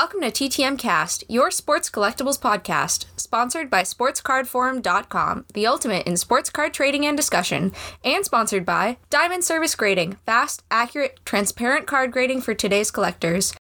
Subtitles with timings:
[0.00, 6.48] Welcome to TTM Cast, your sports collectibles podcast, sponsored by SportsCardForum.com, the ultimate in sports
[6.48, 7.72] card trading and discussion,
[8.02, 13.52] and sponsored by Diamond Service Grading, fast, accurate, transparent card grading for today's collectors.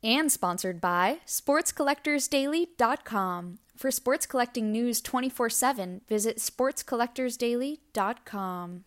[0.00, 3.58] And sponsored by SportsCollectorsDaily.com.
[3.76, 8.84] For sports collecting news 24 7, visit SportsCollectorsDaily.com.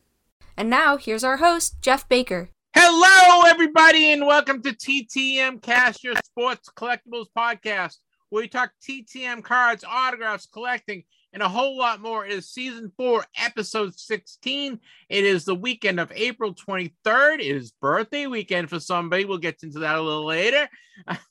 [0.55, 2.47] And now, here's our host, Jeff Baker.
[2.73, 7.97] Hello, everybody, and welcome to TTM Cast, your sports collectibles podcast,
[8.29, 11.03] where we talk TTM cards, autographs, collecting,
[11.33, 12.25] and a whole lot more.
[12.25, 14.79] It is season four, episode 16.
[15.09, 17.39] It is the weekend of April 23rd.
[17.39, 19.25] It is birthday weekend for somebody.
[19.25, 20.69] We'll get into that a little later.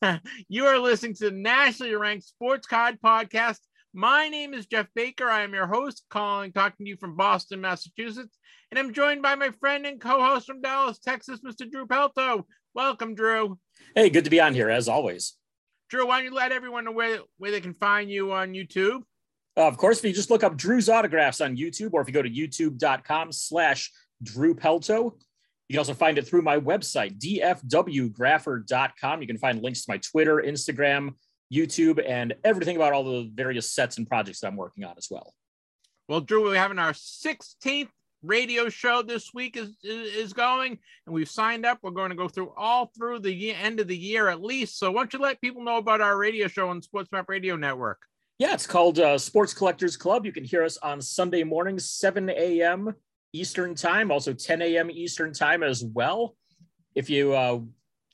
[0.49, 3.61] you are listening to the nationally ranked sports card podcast.
[3.93, 5.29] My name is Jeff Baker.
[5.29, 8.39] I am your host, calling, talking to you from Boston, Massachusetts.
[8.71, 11.69] And I'm joined by my friend and co host from Dallas, Texas, Mr.
[11.69, 12.45] Drew Pelto.
[12.73, 13.59] Welcome, Drew.
[13.97, 15.35] Hey, good to be on here, as always.
[15.88, 19.01] Drew, why don't you let everyone know where, where they can find you on YouTube?
[19.57, 22.15] Uh, of course, if you just look up Drew's autographs on YouTube, or if you
[22.15, 23.91] go to youtube.com slash
[24.23, 25.16] Drew Pelto,
[25.69, 29.21] you can also find it through my website, dfwgrapher.com.
[29.21, 31.15] You can find links to my Twitter, Instagram,
[31.52, 35.09] YouTube, and everything about all the various sets and projects that I'm working on as
[35.10, 35.34] well.
[36.09, 37.88] Well, Drew, we're having our 16th
[38.23, 41.79] radio show this week is is going and we've signed up.
[41.82, 44.79] We're going to go through all through the year, end of the year at least.
[44.79, 47.57] So why don't you let people know about our radio show on sports map radio
[47.57, 48.01] network?
[48.38, 50.26] Yeah it's called uh, sports collectors club.
[50.26, 52.95] You can hear us on sunday mornings 7 a.m
[53.32, 56.37] eastern time also 10 a.m eastern time as well.
[56.95, 57.60] If you uh,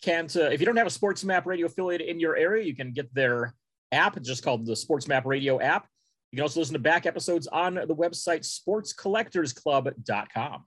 [0.02, 2.76] can't uh, if you don't have a sports map radio affiliate in your area you
[2.76, 3.54] can get their
[3.92, 5.88] app it's just called the sports map radio app
[6.32, 10.64] you can also listen to back episodes on the website sportscollectorsclub.com.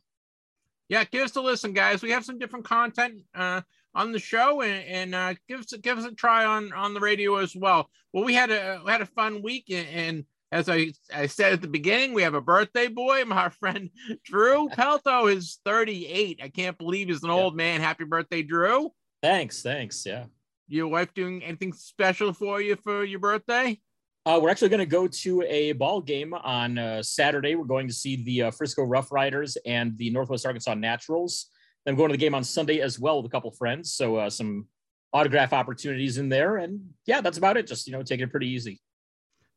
[0.87, 2.01] Yeah, give us a listen, guys.
[2.01, 3.61] We have some different content uh,
[3.93, 6.99] on the show, and, and uh, give us give us a try on on the
[6.99, 7.91] radio as well.
[8.13, 11.53] Well, we had a we had a fun week, and, and as I, I said
[11.53, 13.23] at the beginning, we have a birthday boy.
[13.27, 13.91] My friend
[14.23, 16.39] Drew Pelto is 38.
[16.41, 17.81] I can't believe he's an old man.
[17.81, 18.91] Happy birthday, Drew.
[19.21, 19.61] Thanks.
[19.61, 20.05] Thanks.
[20.05, 20.25] Yeah.
[20.67, 23.79] Your wife doing anything special for you for your birthday?
[24.25, 27.55] Uh, we're actually going to go to a ball game on uh, Saturday.
[27.55, 31.47] We're going to see the uh, Frisco Rough Riders and the Northwest Arkansas Naturals.
[31.85, 33.93] Then going to the game on Sunday as well with a couple friends.
[33.93, 34.67] So uh, some
[35.13, 37.65] autograph opportunities in there, and yeah, that's about it.
[37.65, 38.81] Just you know, taking it pretty easy.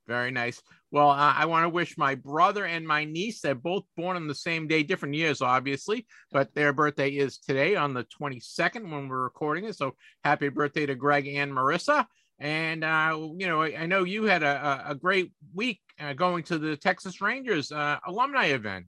[0.07, 0.61] Very nice.
[0.91, 4.27] Well, uh, I want to wish my brother and my niece, they're both born on
[4.27, 9.09] the same day, different years, obviously, but their birthday is today on the 22nd when
[9.09, 9.77] we're recording it.
[9.77, 12.07] So happy birthday to Greg and Marissa.
[12.39, 16.43] And uh, you know, I, I, know you had a, a great week uh, going
[16.45, 18.87] to the Texas Rangers uh, alumni event.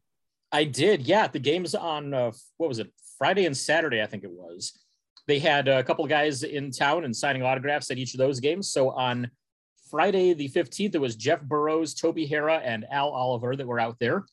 [0.51, 1.29] I did, yeah.
[1.29, 2.93] The games on uh, what was it?
[3.17, 4.73] Friday and Saturday, I think it was.
[5.27, 8.41] They had a couple of guys in town and signing autographs at each of those
[8.41, 8.71] games.
[8.71, 9.31] So on
[9.91, 13.99] Friday the 15th, it was Jeff Burroughs, Toby Harrah, and Al Oliver that were out
[13.99, 14.25] there.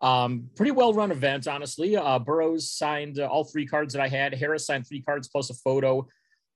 [0.00, 1.96] Um, pretty well run event, honestly.
[1.96, 4.34] Uh, Burroughs signed uh, all three cards that I had.
[4.34, 6.08] Harris signed three cards plus a photo.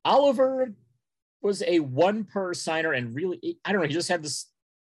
[0.05, 0.73] Oliver
[1.43, 4.47] was a one per signer and really, I don't know, he just had this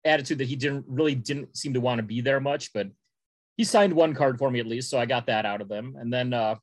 [0.05, 2.89] attitude that he didn't really didn't seem to want to be there much, but
[3.57, 5.97] he signed one card for me at least, so I got that out of them.
[5.99, 6.57] And then uh,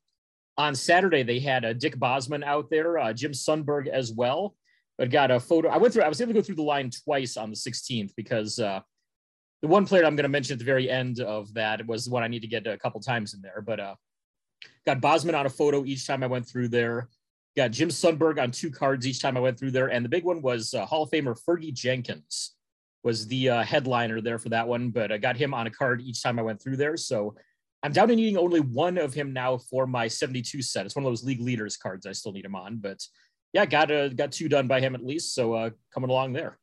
[0.56, 4.54] on Saturday they had uh, Dick Bosman out there, uh, Jim Sundberg as well,
[4.98, 5.68] but got a photo.
[5.68, 6.02] I went through.
[6.02, 8.80] I was able to go through the line twice on the 16th because uh,
[9.62, 12.10] the one player I'm going to mention at the very end of that was the
[12.10, 13.94] one I need to get a couple times in there, but uh,
[14.86, 17.08] got Bosman on a photo each time I went through there
[17.56, 20.24] got Jim Sundberg on two cards each time I went through there, and the big
[20.24, 22.54] one was uh, Hall of Famer Fergie Jenkins
[23.04, 26.00] was the uh, headliner there for that one, but I got him on a card
[26.00, 26.96] each time I went through there.
[26.96, 27.34] So
[27.82, 30.86] I'm down to needing only one of him now for my 72 set.
[30.86, 33.04] It's one of those league leaders cards I still need him on, but
[33.52, 35.34] yeah, got uh, got two done by him at least.
[35.34, 36.58] So uh, coming along there.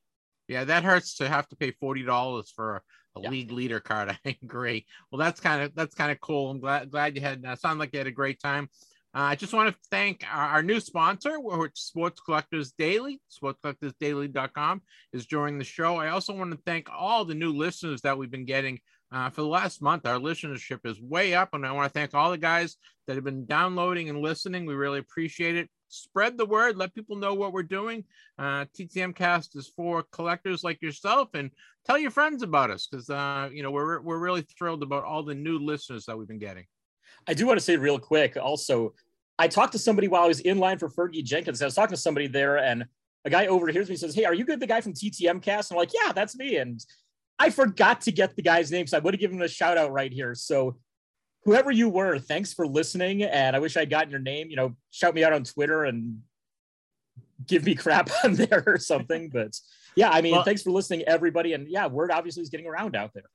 [0.47, 3.29] Yeah, that hurts to have to pay forty dollars for a, a yeah.
[3.29, 4.17] league leader card.
[4.25, 4.85] I agree.
[5.11, 6.49] Well, that's kind of that's kind of cool.
[6.49, 7.45] I'm glad glad you had.
[7.45, 8.69] Uh, sound like you had a great time.
[9.13, 14.83] Uh, I just want to thank our, our, new sponsor, which Sports Collectors Daily, sportscollectorsdaily.com
[15.13, 15.95] is joining the show.
[15.95, 18.79] I also want to thank all the new listeners that we've been getting
[19.11, 20.05] uh, for the last month.
[20.05, 22.77] Our listenership is way up, and I want to thank all the guys
[23.07, 24.67] that have been downloading and listening.
[24.67, 25.71] We really appreciate it.
[25.89, 28.03] Spread the word, let people know what we're doing.
[28.37, 31.51] Uh, TTM Cast is for collectors like yourself, and
[31.85, 35.23] tell your friends about us because uh, you know we're we're really thrilled about all
[35.23, 36.65] the new listeners that we've been getting.
[37.27, 38.93] I do want to say real quick also,
[39.37, 41.61] I talked to somebody while I was in line for Fergie Jenkins.
[41.61, 42.85] I was talking to somebody there, and
[43.25, 44.59] a guy overhears me says, Hey, are you good?
[44.59, 45.71] The guy from TTM cast?
[45.71, 46.57] And I'm like, Yeah, that's me.
[46.57, 46.79] And
[47.39, 49.77] I forgot to get the guy's name, so I would have given him a shout
[49.77, 50.35] out right here.
[50.35, 50.77] So,
[51.49, 53.23] whoever you were, thanks for listening.
[53.23, 54.51] And I wish I'd gotten your name.
[54.51, 56.19] You know, shout me out on Twitter and
[57.47, 59.29] give me crap on there or something.
[59.29, 59.59] But
[59.95, 61.53] yeah, I mean, Well- thanks for listening, everybody.
[61.53, 63.29] And yeah, word obviously is getting around out there.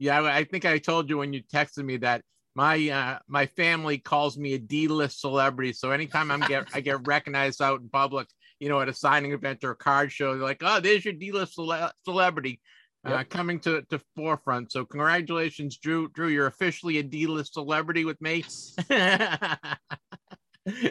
[0.00, 2.22] Yeah, I think I told you when you texted me that
[2.56, 5.72] my uh, my family calls me a D-list celebrity.
[5.72, 8.26] So anytime I'm get I get recognized out in public,
[8.58, 11.14] you know, at a signing event or a card show, they're like, "Oh, there's your
[11.14, 12.60] D-list cele- celebrity."
[13.06, 13.28] Uh, Yep.
[13.28, 14.72] coming to, to forefront.
[14.72, 16.08] So congratulations, Drew.
[16.08, 18.44] Drew, you're officially a D-list celebrity with me.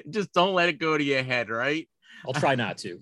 [0.10, 1.90] Just don't let it go to your head, right?
[2.26, 3.02] I'll try not to.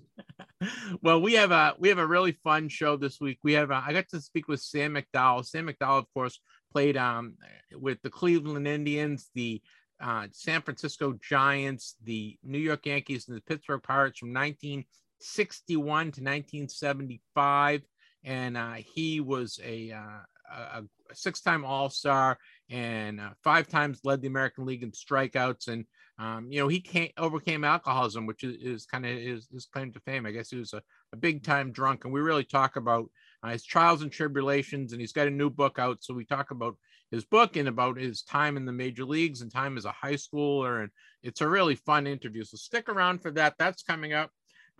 [1.02, 3.38] well, we have a we have a really fun show this week.
[3.44, 5.44] We have a, I got to speak with Sam McDowell.
[5.44, 6.40] Sam McDowell, of course,
[6.72, 7.34] played um
[7.72, 9.60] with the Cleveland Indians, the
[10.02, 16.20] uh, San Francisco Giants, the New York Yankees, and the Pittsburgh Pirates from 1961 to
[16.20, 17.82] 1975,
[18.24, 22.38] and uh, he was a, uh, a, a six-time All-Star
[22.70, 25.84] and uh, five times led the American League in strikeouts and
[26.18, 29.92] um, you know, he can't overcame alcoholism, which is, is kind of his, his claim
[29.92, 30.26] to fame.
[30.26, 30.82] I guess he was a,
[31.12, 33.10] a big time drunk, and we really talk about
[33.42, 34.92] uh, his trials and tribulations.
[34.92, 36.76] And he's got a new book out, so we talk about
[37.10, 40.14] his book and about his time in the major leagues and time as a high
[40.14, 40.82] schooler.
[40.82, 40.90] And
[41.22, 42.44] it's a really fun interview.
[42.44, 43.54] So stick around for that.
[43.58, 44.30] That's coming up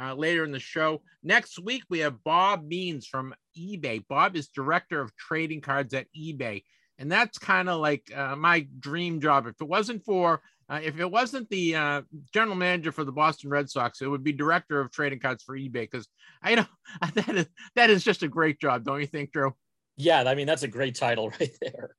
[0.01, 1.03] uh, later in the show.
[1.23, 4.05] Next week we have Bob Means from eBay.
[4.09, 6.63] Bob is director of trading cards at eBay.
[6.99, 9.47] And that's kind of like uh, my dream job.
[9.47, 12.03] If it wasn't for uh, if it wasn't the uh,
[12.33, 15.57] general manager for the Boston Red Sox, it would be director of trading cards for
[15.57, 16.09] eBay because
[16.43, 16.67] I know
[17.15, 19.55] that is that is just a great job, don't you think, Drew?
[19.97, 21.97] Yeah, I mean, that's a great title right there.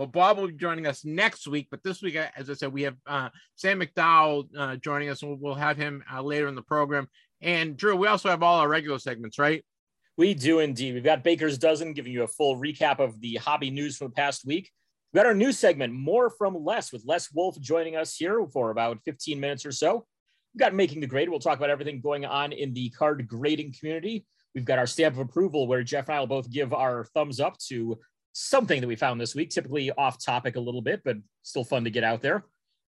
[0.00, 2.84] Well, Bob will be joining us next week, but this week, as I said, we
[2.84, 6.62] have uh, Sam McDowell uh, joining us, and we'll, have him uh, later in the
[6.62, 7.06] program.
[7.42, 9.62] And Drew, we also have all our regular segments, right?
[10.16, 10.94] We do indeed.
[10.94, 14.14] We've got Baker's Dozen giving you a full recap of the hobby news from the
[14.14, 14.70] past week.
[15.12, 18.70] We've got our new segment, More from Less, with Les Wolf joining us here for
[18.70, 20.06] about 15 minutes or so.
[20.54, 21.28] We've got Making the Grade.
[21.28, 24.24] We'll talk about everything going on in the card grading community.
[24.54, 27.38] We've got our stamp of approval where Jeff and I will both give our thumbs
[27.38, 27.98] up to
[28.32, 31.84] something that we found this week, typically off topic a little bit, but still fun
[31.84, 32.44] to get out there.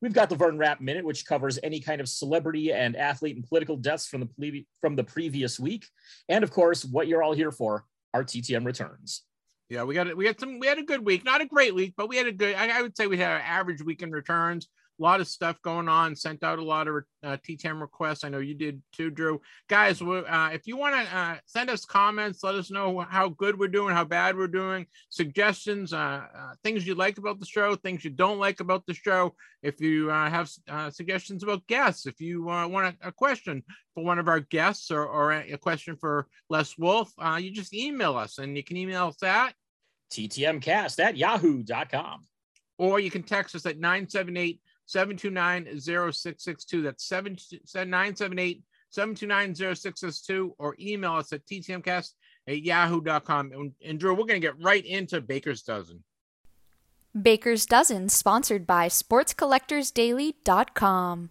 [0.02, 3.46] We've got the Vern Rapp Minute, which covers any kind of celebrity and athlete and
[3.46, 5.86] political deaths from the, ple- from the previous week.
[6.28, 9.22] And of course, what you're all here for, our TTM returns.
[9.68, 10.16] Yeah, we got it.
[10.16, 10.60] We had some.
[10.60, 12.54] We had a good week, not a great week, but we had a good.
[12.54, 14.68] I, I would say we had an average week in returns.
[14.98, 16.16] A lot of stuff going on.
[16.16, 18.24] Sent out a lot of uh, TTM requests.
[18.24, 19.40] I know you did too, Drew.
[19.68, 23.58] Guys, uh, if you want to uh, send us comments, let us know how good
[23.58, 27.74] we're doing, how bad we're doing, suggestions, uh, uh, things you like about the show,
[27.74, 29.34] things you don't like about the show.
[29.62, 33.62] If you uh, have uh, suggestions about guests, if you uh, want a, a question
[33.94, 37.74] for one of our guests or, or a question for Les Wolf, uh, you just
[37.74, 39.52] email us, and you can email us at
[40.10, 42.24] TTMcast at yahoo.com.
[42.78, 46.82] or you can text us at 978 729 0662.
[46.82, 47.36] That's 7
[47.74, 52.10] 978 729 0662, or email us at ttmcast
[52.48, 53.52] at yahoo.com.
[53.52, 56.02] And, and Drew, we're going to get right into Baker's Dozen.
[57.20, 61.30] Baker's Dozen, sponsored by SportsCollectorsDaily.com.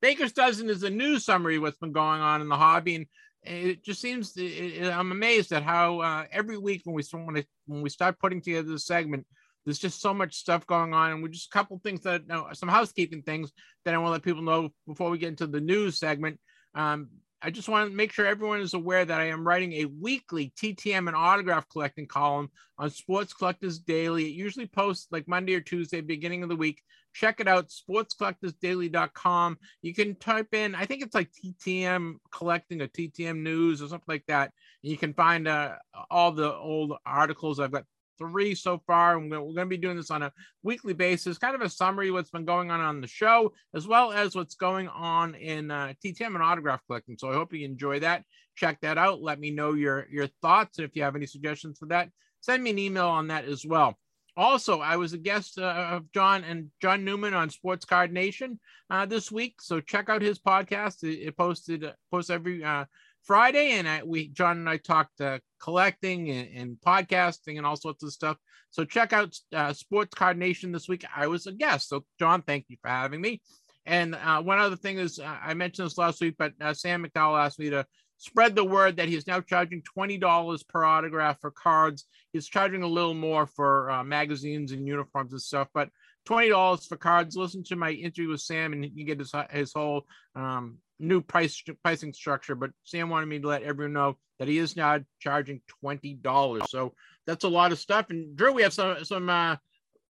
[0.00, 3.06] Baker's Dozen is a news summary of what's been going on in the hobby, and
[3.44, 7.44] it just seems it, it- I'm amazed at how uh, every week when we when,
[7.66, 9.26] when we start putting together the segment,
[9.64, 12.48] there's just so much stuff going on, and we just a couple things that no,
[12.52, 13.52] some housekeeping things
[13.84, 16.40] that I want to let people know before we get into the news segment.
[16.74, 17.08] Um,
[17.44, 20.52] I just want to make sure everyone is aware that I am writing a weekly
[20.56, 24.26] TTM and autograph collecting column on Sports Collectors Daily.
[24.26, 26.80] It usually posts like Monday or Tuesday, beginning of the week.
[27.14, 29.58] Check it out, sportscollectorsdaily.com.
[29.82, 34.04] You can type in, I think it's like TTM collecting or TTM news or something
[34.06, 34.52] like that.
[34.84, 35.74] And you can find uh,
[36.10, 37.58] all the old articles.
[37.58, 37.84] I've got
[38.30, 39.16] three so far.
[39.16, 42.08] and We're going to be doing this on a weekly basis, kind of a summary
[42.08, 45.70] of what's been going on on the show, as well as what's going on in
[45.70, 47.16] uh, TTM and autograph collecting.
[47.18, 48.24] So I hope you enjoy that.
[48.54, 49.22] Check that out.
[49.22, 50.78] Let me know your your thoughts.
[50.78, 52.10] If you have any suggestions for that,
[52.40, 53.98] send me an email on that as well.
[54.36, 58.58] Also, I was a guest uh, of John and John Newman on Sports Card Nation
[58.88, 61.02] uh, this week, so check out his podcast.
[61.02, 62.86] It, it posted uh, posts every uh,
[63.24, 67.76] Friday, and I, we John and I talked uh, collecting and, and, podcasting and all
[67.76, 68.36] sorts of stuff.
[68.70, 71.04] So check out uh, Sports Card Nation this week.
[71.14, 73.40] I was a guest, so John, thank you for having me.
[73.86, 77.04] And uh, one other thing is, uh, I mentioned this last week, but uh, Sam
[77.04, 77.86] McDowell asked me to
[78.18, 82.04] spread the word that he's now charging twenty dollars per autograph for cards.
[82.32, 85.88] He's charging a little more for uh, magazines and uniforms and stuff, but
[86.24, 87.36] twenty dollars for cards.
[87.36, 91.62] Listen to my interview with Sam, and you get his his whole um, new price
[91.82, 92.54] pricing structure.
[92.54, 96.62] But Sam wanted me to let everyone know that he is now charging twenty dollars.
[96.68, 96.94] So
[97.26, 98.06] that's a lot of stuff.
[98.10, 99.56] And Drew, we have some some uh,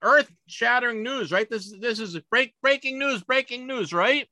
[0.01, 1.49] earth shattering news, right?
[1.49, 4.27] This this is break breaking news, breaking news, right?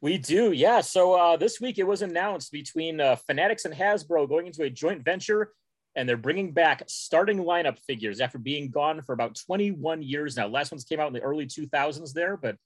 [0.00, 0.80] We do, yeah.
[0.80, 4.70] So uh, this week it was announced between uh, Fanatics and Hasbro going into a
[4.70, 5.52] joint venture
[5.94, 10.46] and they're bringing back starting lineup figures after being gone for about 21 years now.
[10.46, 12.56] Last ones came out in the early 2000s there, but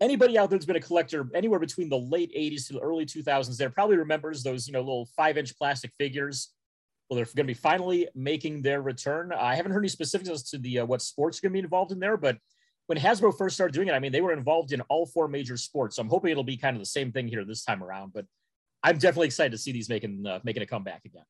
[0.00, 3.06] anybody out there that's been a collector anywhere between the late 80s to the early
[3.06, 6.52] 2000s there probably remembers those, you know, little five inch plastic figures.
[7.08, 9.32] Well, they're going to be finally making their return.
[9.32, 11.64] I haven't heard any specifics as to the uh, what sports are going to be
[11.64, 12.38] involved in there, but
[12.86, 15.56] when Hasbro first started doing it, I mean, they were involved in all four major
[15.56, 15.96] sports.
[15.96, 18.12] So I'm hoping it'll be kind of the same thing here this time around.
[18.12, 18.26] But
[18.82, 21.24] I'm definitely excited to see these making uh, making a comeback again.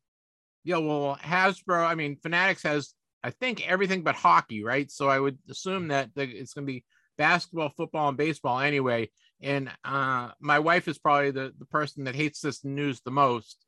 [0.64, 4.90] Yeah, well, Hasbro, I mean, Fanatics has, I think, everything but hockey, right?
[4.90, 6.84] So I would assume that it's going to be
[7.16, 9.10] basketball, football, and baseball anyway.
[9.42, 13.64] And uh, my wife is probably the, the person that hates this news the most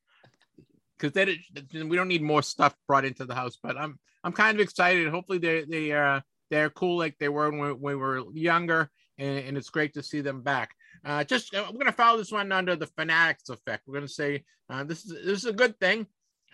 [0.99, 1.39] because they
[1.85, 3.59] we don't need more stuff brought into the house.
[3.63, 5.09] But I'm I'm kind of excited.
[5.09, 9.59] Hopefully they they uh they're cool like they were when, we were younger, and, and
[9.59, 10.71] it's great to see them back.
[11.05, 13.83] Uh, just uh, we're gonna follow this one under the fanatics effect.
[13.87, 16.07] We're gonna say uh, this is this is a good thing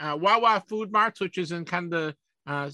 [0.02, 2.70] uh, Wawa Food Marts, which is in kind of the uh,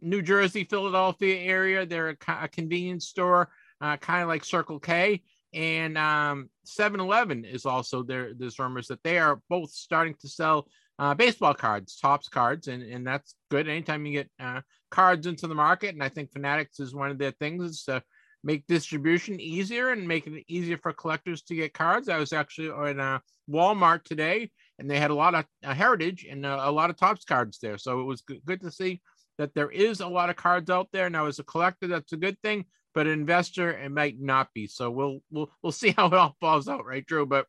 [0.00, 1.86] New Jersey, Philadelphia area.
[1.86, 5.22] They're a, a convenience store, uh, kind of like Circle K.
[5.52, 8.32] And um, 7-Eleven is also there.
[8.36, 12.82] There's rumors that they are both starting to sell uh, baseball cards, Topps cards, and,
[12.82, 13.68] and that's good.
[13.68, 17.18] Anytime you get uh, cards into the market, and I think Fanatics is one of
[17.18, 18.02] their things is to
[18.44, 22.08] make distribution easier and make it easier for collectors to get cards.
[22.08, 26.26] I was actually in a Walmart today and they had a lot of uh, heritage
[26.28, 27.76] and uh, a lot of Topps cards there.
[27.76, 29.00] So it was good, good to see
[29.40, 31.08] that there is a lot of cards out there.
[31.08, 34.66] Now, as a collector, that's a good thing, but an investor, it might not be.
[34.66, 37.26] So we'll we'll we'll see how it all falls out, right, Drew?
[37.26, 37.46] But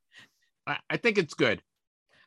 [0.65, 1.61] I, I think it's good.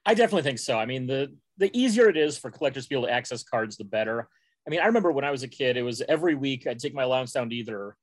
[0.06, 0.78] I definitely think so.
[0.78, 3.76] I mean, the the easier it is for collectors to be able to access cards,
[3.76, 4.28] the better.
[4.66, 6.94] I mean, I remember when I was a kid, it was every week I'd take
[6.94, 7.96] my allowance down to either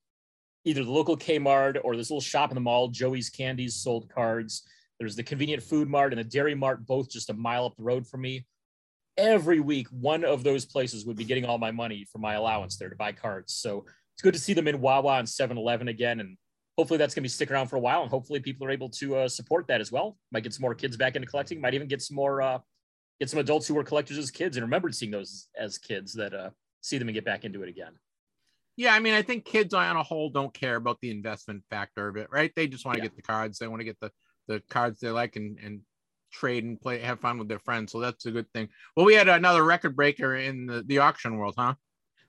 [0.66, 4.64] either the local Kmart or this little shop in the mall, Joey's Candies sold cards
[5.02, 7.82] there's the convenient food mart and the dairy mart, both just a mile up the
[7.82, 8.46] road from me.
[9.18, 12.78] Every week, one of those places would be getting all my money for my allowance
[12.78, 13.54] there to buy cards.
[13.54, 16.20] So it's good to see them in Wawa and 7 Eleven again.
[16.20, 16.38] And
[16.78, 18.02] hopefully that's going to be sticking around for a while.
[18.02, 20.18] And hopefully people are able to uh, support that as well.
[20.32, 22.60] Might get some more kids back into collecting, might even get some more, uh,
[23.20, 26.34] get some adults who were collectors as kids and remembered seeing those as kids that
[26.34, 26.50] uh,
[26.82, 27.94] see them and get back into it again.
[28.78, 32.08] Yeah, I mean, I think kids on a whole don't care about the investment factor
[32.08, 32.52] of it, right?
[32.56, 33.10] They just want to yeah.
[33.10, 33.60] get the cards.
[33.60, 34.12] They want to get the
[34.48, 35.82] the cards they like and, and
[36.32, 37.92] trade and play, have fun with their friends.
[37.92, 38.70] So that's a good thing.
[38.96, 41.76] Well, we had another record breaker in the, the auction world, huh?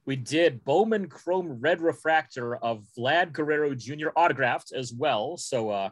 [0.04, 4.08] We did Bowman Chrome Red Refractor of Vlad Guerrero Jr.
[4.16, 5.36] autographed as well.
[5.36, 5.90] So, uh,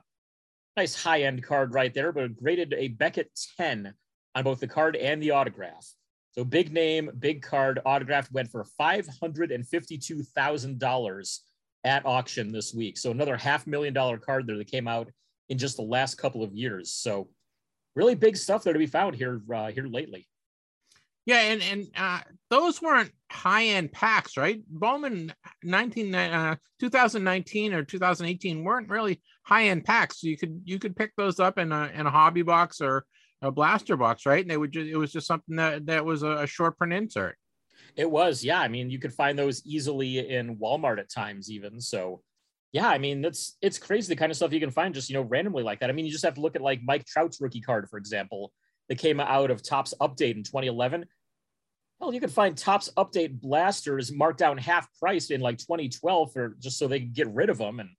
[0.77, 3.95] nice high end card right there, but graded a Beckett 10
[4.35, 5.87] on both the card and the autograph.
[6.33, 11.39] So, big name, big card autograph went for $552,000
[11.85, 12.99] at auction this week.
[12.99, 15.09] So, another half million dollar card there that came out
[15.51, 16.93] in just the last couple of years.
[16.93, 17.29] So
[17.95, 20.27] really big stuff there to be found here uh, here lately.
[21.27, 24.63] Yeah, and and uh, those weren't high end packs, right?
[24.69, 25.33] Bowman
[25.63, 30.21] 19 uh, 2019 or 2018 weren't really high end packs.
[30.21, 33.05] So you could you could pick those up in a in a hobby box or
[33.43, 34.43] a blaster box, right?
[34.43, 36.93] And they would just it was just something that that was a, a short print
[36.93, 37.37] insert.
[37.97, 38.61] It was, yeah.
[38.61, 42.23] I mean, you could find those easily in Walmart at times, even so
[42.73, 45.15] yeah, I mean, it's it's crazy the kind of stuff you can find just you
[45.15, 45.91] know randomly like that.
[45.91, 48.53] I mean, you just have to look at like Mike Trout's rookie card, for example,
[48.89, 51.07] that came out of Topps Update in 2011.
[51.99, 56.57] Well, you could find Topps Update blasters marked down half price in like 2012 for
[56.61, 57.81] just so they could get rid of them.
[57.81, 57.91] And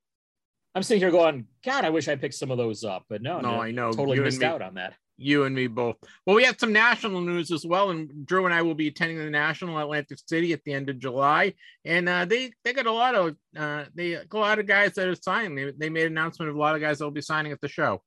[0.74, 3.42] I'm sitting here going, God, I wish I picked some of those up, but no,
[3.42, 5.98] no, no I know totally you missed out on that you and me both.
[6.26, 9.18] Well, we have some national news as well, and Drew and I will be attending
[9.18, 11.54] the National Atlantic City at the end of July,
[11.86, 15.08] and uh, they they got a lot of uh, they a lot of guys that
[15.08, 15.56] are signing.
[15.56, 17.62] They they made an announcement of a lot of guys that will be signing at
[17.62, 18.02] the show.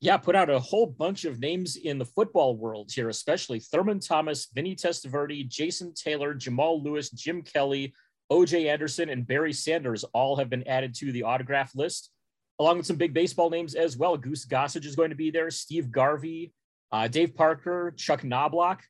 [0.00, 3.98] Yeah, put out a whole bunch of names in the football world here, especially Thurman
[3.98, 7.92] Thomas, Vinny Testaverde, Jason Taylor, Jamal Lewis, Jim Kelly,
[8.30, 12.10] OJ Anderson, and Barry Sanders all have been added to the autograph list
[12.58, 14.16] along with some big baseball names as well.
[14.16, 15.50] Goose Gossage is going to be there.
[15.50, 16.52] Steve Garvey,
[16.92, 18.82] uh, Dave Parker, Chuck Knobloch,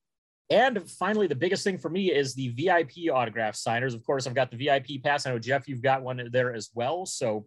[0.50, 3.92] and finally, the biggest thing for me is the VIP autograph signers.
[3.92, 5.26] Of course, I've got the VIP pass.
[5.26, 7.04] I know Jeff, you've got one there as well.
[7.04, 7.46] So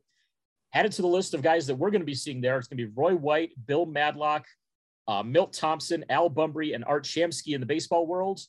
[0.73, 2.57] added to the list of guys that we're going to be seeing there.
[2.57, 4.45] It's going to be Roy White, Bill Madlock,
[5.07, 8.39] uh, Milt Thompson, Al Bumbry, and Art Shamsky in the baseball world.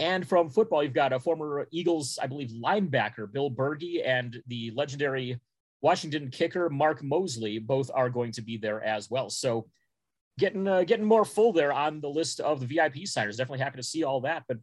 [0.00, 4.72] And from football, you've got a former Eagles, I believe, linebacker, Bill Bergey, and the
[4.74, 5.38] legendary
[5.82, 9.28] Washington kicker, Mark Mosley Both are going to be there as well.
[9.28, 9.66] So
[10.38, 13.36] getting uh, getting more full there on the list of the VIP signers.
[13.36, 14.44] Definitely happy to see all that.
[14.48, 14.58] But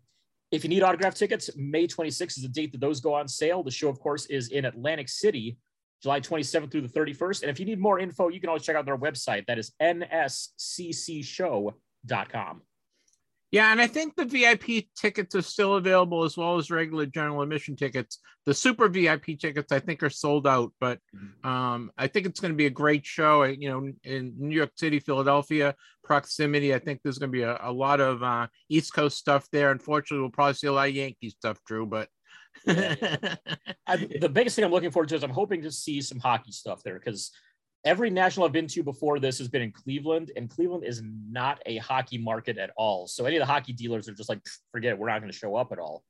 [0.52, 3.62] if you need autograph tickets, May 26th is the date that those go on sale.
[3.62, 5.60] The show, of course, is in Atlantic City,
[6.02, 7.44] July 27th through the 31st.
[7.44, 9.46] And if you need more info, you can always check out their website.
[9.46, 12.62] That is nsccshow.com.
[13.52, 17.42] Yeah, and I think the VIP tickets are still available as well as regular general
[17.42, 18.20] admission tickets.
[18.46, 21.50] The super VIP tickets I think are sold out, but mm-hmm.
[21.50, 23.44] um, I think it's going to be a great show.
[23.44, 27.60] You know, in New York City, Philadelphia proximity, I think there's going to be a,
[27.64, 29.72] a lot of uh, East Coast stuff there.
[29.72, 32.08] Unfortunately, we'll probably see a lot of Yankee stuff, Drew, but.
[32.66, 33.36] yeah, yeah.
[33.88, 36.52] I, the biggest thing I'm looking forward to is I'm hoping to see some hockey
[36.52, 37.32] stuff there because
[37.86, 41.62] every national I've been to before this has been in Cleveland, and Cleveland is not
[41.66, 43.08] a hockey market at all.
[43.08, 45.38] So any of the hockey dealers are just like, forget it, we're not going to
[45.38, 46.04] show up at all.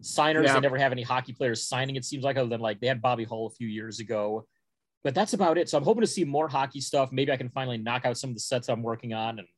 [0.00, 0.54] Signers, yeah.
[0.54, 1.96] they never have any hockey players signing.
[1.96, 4.46] It seems like other than like they had Bobby Hull a few years ago,
[5.04, 5.68] but that's about it.
[5.68, 7.10] So I'm hoping to see more hockey stuff.
[7.12, 9.48] Maybe I can finally knock out some of the sets I'm working on, and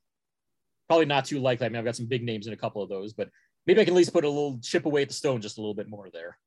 [0.88, 1.66] probably not too likely.
[1.66, 3.28] I mean, I've got some big names in a couple of those, but
[3.66, 5.60] maybe I can at least put a little chip away at the stone just a
[5.60, 6.38] little bit more there.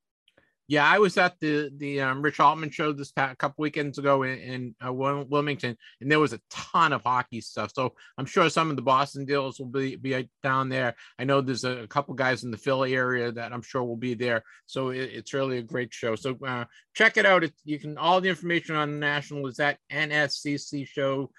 [0.70, 4.24] Yeah, I was at the the um, Rich Altman show this past couple weekends ago
[4.24, 7.72] in, in uh, Wilmington, and there was a ton of hockey stuff.
[7.74, 10.96] So I'm sure some of the Boston deals will be be down there.
[11.18, 13.96] I know there's a, a couple guys in the Philly area that I'm sure will
[13.96, 14.44] be there.
[14.66, 16.16] So it, it's really a great show.
[16.16, 17.46] So uh, check it out.
[17.46, 21.32] It, you can all the information on the national is at nsccshow.com.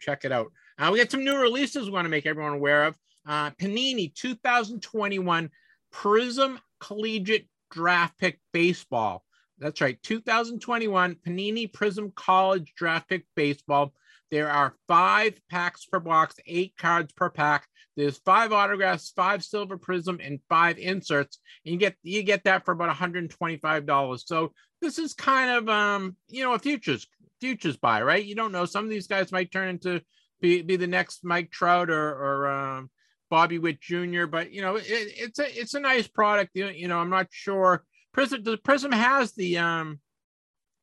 [0.00, 0.50] Check it out.
[0.78, 2.96] Uh, we got some new releases we want to make everyone aware of.
[3.26, 5.50] Uh, Panini 2021
[5.92, 9.24] Prism Collegiate draft pick baseball.
[9.58, 13.92] That's right, 2021 Panini Prism College draft pick baseball.
[14.30, 17.66] There are five packs per box, eight cards per pack.
[17.96, 21.38] There's five autographs, five silver prism, and five inserts.
[21.64, 24.22] And you get you get that for about $125.
[24.26, 27.06] So this is kind of um, you know, a futures
[27.40, 28.24] futures buy, right?
[28.24, 28.64] You don't know.
[28.64, 30.00] Some of these guys might turn into
[30.40, 32.90] be, be the next Mike Trout or or um,
[33.32, 34.26] Bobby Witt Jr.
[34.26, 36.50] But you know, it, it's a it's a nice product.
[36.52, 37.82] You, you know, I'm not sure.
[38.12, 40.00] Prism the Prism has the um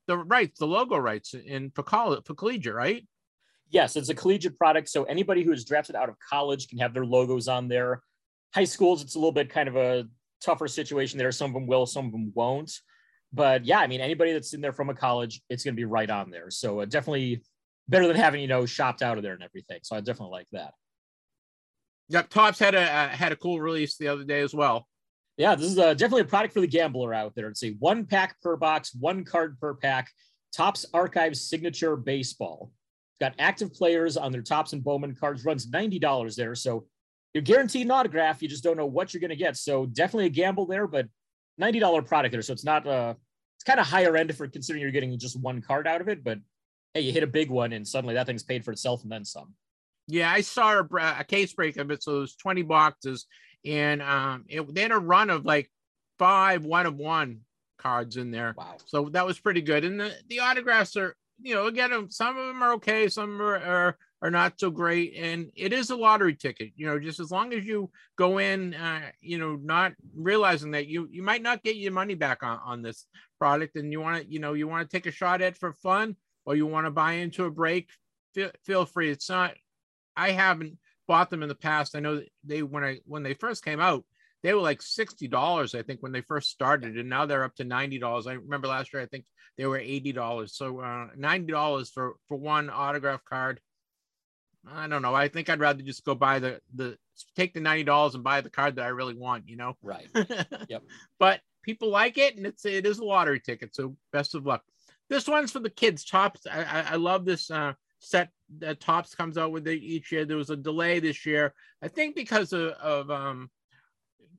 [0.07, 3.07] the rights, the logo rights in for college for collegiate, right?
[3.69, 4.89] Yes, it's a collegiate product.
[4.89, 8.01] So anybody who is drafted out of college can have their logos on there.
[8.55, 10.07] High schools, it's a little bit kind of a
[10.41, 11.31] tougher situation there.
[11.31, 12.71] Some of them will, some of them won't.
[13.31, 15.85] But yeah, I mean, anybody that's in there from a college, it's going to be
[15.85, 16.49] right on there.
[16.49, 17.43] So uh, definitely
[17.88, 19.81] better than having you know shopped out of there and everything.
[19.83, 20.73] So I definitely like that.
[22.09, 24.87] Yep, Topps had a uh, had a cool release the other day as well.
[25.37, 27.47] Yeah, this is uh, definitely a product for the gambler out there.
[27.47, 30.09] It's a one pack per box, one card per pack.
[30.51, 32.71] Topps Archives Signature Baseball.
[33.21, 35.45] Got active players on their Topps and Bowman cards.
[35.45, 36.87] Runs ninety dollars there, so
[37.33, 38.41] you're guaranteed an autograph.
[38.41, 39.55] You just don't know what you're going to get.
[39.55, 41.07] So definitely a gamble there, but
[41.57, 42.41] ninety dollar product there.
[42.41, 43.13] So it's not uh,
[43.57, 46.23] it's kind of higher end for considering you're getting just one card out of it.
[46.23, 46.39] But
[46.93, 49.23] hey, you hit a big one, and suddenly that thing's paid for itself and then
[49.23, 49.53] some.
[50.09, 52.01] Yeah, I saw a, a case break of it.
[52.03, 53.25] So it was 20 boxes.
[53.65, 55.69] And um, it, they had a run of like
[56.17, 57.41] five one of one
[57.77, 58.55] cards in there.
[58.57, 58.77] Wow.
[58.85, 59.85] So that was pretty good.
[59.85, 63.55] And the, the autographs are, you know, again, some of them are okay, some are,
[63.55, 65.13] are, are not so great.
[65.15, 68.73] And it is a lottery ticket, you know, just as long as you go in,
[68.73, 72.59] uh, you know, not realizing that you, you might not get your money back on,
[72.65, 73.05] on this
[73.39, 75.71] product and you want to, you know, you want to take a shot at for
[75.73, 77.89] fun or you want to buy into a break,
[78.33, 79.09] feel, feel free.
[79.09, 79.53] It's not,
[80.19, 80.77] I haven't
[81.08, 81.95] bought them in the past.
[81.95, 84.05] I know they when I when they first came out,
[84.43, 87.55] they were like sixty dollars, I think, when they first started, and now they're up
[87.55, 88.27] to ninety dollars.
[88.27, 89.25] I remember last year, I think
[89.58, 90.55] they were eighty dollars.
[90.55, 93.60] So uh, ninety dollars for for one autograph card.
[94.67, 95.15] I don't know.
[95.15, 96.97] I think I'd rather just go buy the the
[97.36, 99.47] take the ninety dollars and buy the card that I really want.
[99.47, 99.77] You know.
[99.82, 100.08] Right.
[100.69, 100.84] Yep.
[101.17, 103.75] but people like it, and it's it is a lottery ticket.
[103.75, 104.63] So best of luck.
[105.10, 106.05] This one's for the kids.
[106.05, 106.45] Topps.
[106.45, 107.49] I I, I love this.
[107.49, 110.25] Uh, set that Topps comes out with it each year.
[110.25, 113.49] There was a delay this year, I think, because of, of um,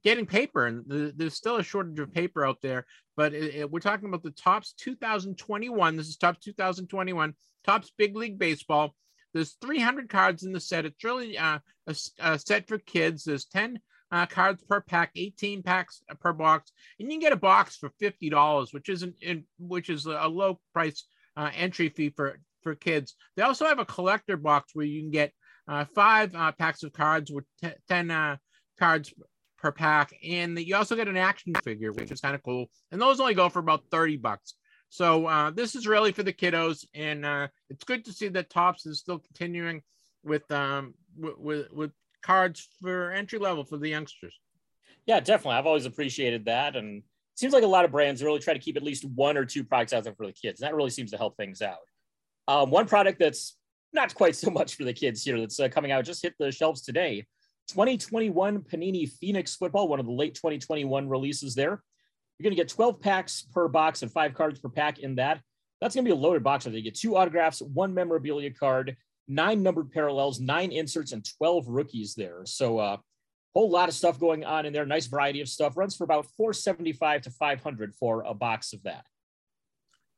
[0.03, 2.87] getting paper, and the, there's still a shortage of paper out there.
[3.17, 5.97] But it, it, we're talking about the Topps 2021.
[5.97, 8.95] This is Topps 2021, Topps Big League Baseball.
[9.33, 10.87] There's 300 cards in the set.
[10.87, 13.25] It's really uh, a, a, set for kids.
[13.25, 13.79] There's 10
[14.11, 17.91] uh, cards per pack, 18 packs per box, and you can get a box for
[18.03, 21.05] $50, which isn't in, which is a low price
[21.37, 23.15] uh, entry fee for for kids.
[23.37, 25.33] They also have a collector box where you can get
[25.69, 28.37] uh, five uh, packs of cards with t- 10 uh,
[28.79, 29.13] cards
[29.59, 30.13] per pack.
[30.27, 32.67] And you also get an action figure, which is kind of cool.
[32.91, 34.55] And those only go for about 30 bucks.
[34.89, 36.85] So uh, this is really for the kiddos.
[36.95, 39.83] And uh, it's good to see that Topps is still continuing
[40.25, 41.91] with, um, with, with, with
[42.23, 44.39] cards for entry level for the youngsters.
[45.07, 45.59] Yeah, definitely.
[45.59, 46.77] I've always appreciated that.
[46.77, 47.03] And
[47.37, 49.65] seems like a lot of brands really try to keep at least one or two
[49.65, 50.61] products out there for the kids.
[50.61, 51.79] And that really seems to help things out.
[52.51, 53.57] Um, one product that's
[53.93, 56.51] not quite so much for the kids here that's uh, coming out just hit the
[56.51, 57.25] shelves today
[57.69, 61.81] 2021 Panini Phoenix football, one of the late 2021 releases there.
[62.39, 65.41] You're going to get 12 packs per box and five cards per pack in that.
[65.81, 66.67] That's going to be a loaded box.
[66.67, 68.97] You get two autographs, one memorabilia card,
[69.29, 72.41] nine numbered parallels, nine inserts, and 12 rookies there.
[72.47, 72.97] So a uh,
[73.55, 74.85] whole lot of stuff going on in there.
[74.85, 75.77] Nice variety of stuff.
[75.77, 79.05] Runs for about 475 to 500 for a box of that.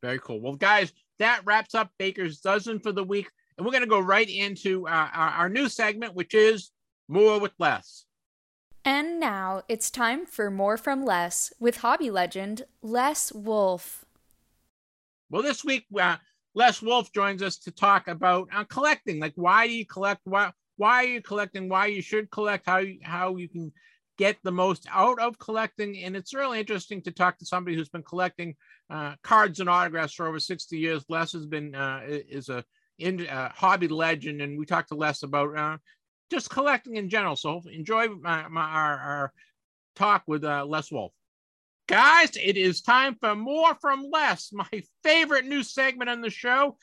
[0.03, 0.41] Very cool.
[0.41, 3.29] Well, guys, that wraps up Baker's Dozen for the week.
[3.57, 6.71] And we're going to go right into uh, our, our new segment, which is
[7.09, 8.07] More with Less.
[8.85, 14.05] And now it's time for More from Less with hobby legend Les Wolf.
[15.31, 16.17] Well, this week, uh,
[16.55, 19.21] Les Wolf joins us to talk about uh, collecting.
[19.21, 20.23] Like, why do you collect?
[20.25, 21.69] Why, why are you collecting?
[21.69, 22.67] Why you should collect?
[22.67, 23.73] How you, how you can
[24.19, 26.03] get the most out of collecting.
[26.05, 28.55] And it's really interesting to talk to somebody who's been collecting
[28.91, 31.05] uh, cards and autographs for over 60 years.
[31.09, 32.65] Les has been uh, is a
[32.99, 35.77] in, uh, hobby legend, and we talked to Les about uh,
[36.31, 37.37] just collecting in general.
[37.37, 39.33] So enjoy my, my our, our,
[39.95, 41.13] talk with uh, Les Wolf.
[41.89, 46.77] Guys, it is time for more from Les, my favorite new segment on the show.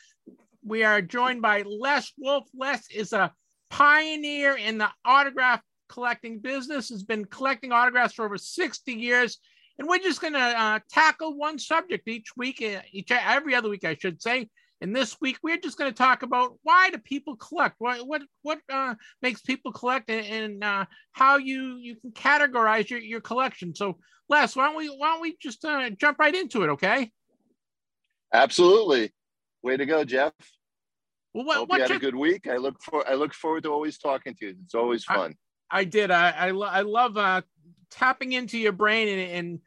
[0.64, 2.48] We are joined by Les Wolf.
[2.54, 3.34] Les is a
[3.70, 9.40] pioneer in the autograph collecting business, has been collecting autographs for over 60 years.
[9.78, 13.70] And we're just going to uh, tackle one subject each week, uh, each every other
[13.70, 14.50] week, I should say.
[14.82, 17.76] And this week, we're just going to talk about why do people collect?
[17.80, 22.90] What what what uh, makes people collect, and, and uh, how you you can categorize
[22.90, 23.76] your, your collection.
[23.76, 23.98] So,
[24.30, 26.70] Les, why don't we why don't we just uh, jump right into it?
[26.70, 27.12] Okay.
[28.34, 29.14] Absolutely.
[29.64, 30.34] Way to go, Jeff.
[31.34, 32.48] Well, what, Hope you had a good week.
[32.48, 34.56] I look for I look forward to always talking to you.
[34.64, 35.36] It's always fun.
[35.72, 36.12] I, did.
[36.12, 37.42] I I, lo- I love uh,
[37.92, 39.60] tapping into your brain and, and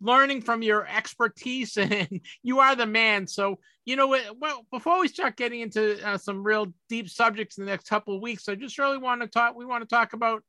[0.00, 3.26] learning from your expertise and you are the man.
[3.26, 7.64] So you know well before we start getting into uh, some real deep subjects in
[7.64, 10.12] the next couple of weeks i just really want to talk we want to talk
[10.12, 10.44] about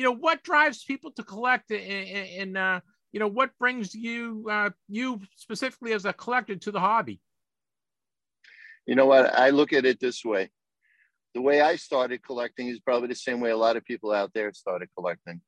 [0.00, 2.80] you know what drives people to collect and, uh,
[3.12, 7.20] you know what brings you uh, you specifically as a collector to the hobby?
[8.86, 9.34] You know what?
[9.34, 10.50] I look at it this way
[11.34, 14.32] the way i started collecting is probably the same way a lot of people out
[14.34, 15.40] there started collecting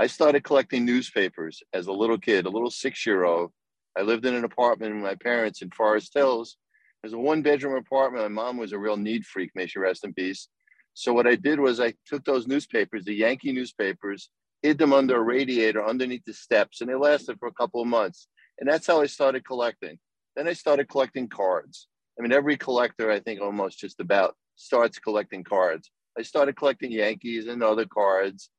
[0.00, 3.52] I started collecting newspapers as a little kid, a little six year old.
[3.98, 6.56] I lived in an apartment with my parents in Forest Hills.
[7.02, 8.22] It was a one bedroom apartment.
[8.22, 10.48] My mom was a real need freak, may she rest in peace.
[10.94, 14.30] So what I did was I took those newspapers, the Yankee newspapers,
[14.62, 17.86] hid them under a radiator underneath the steps, and they lasted for a couple of
[17.86, 18.28] months.
[18.58, 19.98] And that's how I started collecting.
[20.34, 21.88] Then I started collecting cards.
[22.18, 25.90] I mean, every collector, I think almost just about starts collecting cards.
[26.18, 28.50] I started collecting Yankees and other cards.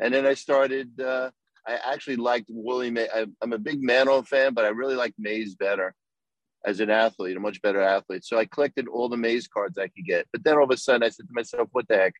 [0.00, 0.98] And then I started.
[1.00, 1.30] Uh,
[1.66, 3.08] I actually liked Willie Mays.
[3.14, 5.94] I, am a big Mantle fan, but I really liked Mays better
[6.64, 8.24] as an athlete, a much better athlete.
[8.24, 10.26] So I collected all the Mays cards I could get.
[10.32, 12.14] But then all of a sudden, I said to myself, "What the heck?"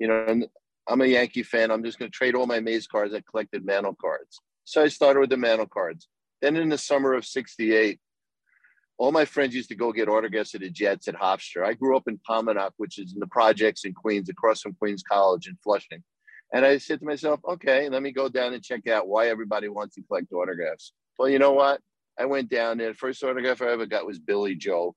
[0.00, 0.46] You know, and
[0.88, 1.70] I'm a Yankee fan.
[1.70, 3.14] I'm just going to trade all my Mays cards.
[3.14, 4.40] I collected Mantle cards.
[4.64, 6.08] So I started with the Mantle cards.
[6.42, 8.00] Then in the summer of '68,
[9.00, 11.64] all my friends used to go get autographs at the Jets at Hofstra.
[11.64, 15.02] I grew up in Pomonok, which is in the projects in Queens, across from Queens
[15.02, 16.02] College in Flushing.
[16.52, 19.68] And I said to myself, okay, let me go down and check out why everybody
[19.68, 20.92] wants to collect autographs.
[21.18, 21.80] Well, you know what?
[22.18, 22.90] I went down there.
[22.90, 24.94] The first autograph I ever got was Billy Joe,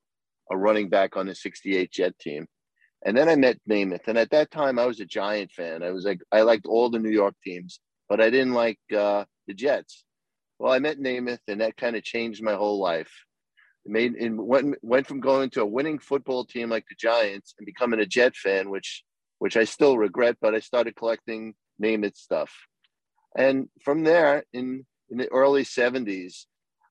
[0.50, 2.46] a running back on the 68 Jet team.
[3.06, 4.06] And then I met Namath.
[4.06, 5.82] And at that time, I was a Giant fan.
[5.82, 9.24] I was like, I liked all the New York teams, but I didn't like uh,
[9.46, 10.04] the Jets.
[10.58, 13.10] Well, I met Namath, and that kind of changed my whole life.
[13.86, 17.66] Made and went went from going to a winning football team like the Giants and
[17.66, 19.04] becoming a Jet fan, which
[19.38, 22.50] which I still regret, but I started collecting Namath stuff.
[23.36, 26.46] And from there, in, in the early 70s,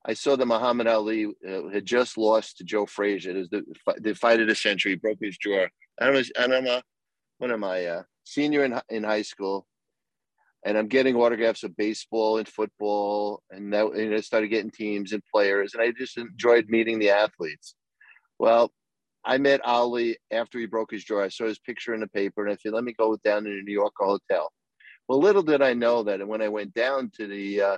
[0.06, 3.32] I saw that Muhammad Ali uh, had just lost to Joe Frazier.
[3.32, 3.63] It was the,
[3.99, 5.67] the fight of the century, broke his jaw.
[5.99, 6.84] And I was, and I'm a,
[7.38, 9.65] what am I, uh, senior in, in high school.
[10.65, 13.43] And I'm getting autographs of baseball and football.
[13.52, 15.73] And, I started getting teams and players.
[15.73, 17.76] And I just enjoyed meeting the athletes.
[18.39, 18.71] Well,
[19.26, 21.21] I met Ali after he broke his jaw.
[21.21, 23.49] I saw his picture in the paper, and I said, "Let me go down to
[23.49, 24.52] the New York hotel."
[25.08, 27.78] Well, little did I know that when I went down to the uh,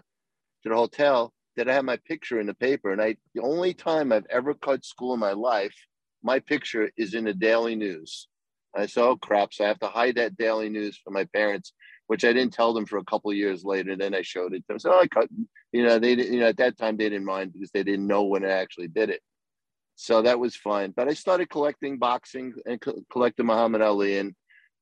[0.64, 2.92] to the hotel, that I had my picture in the paper.
[2.92, 5.76] And I, the only time I've ever cut school in my life,
[6.24, 8.28] my picture is in the Daily News.
[8.76, 9.54] I said, oh crap.
[9.54, 11.74] So I have to hide that daily news from my parents,
[12.08, 13.96] which I didn't tell them for a couple years later.
[13.96, 14.80] Then I showed it to them.
[14.80, 15.30] So I cut,
[15.72, 18.24] you know, they you know, at that time they didn't mind because they didn't know
[18.24, 19.22] when I actually did it.
[19.96, 20.92] So that was fine.
[20.96, 24.18] But I started collecting boxing and co- collecting Muhammad Ali.
[24.18, 24.36] And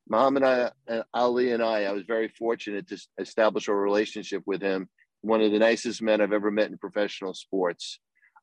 [0.09, 4.89] Muhammad uh, Ali and I, I was very fortunate to establish a relationship with him.
[5.21, 7.99] One of the nicest men I've ever met in professional sports.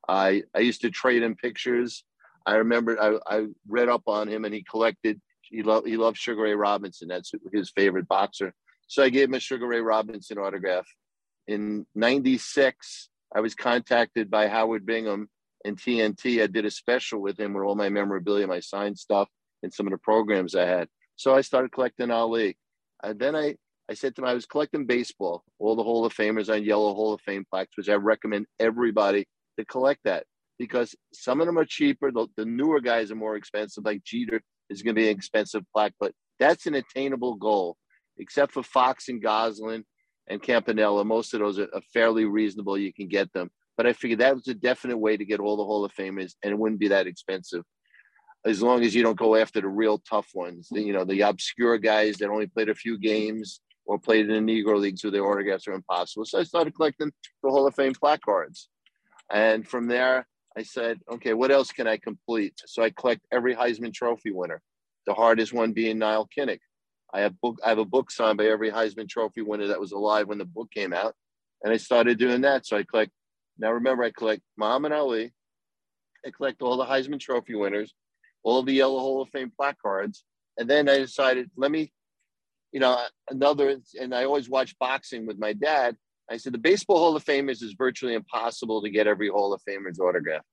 [0.07, 2.03] I, I used to trade him pictures.
[2.45, 6.17] I remember I, I read up on him and he collected, he loved, he loved
[6.17, 7.09] Sugar Ray Robinson.
[7.09, 8.53] That's his favorite boxer.
[8.91, 10.85] So I gave him a Sugar Ray Robinson autograph.
[11.47, 15.29] In 96, I was contacted by Howard Bingham
[15.63, 16.43] and TNT.
[16.43, 19.29] I did a special with him with all my memorabilia, my signed stuff,
[19.63, 20.89] and some of the programs I had.
[21.15, 22.57] So I started collecting Ali.
[23.01, 23.55] And then I,
[23.89, 26.93] I said to him, I was collecting baseball, all the Hall of Famers on yellow
[26.93, 29.25] Hall of Fame plaques, which I recommend everybody
[29.57, 30.25] to collect that
[30.59, 32.11] because some of them are cheaper.
[32.11, 35.63] The, the newer guys are more expensive, like Jeter is going to be an expensive
[35.73, 37.77] plaque, but that's an attainable goal,
[38.21, 39.83] except for Fox and Goslin
[40.29, 41.03] and Campanella.
[41.03, 42.77] Most of those are, are fairly reasonable.
[42.77, 43.49] You can get them.
[43.75, 46.35] But I figured that was a definite way to get all the Hall of Famers,
[46.43, 47.63] and it wouldn't be that expensive,
[48.45, 50.67] as long as you don't go after the real tough ones.
[50.69, 54.45] The, you know, the obscure guys that only played a few games or played in
[54.45, 56.25] the Negro leagues where their autographs are impossible.
[56.25, 57.11] So I started collecting
[57.43, 58.69] the Hall of Fame placards,
[59.33, 62.53] and from there I said, okay, what else can I complete?
[62.65, 64.61] So I collect every Heisman Trophy winner.
[65.07, 66.59] The hardest one being Nile Kinnick.
[67.13, 69.91] I have book I have a book signed by every Heisman Trophy winner that was
[69.91, 71.15] alive when the book came out,
[71.63, 72.65] and I started doing that.
[72.65, 73.11] So I collect
[73.57, 75.33] now remember, I collect Muhammad Ali.
[76.25, 77.93] I collect all the Heisman Trophy winners,
[78.43, 80.23] all the Yellow Hall of Fame placards,
[80.57, 81.91] and then I decided, let me,
[82.71, 83.77] you know, another.
[83.99, 85.95] And I always watch boxing with my dad.
[86.29, 89.61] I said the Baseball Hall of Famers is virtually impossible to get every Hall of
[89.67, 90.43] Famer's autograph.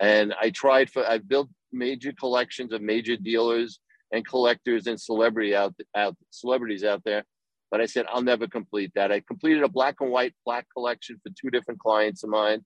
[0.00, 1.06] And I tried for.
[1.06, 3.78] I built major collections of major dealers
[4.12, 7.24] and collectors and celebrity out out celebrities out there
[7.70, 9.12] but I said, I'll never complete that.
[9.12, 12.64] I completed a black and white black collection for two different clients of mine.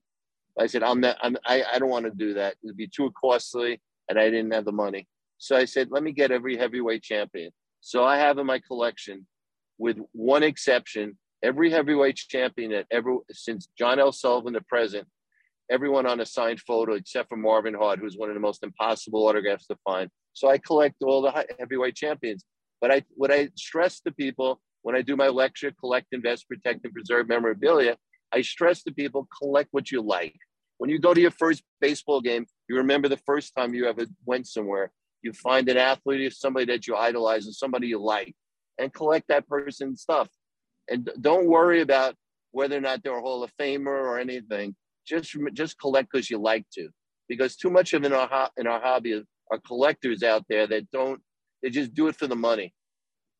[0.59, 2.55] I said, I'm not, I'm, I, I don't want to do that.
[2.63, 5.07] It'd be too costly and I didn't have the money.
[5.37, 7.51] So I said, let me get every heavyweight champion.
[7.81, 9.27] So I have in my collection,
[9.77, 14.11] with one exception, every heavyweight champion that ever, since John L.
[14.11, 15.07] Sullivan to present,
[15.69, 19.27] everyone on a signed photo except for Marvin Hart, who's one of the most impossible
[19.27, 20.09] autographs to find.
[20.35, 22.45] So I collect all the heavyweight champions.
[22.81, 26.85] But I, what I stress to people when I do my lecture, collect, invest, protect,
[26.85, 27.97] and preserve memorabilia,
[28.31, 30.37] I stress to people collect what you like.
[30.77, 34.05] When you go to your first baseball game, you remember the first time you ever
[34.25, 34.91] went somewhere.
[35.23, 38.35] You find an athlete somebody that you idolize and somebody you like,
[38.77, 40.27] and collect that person's stuff.
[40.87, 42.13] And don't worry about
[42.51, 44.75] whether or not they're a Hall of Famer or anything.
[45.07, 46.89] Just just collect because you like to.
[47.27, 51.21] Because too much of in our in our hobby are collectors out there that don't.
[51.61, 52.73] They just do it for the money.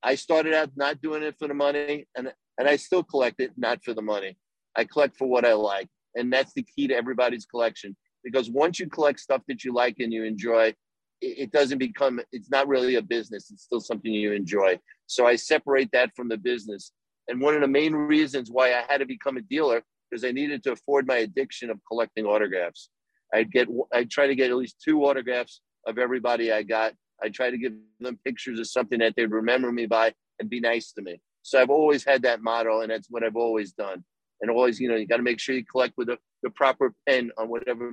[0.04, 3.52] I started out not doing it for the money, and and I still collect it
[3.58, 4.38] not for the money.
[4.76, 7.96] I collect for what I like, and that's the key to everybody's collection.
[8.24, 10.74] Because once you collect stuff that you like and you enjoy,
[11.22, 12.20] it, it doesn't become.
[12.32, 13.52] It's not really a business.
[13.52, 14.80] It's still something you enjoy.
[15.08, 16.92] So I separate that from the business.
[17.28, 20.32] And one of the main reasons why I had to become a dealer because I
[20.32, 22.90] needed to afford my addiction of collecting autographs.
[23.34, 26.94] I'd get, I'd try to get at least two autographs of everybody I got
[27.24, 30.60] I try to give them pictures of something that they'd remember me by and be
[30.60, 31.20] nice to me.
[31.44, 34.04] So I've always had that motto, and that's what I've always done.
[34.42, 36.94] And always, you know, you got to make sure you collect with the, the proper
[37.08, 37.92] pen on whatever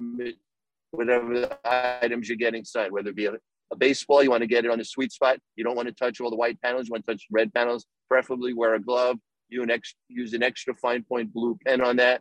[0.90, 3.32] whatever items you're getting signed, whether it be a,
[3.72, 5.38] a baseball, you want to get it on the sweet spot.
[5.56, 6.86] You don't want to touch all the white panels.
[6.86, 7.86] You want to touch red panels.
[8.08, 9.16] Preferably wear a glove.
[9.48, 12.20] You an ex, use an extra fine point blue pen on that.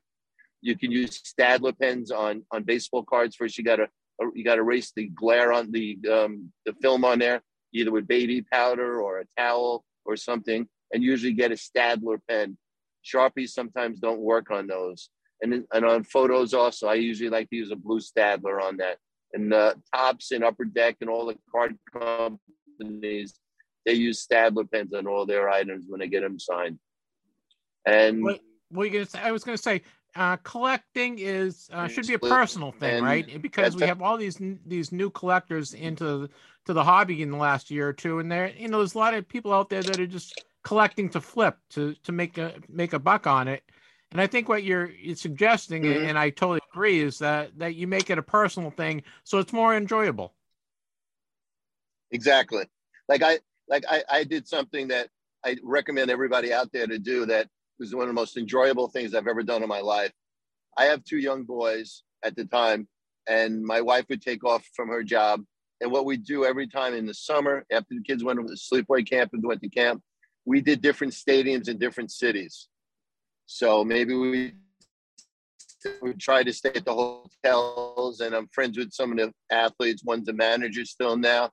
[0.62, 3.36] You can use Staedtler pens on on baseball cards.
[3.36, 3.88] First, you got to
[4.36, 7.41] you got to erase the glare on the um, the film on there,
[7.74, 12.58] either with baby powder or a towel or something, and usually get a Staedtler pen.
[13.04, 15.10] Sharpies sometimes don't work on those,
[15.41, 18.97] and and on photos also, I usually like to use a blue Staedtler on that.
[19.34, 23.39] And uh, Topps and Upper Deck and all the card companies,
[23.86, 26.78] they use Staedtler pens on all their items when they get them signed.
[27.86, 29.19] And what, what you gonna say?
[29.19, 29.82] I was gonna say
[30.15, 33.41] uh, collecting is uh, should be a personal thing, right?
[33.41, 36.30] Because we have all these these new collectors into
[36.65, 38.97] to the hobby in the last year or two, and there, you know, there's a
[38.97, 42.56] lot of people out there that are just collecting to flip to to make a
[42.67, 43.63] make a buck on it.
[44.12, 46.06] And I think what you're, you're suggesting, mm-hmm.
[46.06, 49.54] and I totally agree, is that that you make it a personal thing, so it's
[49.54, 50.34] more enjoyable.
[52.12, 52.65] Exactly.
[53.08, 55.08] Like I like I, I did something that
[55.45, 57.47] I recommend everybody out there to do that
[57.82, 60.13] was one of the most enjoyable things I've ever done in my life.
[60.78, 62.88] I have two young boys at the time,
[63.28, 65.41] and my wife would take off from her job
[65.82, 69.10] And what we do every time in the summer, after the kids went to sleepaway
[69.10, 70.04] camp and went to camp,
[70.46, 72.67] we did different stadiums in different cities.
[73.48, 74.54] So maybe we
[76.04, 80.04] we try to stay at the hotels, and I'm friends with some of the athletes.
[80.06, 81.50] One's a manager still now,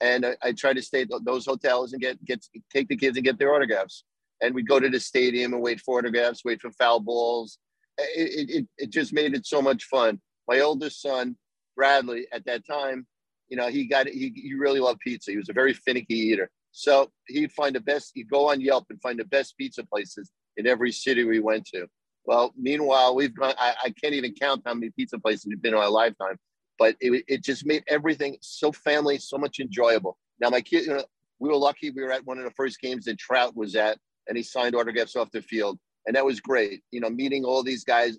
[0.00, 3.16] and I, I try to stay at those hotels and get get take the kids
[3.16, 4.04] and get their autographs.
[4.42, 7.58] And we'd go to the stadium and wait for autographs, wait for foul balls.
[7.98, 10.20] It, it, it just made it so much fun.
[10.48, 11.36] My oldest son,
[11.76, 13.06] Bradley, at that time,
[13.48, 15.30] you know, he got he, he really loved pizza.
[15.30, 16.50] He was a very finicky eater.
[16.72, 20.30] So he'd find the best, he'd go on Yelp and find the best pizza places
[20.56, 21.86] in every city we went to.
[22.24, 25.74] Well, meanwhile, we've gone, I, I can't even count how many pizza places we've been
[25.74, 26.36] in our lifetime,
[26.78, 30.16] but it, it just made everything so family, so much enjoyable.
[30.40, 31.04] Now, my kid, you know,
[31.40, 33.98] we were lucky we were at one of the first games that Trout was at,
[34.28, 35.78] and he signed autographs off the field.
[36.06, 36.82] And that was great.
[36.90, 38.18] You know, meeting all these guys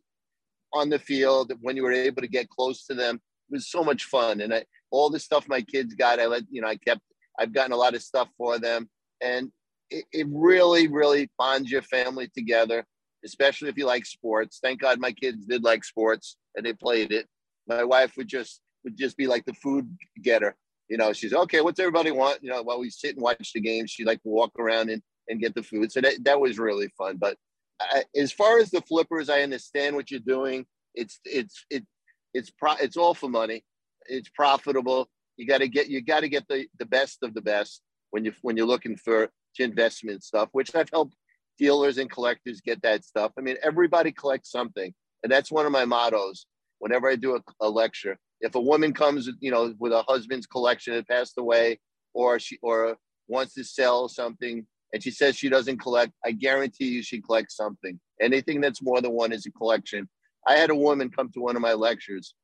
[0.74, 3.84] on the field when you were able to get close to them it was so
[3.84, 4.42] much fun.
[4.42, 7.02] And I, all the stuff my kids got, I let, you know, I kept,
[7.40, 8.90] I've gotten a lot of stuff for them.
[9.22, 9.52] And
[9.90, 12.86] it, it really, really bonds your family together,
[13.26, 14.60] especially if you like sports.
[14.62, 17.28] Thank God my kids did like sports and they played it.
[17.68, 19.88] My wife would just, would just be like the food
[20.22, 20.56] getter.
[20.90, 21.62] You know, she's okay.
[21.62, 22.40] What's everybody want?
[22.44, 25.40] You know, while we sit and watch the game, she like walk around and, and
[25.40, 25.92] get the food.
[25.92, 27.18] So that, that was really fun.
[27.18, 27.38] But
[27.80, 30.66] I, as far as the flippers, I understand what you're doing.
[30.96, 31.86] It's, it's, it,
[32.34, 33.64] it's pro, it's all for money.
[34.08, 35.10] It's profitable.
[35.38, 37.82] You got to get you got to get the the best of the best
[38.12, 41.16] when you when you're looking for investment stuff, which I've helped
[41.58, 43.32] dealers and collectors get that stuff.
[43.38, 46.46] I mean, everybody collects something, and that's one of my mottos.
[46.80, 50.48] Whenever I do a, a lecture, if a woman comes, you know, with a husband's
[50.48, 51.80] collection that passed away,
[52.14, 56.86] or she or wants to sell something, and she says she doesn't collect, I guarantee
[56.86, 58.00] you she collects something.
[58.22, 60.08] Anything that's more than one is a collection.
[60.48, 62.36] I had a woman come to one of my lectures,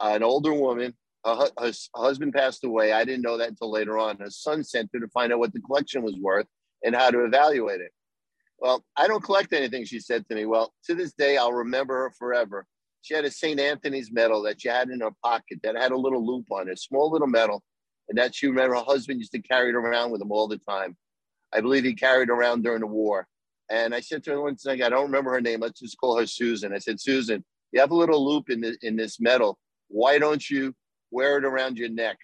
[0.00, 0.94] uh, an older woman.
[1.24, 2.92] Her, her, husband passed away.
[2.92, 4.18] I didn't know that until later on.
[4.18, 6.46] Her son sent her to find out what the collection was worth
[6.84, 7.92] and how to evaluate it.
[8.58, 10.44] Well, I don't collect anything, she said to me.
[10.44, 12.66] Well, to this day, I'll remember her forever.
[13.00, 13.58] She had a St.
[13.58, 16.78] Anthony's medal that she had in her pocket that had a little loop on it,
[16.78, 17.62] small little medal.
[18.10, 20.58] And that she remember her husband used to carry it around with him all the
[20.58, 20.96] time.
[21.54, 23.26] I believe he carried around during the war.
[23.70, 25.60] And I said to her one thing, I don't remember her name.
[25.60, 26.74] Let's just call her Susan.
[26.74, 29.58] I said, Susan, you have a little loop in, the, in this medal.
[29.88, 30.74] Why don't you
[31.10, 32.18] wear it around your neck?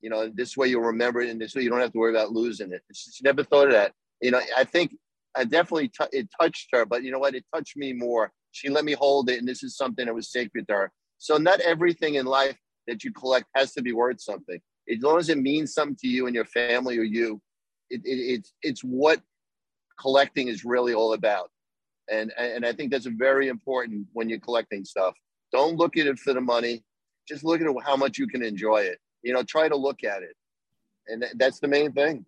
[0.00, 2.14] You know, this way you'll remember it, and this way you don't have to worry
[2.14, 2.82] about losing it.
[2.92, 3.92] She never thought of that.
[4.20, 4.96] You know, I think
[5.36, 7.34] I definitely t- it touched her, but you know what?
[7.34, 8.32] It touched me more.
[8.50, 10.92] She let me hold it, and this is something that was sacred to her.
[11.18, 14.60] So not everything in life that you collect has to be worth something.
[14.90, 17.40] As long as it means something to you and your family or you,
[17.92, 19.20] it, it, it's it's what
[20.00, 21.50] collecting is really all about.
[22.10, 25.14] And, and I think that's very important when you're collecting stuff.
[25.52, 26.82] Don't look at it for the money.
[27.28, 28.98] Just look at how much you can enjoy it.
[29.22, 30.36] You know, try to look at it.
[31.06, 32.26] And that's the main thing.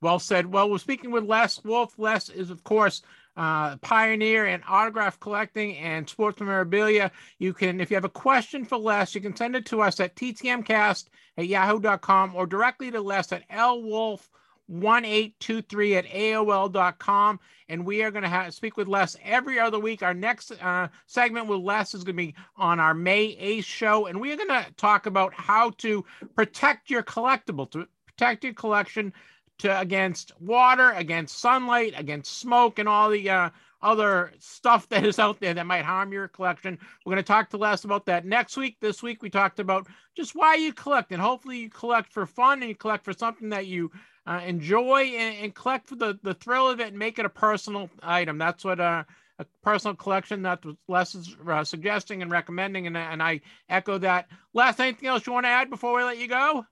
[0.00, 0.46] Well said.
[0.46, 1.98] Well, we're speaking with Les Wolf.
[1.98, 3.02] Les is, of course,
[3.36, 7.10] uh, pioneer in autograph collecting and sports memorabilia.
[7.38, 10.00] You can, if you have a question for Les, you can send it to us
[10.00, 11.06] at ttmcast
[11.38, 14.28] at yahoo.com or directly to Les at lwolf
[14.72, 17.40] 1823 at AOL.com.
[17.68, 20.02] And we are going to have, speak with Les every other week.
[20.02, 24.06] Our next uh, segment with Les is going to be on our May 8th show.
[24.06, 26.04] And we are going to talk about how to
[26.34, 29.12] protect your collectible, to protect your collection
[29.58, 33.50] to against water, against sunlight, against smoke, and all the uh,
[33.82, 36.78] other stuff that is out there that might harm your collection.
[37.04, 38.76] We're going to talk to Les about that next week.
[38.80, 42.60] This week, we talked about just why you collect, and hopefully, you collect for fun
[42.60, 43.90] and you collect for something that you
[44.26, 47.30] uh, enjoy and, and, collect for the, the thrill of it and make it a
[47.30, 48.38] personal item.
[48.38, 49.04] That's what uh,
[49.38, 54.28] a personal collection that Les is uh, suggesting and recommending, and, and I echo that.
[54.54, 56.64] Les, anything else you want to add before we let you go?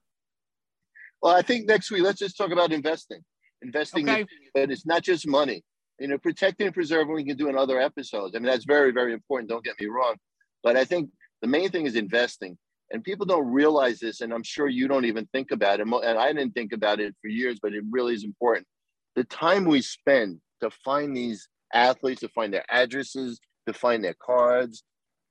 [1.22, 3.20] Well, I think next week let's just talk about investing.
[3.62, 4.26] Investing, okay.
[4.54, 5.62] but it's not just money.
[5.98, 8.34] You know, protecting and preserving we can do in other episodes.
[8.34, 9.50] I mean, that's very, very important.
[9.50, 10.14] Don't get me wrong,
[10.62, 11.10] but I think
[11.42, 12.56] the main thing is investing.
[12.92, 15.86] And people don't realize this, and I'm sure you don't even think about it.
[15.86, 18.66] And I didn't think about it for years, but it really is important.
[19.14, 24.16] The time we spend to find these athletes, to find their addresses, to find their
[24.20, 24.82] cards,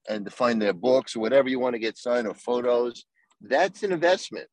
[0.07, 3.05] and to find their books or whatever you want to get signed or photos,
[3.41, 4.47] that's an investment.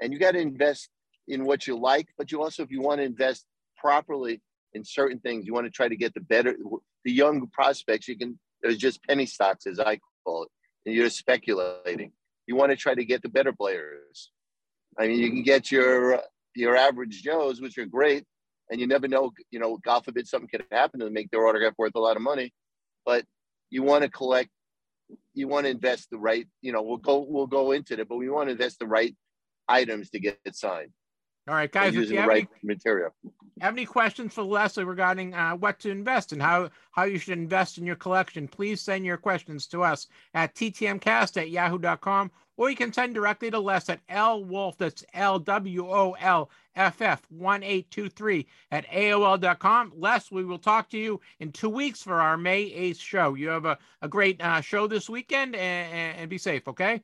[0.00, 0.88] And you got to invest
[1.26, 3.46] in what you like, but you also, if you want to invest
[3.76, 4.40] properly
[4.74, 6.56] in certain things, you want to try to get the better,
[7.04, 10.50] the young prospects, you can, there's just penny stocks, as I call it,
[10.86, 12.12] and you're speculating
[12.46, 14.30] you want to try to get the better players.
[14.98, 16.20] I mean, you can get your
[16.54, 18.24] your average Joes, which are great,
[18.70, 19.32] and you never know.
[19.50, 22.22] You know, God forbid something could happen to make their autograph worth a lot of
[22.22, 22.52] money.
[23.04, 23.24] But
[23.70, 24.50] you want to collect.
[25.34, 26.46] You want to invest the right.
[26.62, 29.14] You know, we'll go we'll go into it, but we want to invest the right
[29.68, 30.90] items to get it signed.
[31.46, 33.10] All right, guys, using the right any, material.
[33.60, 37.36] have any questions for Leslie regarding uh, what to invest and how, how you should
[37.36, 42.70] invest in your collection, please send your questions to us at ttmcast at yahoo.com or
[42.70, 47.02] you can send directly to Les at L Wolf, that's L W O L F
[47.02, 49.92] F 1823 at AOL.com.
[49.96, 53.34] Les, we will talk to you in two weeks for our May 8th show.
[53.34, 57.02] You have a, a great uh, show this weekend and, and, be safe, okay?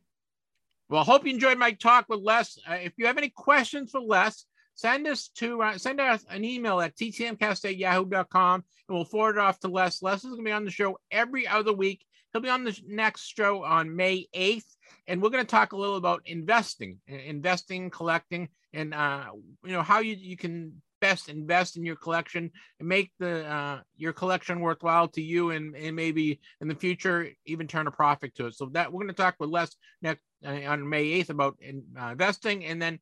[0.91, 2.59] Well, hope you enjoyed my talk with Les.
[2.69, 6.45] Uh, if you have any questions for Les, send us to uh, send us an
[6.45, 10.03] email at ttmcast at yahoo.com and we'll forward it off to Les.
[10.03, 12.05] Les is going to be on the show every other week.
[12.33, 14.65] He'll be on the next show on May 8th
[15.07, 19.27] and we're going to talk a little about investing, investing, collecting, and uh,
[19.65, 23.81] you know how you you can best invest in your collection and make the uh,
[23.97, 28.35] your collection worthwhile to you, and and maybe in the future even turn a profit
[28.37, 28.55] to it.
[28.55, 31.83] So that we're going to talk with Les next uh, on May eighth about in,
[32.01, 32.99] uh, investing, and then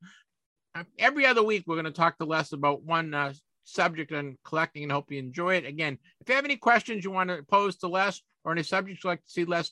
[0.75, 3.33] uh, every other week we're going to talk to Les about one uh,
[3.63, 5.65] subject on collecting and hope you enjoy it.
[5.65, 9.03] Again, if you have any questions you want to pose to Les or any subjects
[9.03, 9.69] you'd like to see Les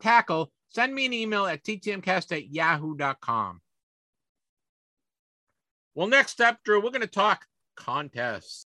[0.00, 3.60] tackle, send me an email at ttmcast at yahoo.com.
[5.94, 8.66] Well, next up, Drew, we're going to talk contests.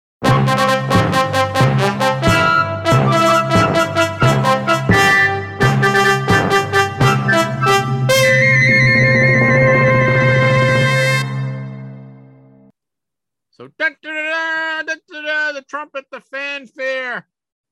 [13.52, 17.28] So, da, da, da, the trumpet, the fanfare.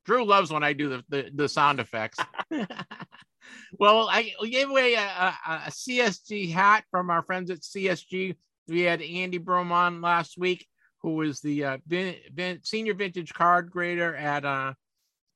[0.06, 2.18] Drew loves when I do the, the, the sound effects.
[3.80, 8.36] well, I gave away a, a, a, CSG hat from our friends at CSG.
[8.68, 10.66] We had Andy Bromon last week,
[11.02, 14.74] who was the uh, vin, vin, senior vintage card grader at uh,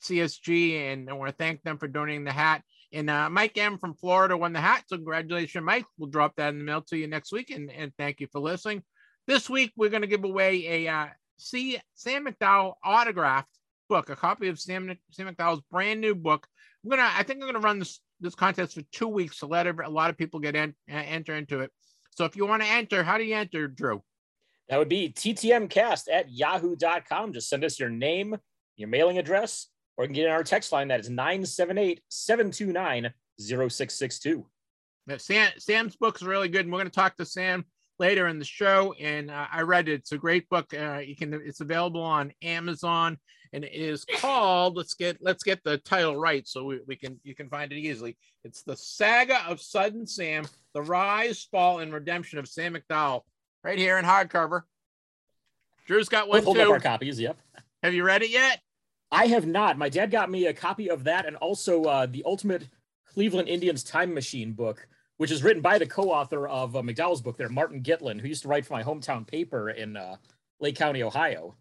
[0.04, 2.64] CSG, and I want to thank them for donating the hat.
[2.92, 4.84] And uh, Mike M from Florida won the hat.
[4.88, 5.86] So congratulations, Mike.
[5.98, 7.52] We'll drop that in the mail to you next week.
[7.52, 8.84] And, and thank you for listening.
[9.28, 11.08] This week, we're going to give away a uh,
[11.38, 13.50] C, Sam McDowell autographed
[13.90, 16.48] book, a copy of Sam, Sam McDowell's brand new book.
[16.84, 19.68] I'm gonna, I think I'm gonna run this this contest for two weeks to let
[19.68, 21.72] a lot of people get in, uh, enter into it.
[22.20, 24.04] So if you want to enter, how do you enter, Drew?
[24.68, 27.32] That would be ttmcast at yahoo.com.
[27.32, 28.36] Just send us your name,
[28.76, 33.14] your mailing address, or you can get in our text line that is 978 729
[33.40, 34.46] 0662.
[35.18, 37.64] Sam, Sam's book is really good, and we're going to talk to Sam
[38.00, 38.94] later in the show.
[39.00, 40.74] And uh, I read it; it's a great book.
[40.74, 43.18] Uh, you can, it's available on Amazon
[43.54, 47.20] and it is called let's get let's get the title right so we, we can
[47.24, 51.94] you can find it easily it's the saga of sudden sam the rise fall and
[51.94, 53.22] redemption of sam mcdowell
[53.64, 54.64] right here in hardcover
[55.86, 56.64] drew's got one we'll hold too.
[56.64, 57.38] up our copies yep
[57.84, 58.60] have you read it yet
[59.12, 62.24] i have not my dad got me a copy of that and also uh, the
[62.26, 62.68] ultimate
[63.14, 64.88] cleveland indians time machine book
[65.20, 68.42] which is written by the co-author of uh, mcdowell's book there martin gitlin who used
[68.42, 70.16] to write for my hometown paper in uh,
[70.60, 71.56] lake county ohio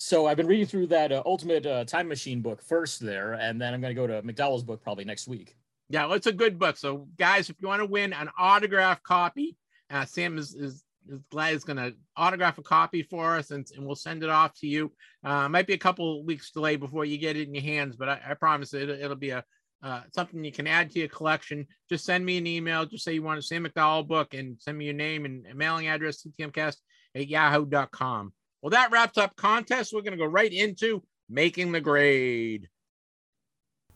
[0.00, 3.60] so I've been reading through that uh, Ultimate uh, Time Machine book first there, and
[3.60, 5.56] then I'm going to go to McDowell's book probably next week.
[5.88, 6.76] Yeah, well, it's a good book.
[6.76, 9.56] So guys, if you want to win an autograph copy,
[9.90, 13.66] uh, Sam is, is is glad is going to autograph a copy for us, and,
[13.74, 14.92] and we'll send it off to you.
[15.24, 18.08] Uh, might be a couple weeks delay before you get it in your hands, but
[18.08, 19.44] I, I promise it, it'll be a
[19.82, 21.66] uh, something you can add to your collection.
[21.88, 22.84] Just send me an email.
[22.86, 25.88] Just say you want a Sam McDowell book, and send me your name and mailing
[25.88, 26.76] address to tmcast
[27.14, 28.32] at yahoo.com.
[28.62, 29.92] Well, that wraps up contest.
[29.92, 32.68] We're going to go right into making the grade.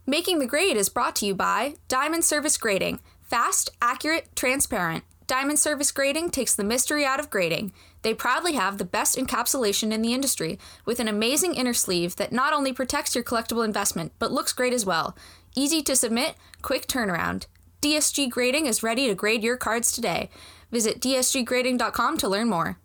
[0.07, 3.01] Making the grade is brought to you by Diamond Service Grading.
[3.23, 5.05] Fast, accurate, transparent.
[5.29, 7.73] Diamond Service Grading takes the mystery out of grading.
[8.03, 12.33] They proudly have the best encapsulation in the industry, with an amazing inner sleeve that
[12.33, 15.17] not only protects your collectible investment, but looks great as well.
[15.55, 17.47] Easy to submit, quick turnaround.
[17.83, 20.31] DSG Grading is ready to grade your cards today.
[20.71, 22.79] Visit dsggrading.com to learn more.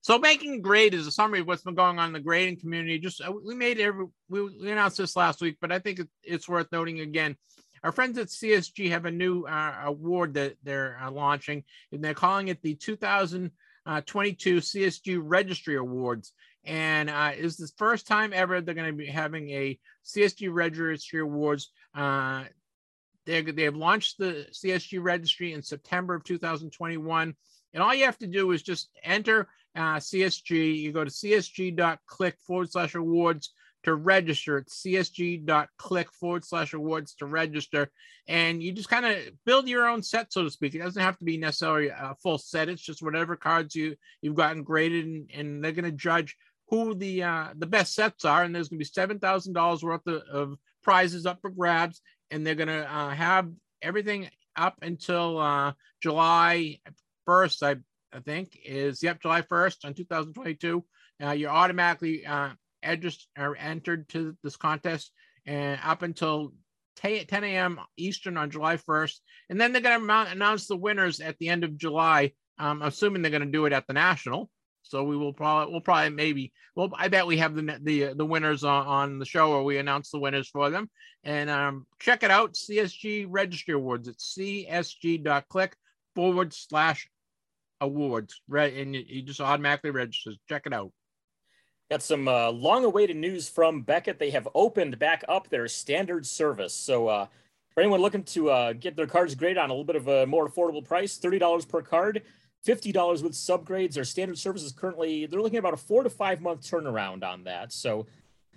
[0.00, 2.58] So making a grade is a summary of what's been going on in the grading
[2.58, 2.98] community.
[2.98, 6.72] Just uh, we made every we, announced this last week, but I think it's worth
[6.72, 7.36] noting again.
[7.84, 11.62] Our friends at CSG have a new uh, award that they're uh, launching,
[11.92, 16.32] and they're calling it the 2022 CSG Registry Awards.
[16.64, 21.20] And uh, is the first time ever they're going to be having a CSG Registry
[21.20, 21.70] Awards.
[21.94, 22.44] Uh,
[23.26, 27.34] they they have launched the CSG Registry in September of 2021,
[27.72, 30.78] and all you have to do is just enter uh, CSG.
[30.78, 33.52] You go to csg.click forward slash awards
[33.84, 34.58] to register.
[34.58, 37.90] It's csg.click forward slash awards to register.
[38.28, 40.74] And you just kind of build your own set, so to speak.
[40.74, 42.68] It doesn't have to be necessarily a full set.
[42.68, 46.36] It's just whatever cards you, you've gotten graded, and, and they're going to judge
[46.70, 48.42] who the uh, the best sets are.
[48.42, 52.00] And there's going to be $7,000 worth of, of, prizes up for grabs.
[52.30, 53.50] And they're going to uh, have
[53.82, 56.78] everything up until uh, July
[57.28, 60.84] 1st, I, I think, is yep, July 1st on 2022.
[61.22, 62.50] Uh, you're automatically uh,
[63.36, 65.12] are entered to this contest
[65.44, 66.52] and up until
[66.96, 67.80] 10 a.m.
[67.96, 69.18] Eastern on July 1st.
[69.50, 72.32] And then they're going to announce the winners at the end of July.
[72.58, 74.50] I'm assuming they're going to do it at the National.
[74.90, 78.26] So we will probably, we'll probably maybe, well, I bet we have the the the
[78.26, 80.90] winners on, on the show, or we announce the winners for them.
[81.22, 84.08] And um, check it out, CSG Register Awards.
[84.08, 85.76] It's csg.click
[86.16, 87.08] forward slash
[87.80, 88.74] awards, right?
[88.74, 90.32] And you, you just automatically register.
[90.48, 90.90] Check it out.
[91.88, 94.18] Got some uh, long-awaited news from Beckett.
[94.18, 96.74] They have opened back up their standard service.
[96.74, 97.26] So uh,
[97.74, 100.26] for anyone looking to uh, get their cards graded on a little bit of a
[100.26, 102.22] more affordable price, thirty dollars per card.
[102.66, 103.96] $50 with subgrades.
[103.96, 107.24] Our standard service is currently, they're looking at about a four to five month turnaround
[107.24, 107.72] on that.
[107.72, 108.06] So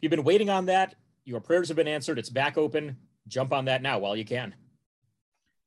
[0.01, 0.95] you've been waiting on that.
[1.25, 2.19] Your prayers have been answered.
[2.19, 2.97] It's back open.
[3.27, 4.53] Jump on that now while you can.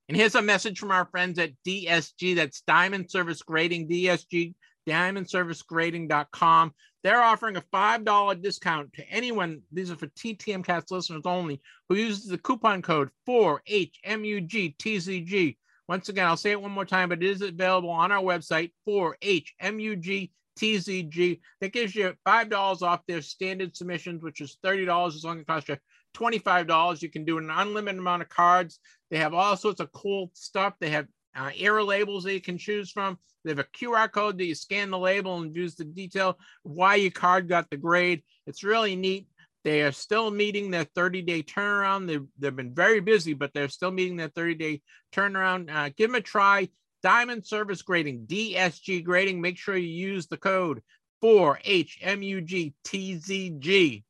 [0.09, 2.37] And here's a message from our friends at DSG.
[2.37, 4.55] That's Diamond Service Grading, DSG,
[4.87, 6.75] diamondservicegrading.com.
[7.03, 12.27] They're offering a $5 discount to anyone, these are for TTMcast listeners only, who uses
[12.27, 15.57] the coupon code 4HMUGTZG
[15.89, 18.73] once again, I'll say it one more time, but it is available on our website
[18.85, 20.31] for HMUG
[20.61, 25.47] That gives you $5 off their standard submissions, which is $30 as long as it
[25.47, 25.77] costs you
[26.17, 27.03] $25.
[27.03, 28.81] You can do an unlimited amount of cards.
[29.11, 30.75] They have all sorts of cool stuff.
[30.81, 31.07] They have
[31.37, 33.19] uh, error labels that you can choose from.
[33.45, 36.97] They have a QR code that you scan the label and use the detail why
[36.97, 38.23] your card got the grade.
[38.47, 39.29] It's really neat.
[39.67, 42.07] They are still meeting their 30 day turnaround.
[42.07, 44.81] They've, they've been very busy, but they're still meeting their 30 day
[45.13, 45.75] turnaround.
[45.75, 46.69] Uh, give them a try.
[47.03, 49.41] Diamond Service Grading, DSG Grading.
[49.41, 50.83] Make sure you use the code
[51.21, 54.05] 4HMUGTZG.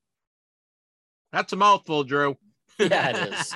[1.32, 2.36] That's a mouthful, Drew.
[2.78, 3.54] Yeah, it is.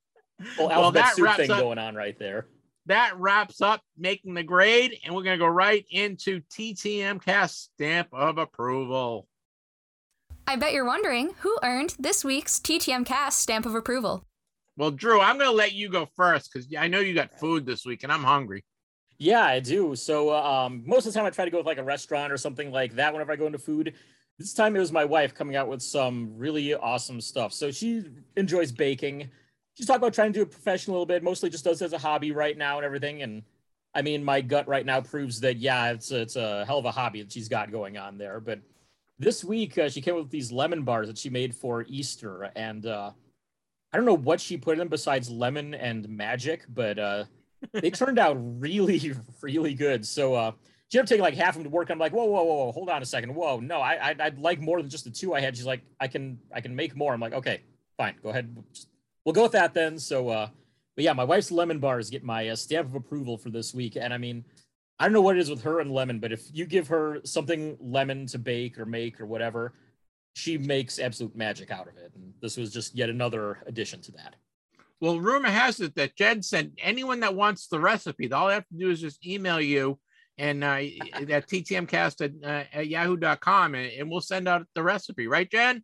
[0.58, 2.48] well, well that soup thing up, going on right there.
[2.86, 7.70] That wraps up making the grade, and we're going to go right into TTM Cast
[7.74, 9.28] stamp of approval.
[10.48, 14.24] I bet you're wondering who earned this week's TTM Cast stamp of approval.
[14.76, 17.66] Well, Drew, I'm going to let you go first because I know you got food
[17.66, 18.64] this week and I'm hungry.
[19.18, 19.96] Yeah, I do.
[19.96, 22.36] So um, most of the time I try to go with like a restaurant or
[22.36, 23.94] something like that whenever I go into food.
[24.38, 27.52] This time it was my wife coming out with some really awesome stuff.
[27.52, 28.04] So she
[28.36, 29.28] enjoys baking.
[29.74, 31.86] She's talking about trying to do it professional a little bit, mostly just does it
[31.86, 33.22] as a hobby right now and everything.
[33.22, 33.42] And
[33.94, 36.92] I mean, my gut right now proves that, yeah, it's, it's a hell of a
[36.92, 38.38] hobby that she's got going on there.
[38.38, 38.60] But
[39.18, 42.50] this week uh, she came up with these lemon bars that she made for Easter,
[42.54, 43.10] and uh,
[43.92, 47.24] I don't know what she put in them besides lemon and magic, but uh,
[47.72, 50.06] they turned out really, really good.
[50.06, 50.52] So uh,
[50.88, 51.90] she ended up taking like half of them to work.
[51.90, 53.34] I'm like, whoa, whoa, whoa, whoa, hold on a second.
[53.34, 55.56] Whoa, no, I, I'd, I'd like more than just the two I had.
[55.56, 57.14] She's like, I can, I can make more.
[57.14, 57.62] I'm like, okay,
[57.96, 58.54] fine, go ahead.
[59.24, 59.98] We'll go with that then.
[59.98, 60.48] So, uh,
[60.94, 63.96] but yeah, my wife's lemon bars get my uh, stamp of approval for this week,
[63.96, 64.44] and I mean
[64.98, 67.20] I don't know what it is with her and lemon, but if you give her
[67.24, 69.74] something lemon to bake or make or whatever,
[70.34, 72.12] she makes absolute magic out of it.
[72.14, 74.36] And this was just yet another addition to that.
[75.00, 78.68] Well, rumor has it that Jed sent anyone that wants the recipe, all they have
[78.68, 79.98] to do is just email you
[80.38, 80.66] and uh,
[81.12, 85.82] at ttmcast at, uh, at yahoo.com and, and we'll send out the recipe, right, Jen?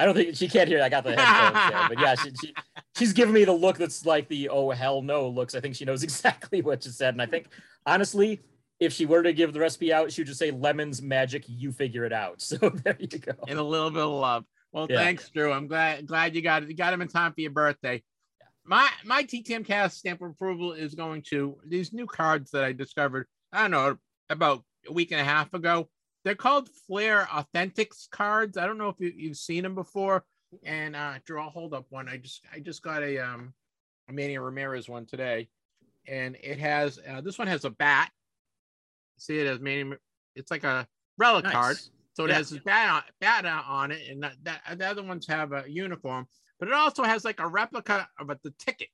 [0.00, 0.82] I don't think she can't hear.
[0.82, 2.54] I got the headphones there, but yeah, she, she,
[2.96, 5.54] she's giving me the look that's like the oh hell no looks.
[5.54, 7.48] I think she knows exactly what she said, and I think
[7.84, 8.40] honestly,
[8.78, 11.44] if she were to give the recipe out, she would just say lemons magic.
[11.46, 12.40] You figure it out.
[12.50, 13.32] So there you go.
[13.46, 14.44] And a little bit of love.
[14.72, 14.96] Well, yeah.
[14.96, 15.52] thanks, Drew.
[15.52, 16.70] I'm glad glad you got it.
[16.70, 18.02] You got him in time for your birthday.
[18.40, 18.46] Yeah.
[18.64, 22.72] My my TTM cast stamp of approval is going to these new cards that I
[22.72, 23.26] discovered.
[23.52, 23.98] I don't know
[24.30, 25.90] about a week and a half ago
[26.24, 28.56] they're called Flair Authentics cards.
[28.56, 30.24] I don't know if you, you've seen them before.
[30.64, 32.08] And uh, Drew, I'll hold up one.
[32.08, 33.54] I just I just got a um
[34.08, 35.48] a Manny Ramirez one today,
[36.08, 38.10] and it has uh, this one has a bat.
[39.18, 39.92] See it as Manny.
[40.34, 41.52] It's like a relic nice.
[41.52, 41.76] card,
[42.14, 42.36] so it yeah.
[42.36, 45.64] has a bat on, bat on it, and that, that the other ones have a
[45.68, 46.26] uniform.
[46.58, 48.88] But it also has like a replica of a, the ticket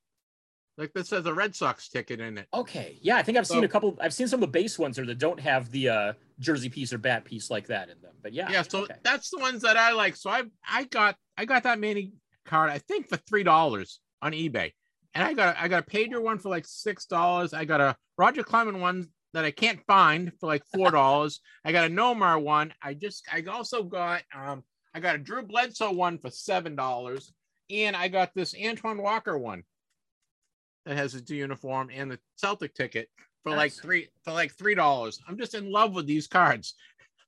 [0.78, 2.48] like this has a Red Sox ticket in it.
[2.52, 2.98] Okay.
[3.00, 3.96] Yeah, I think I've so, seen a couple.
[4.00, 6.92] I've seen some of the base ones there that don't have the uh, jersey piece
[6.92, 8.14] or bat piece like that in them.
[8.22, 8.50] But yeah.
[8.50, 8.62] Yeah.
[8.62, 8.94] So okay.
[9.02, 10.16] that's the ones that I like.
[10.16, 12.12] So I I got I got that mini
[12.44, 14.72] card I think for three dollars on eBay,
[15.14, 17.54] and I got I got a Pedro one for like six dollars.
[17.54, 21.40] I got a Roger Clemens one that I can't find for like four dollars.
[21.64, 22.74] I got a Nomar one.
[22.82, 24.62] I just I also got um
[24.94, 27.32] I got a Drew Bledsoe one for seven dollars,
[27.70, 29.62] and I got this Antoine Walker one
[30.86, 33.10] that has its uniform and the Celtic ticket
[33.42, 33.58] for That's...
[33.58, 35.20] like three for like three dollars.
[35.28, 36.74] I'm just in love with these cards.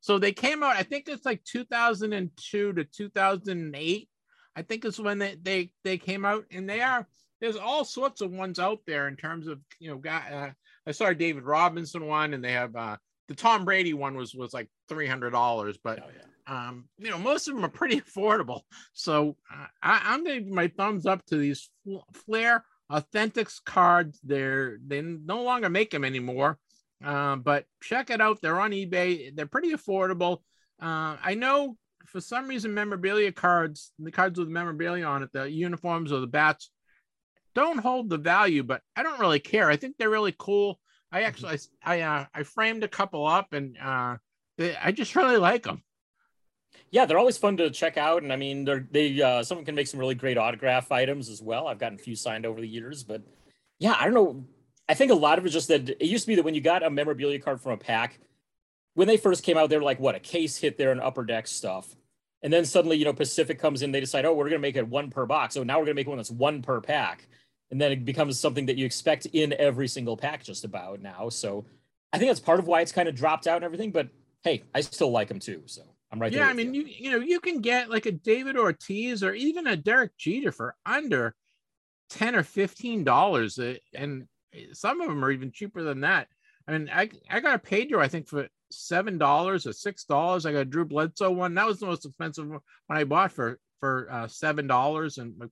[0.00, 0.76] So they came out.
[0.76, 4.08] I think it's like 2002 to 2008.
[4.56, 7.06] I think it's when they they they came out, and they are
[7.40, 10.22] there's all sorts of ones out there in terms of you know, guy.
[10.32, 10.50] Uh,
[10.86, 12.96] I saw a David Robinson one, and they have uh,
[13.28, 16.00] the Tom Brady one was was like three hundred dollars, but.
[16.02, 16.24] Oh, yeah.
[16.50, 18.62] Um, you know, most of them are pretty affordable.
[18.94, 21.68] So uh, I, am gonna my thumbs up to these
[22.24, 24.18] Fleer Authentics cards.
[24.22, 26.58] They're they no longer make them anymore,
[27.04, 28.40] uh, but check it out.
[28.40, 29.34] They're on eBay.
[29.34, 30.38] They're pretty affordable.
[30.80, 31.76] Uh, I know
[32.06, 36.26] for some reason memorabilia cards, the cards with memorabilia on it, the uniforms or the
[36.26, 36.70] bats,
[37.54, 38.62] don't hold the value.
[38.62, 39.68] But I don't really care.
[39.68, 40.80] I think they're really cool.
[41.12, 41.26] I mm-hmm.
[41.26, 44.16] actually I I, uh, I framed a couple up and uh,
[44.56, 45.82] they, I just really like them.
[46.90, 49.74] Yeah, they're always fun to check out, and I mean, they're they uh, someone can
[49.74, 51.66] make some really great autograph items as well.
[51.66, 53.22] I've gotten a few signed over the years, but
[53.78, 54.44] yeah, I don't know.
[54.88, 56.62] I think a lot of it just that it used to be that when you
[56.62, 58.20] got a memorabilia card from a pack,
[58.94, 61.24] when they first came out, they were like, what, a case hit there and upper
[61.24, 61.94] deck stuff.
[62.42, 64.76] And then suddenly, you know, Pacific comes in, they decide, oh, we're going to make
[64.76, 65.54] it one per box.
[65.54, 67.28] So now we're going to make one that's one per pack.
[67.70, 71.28] And then it becomes something that you expect in every single pack just about now.
[71.28, 71.66] So
[72.12, 73.90] I think that's part of why it's kind of dropped out and everything.
[73.90, 74.08] But
[74.42, 75.62] hey, I still like them too.
[75.66, 76.82] So I'm right yeah, I mean, you.
[76.82, 80.52] you you know, you can get like a David Ortiz or even a Derek Jeter
[80.52, 81.34] for under
[82.08, 84.26] ten or fifteen dollars, uh, and
[84.72, 86.28] some of them are even cheaper than that.
[86.66, 90.46] I mean, I I got a Pedro, I think, for seven dollars or six dollars.
[90.46, 91.54] I got a Drew Bledsoe one.
[91.54, 95.50] That was the most expensive one I bought for for uh, seven dollars, and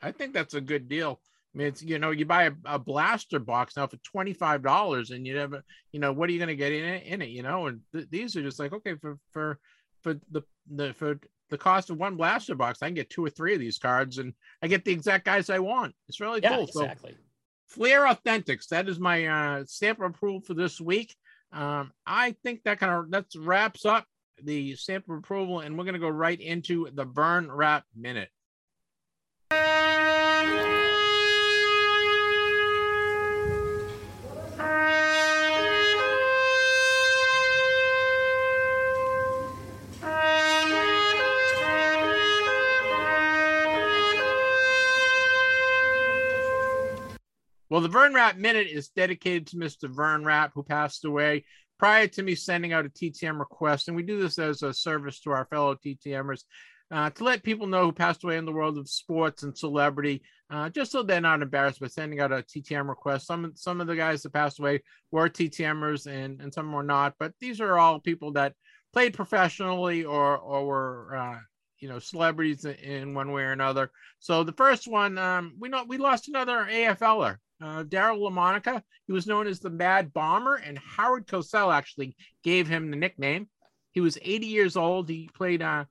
[0.00, 1.20] I think that's a good deal.
[1.54, 4.62] I mean, it's you know, you buy a, a blaster box now for twenty five
[4.62, 7.06] dollars, and you never, you know, what are you going to get in it?
[7.06, 9.58] In it, you know, and th- these are just like okay for for
[10.02, 11.18] for the the for
[11.50, 14.18] the cost of one blaster box, I can get two or three of these cards,
[14.18, 14.32] and
[14.62, 15.94] I get the exact guys I want.
[16.08, 16.64] It's really yeah, cool.
[16.64, 17.12] Exactly.
[17.12, 17.18] So,
[17.68, 18.68] Fleer Authentics.
[18.68, 21.14] That is my uh, stamp approval for this week.
[21.52, 24.06] Um, I think that kind of that wraps up
[24.42, 28.30] the stamp approval, and we're going to go right into the Vern Rapp minute.
[47.72, 49.88] Well, the Vern Rapp Minute is dedicated to Mr.
[49.88, 51.46] Vern Rapp, who passed away
[51.78, 53.88] prior to me sending out a TTM request.
[53.88, 56.42] And we do this as a service to our fellow TTMers
[56.90, 60.20] uh, to let people know who passed away in the world of sports and celebrity,
[60.50, 63.26] uh, just so they're not embarrassed by sending out a TTM request.
[63.26, 67.14] Some some of the guys that passed away were TTMers and, and some were not,
[67.18, 68.52] but these are all people that
[68.92, 71.38] played professionally or, or were uh,
[71.78, 73.90] you know celebrities in one way or another.
[74.20, 78.82] So the first one, um, we know we lost another AFLer, uh, Daryle Lamonica.
[79.06, 83.48] He was known as the Mad Bomber, and Howard Cosell actually gave him the nickname.
[83.92, 85.08] He was 80 years old.
[85.08, 85.84] He played uh,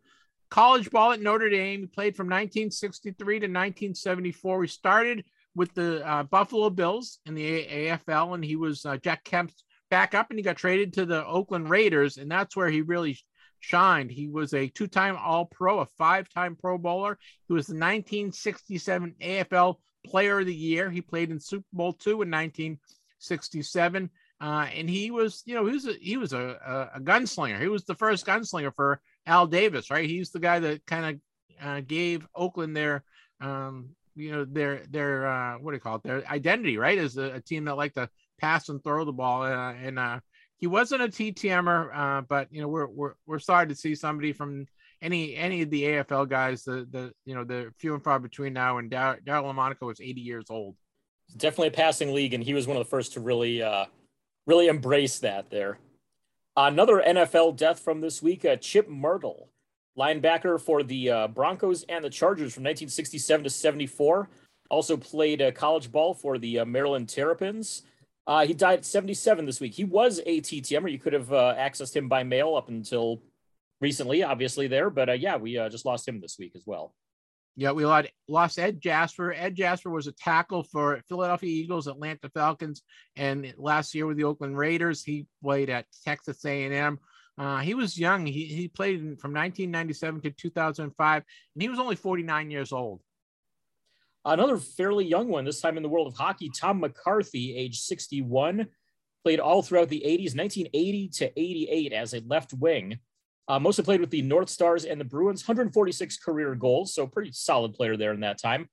[0.49, 1.81] college ball at Notre Dame.
[1.81, 4.61] He played from 1963 to 1974.
[4.61, 9.23] He started with the uh, Buffalo Bills in the AFL, and he was uh, Jack
[9.23, 13.19] Kemp's backup, and he got traded to the Oakland Raiders, and that's where he really
[13.59, 14.11] shined.
[14.11, 17.17] He was a two-time All-Pro, a five-time Pro Bowler.
[17.47, 19.75] He was the 1967 AFL
[20.05, 20.89] Player of the Year.
[20.89, 24.09] He played in Super Bowl two in 1967,
[24.41, 27.59] uh, and he was, you know, he was a, he was a, a, gunslinger.
[27.59, 30.09] He was the first gunslinger for Al Davis, right?
[30.09, 31.21] He's the guy that kind
[31.61, 33.03] of uh, gave Oakland their,
[33.39, 36.03] um, you know, their their uh, what do you call it?
[36.03, 36.97] Their identity, right?
[36.97, 40.19] As a, a team that liked to pass and throw the ball, uh, and uh,
[40.57, 44.33] he wasn't a TTMer, uh, but you know, we're we're we're sorry to see somebody
[44.33, 44.65] from
[45.01, 48.53] any any of the AFL guys, the the you know the few and far between
[48.53, 48.77] now.
[48.77, 50.75] And Daryle Lamonica was 80 years old.
[51.37, 53.85] Definitely a passing league, and he was one of the first to really uh,
[54.45, 55.49] really embrace that.
[55.49, 55.79] There,
[56.55, 59.49] another NFL death from this week: uh, Chip Myrtle,
[59.97, 64.29] linebacker for the uh, Broncos and the Chargers from 1967 to 74.
[64.69, 67.83] Also played uh, college ball for the uh, Maryland Terrapins.
[68.27, 69.73] Uh, he died at 77 this week.
[69.73, 70.91] He was a TTMer.
[70.91, 73.21] You could have uh, accessed him by mail up until
[73.81, 76.93] recently, obviously there, but uh, yeah, we uh, just lost him this week as well.
[77.57, 77.85] Yeah, we
[78.29, 79.33] lost Ed Jasper.
[79.33, 82.81] Ed Jasper was a tackle for Philadelphia Eagles, Atlanta Falcons,
[83.17, 86.97] and last year with the Oakland Raiders, he played at Texas A&M.
[87.37, 88.25] Uh, he was young.
[88.25, 91.23] He, he played from 1997 to 2005,
[91.55, 93.01] and he was only 49 years old.
[94.23, 98.67] Another fairly young one, this time in the world of hockey, Tom McCarthy, age 61,
[99.23, 102.99] played all throughout the 80s, 1980 to 88 as a left wing.
[103.51, 107.33] Uh, mostly played with the North Stars and the Bruins, 146 career goals, so pretty
[107.33, 108.69] solid player there in that time.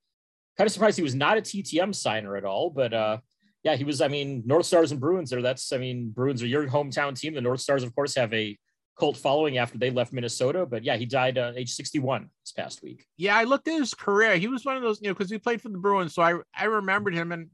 [0.57, 3.18] Kind of surprised he was not a TTM signer at all, but uh,
[3.64, 4.01] yeah, he was.
[4.01, 5.72] I mean, North Stars and Bruins are that's.
[5.72, 7.35] I mean, Bruins are your hometown team.
[7.35, 8.57] The North Stars, of course, have a
[9.01, 10.64] cult following after they left Minnesota.
[10.64, 13.05] But yeah, he died uh, age 61 this past week.
[13.16, 14.37] Yeah, I looked at his career.
[14.37, 16.39] He was one of those, you know, because he played for the Bruins, so I
[16.57, 17.49] I remembered him, and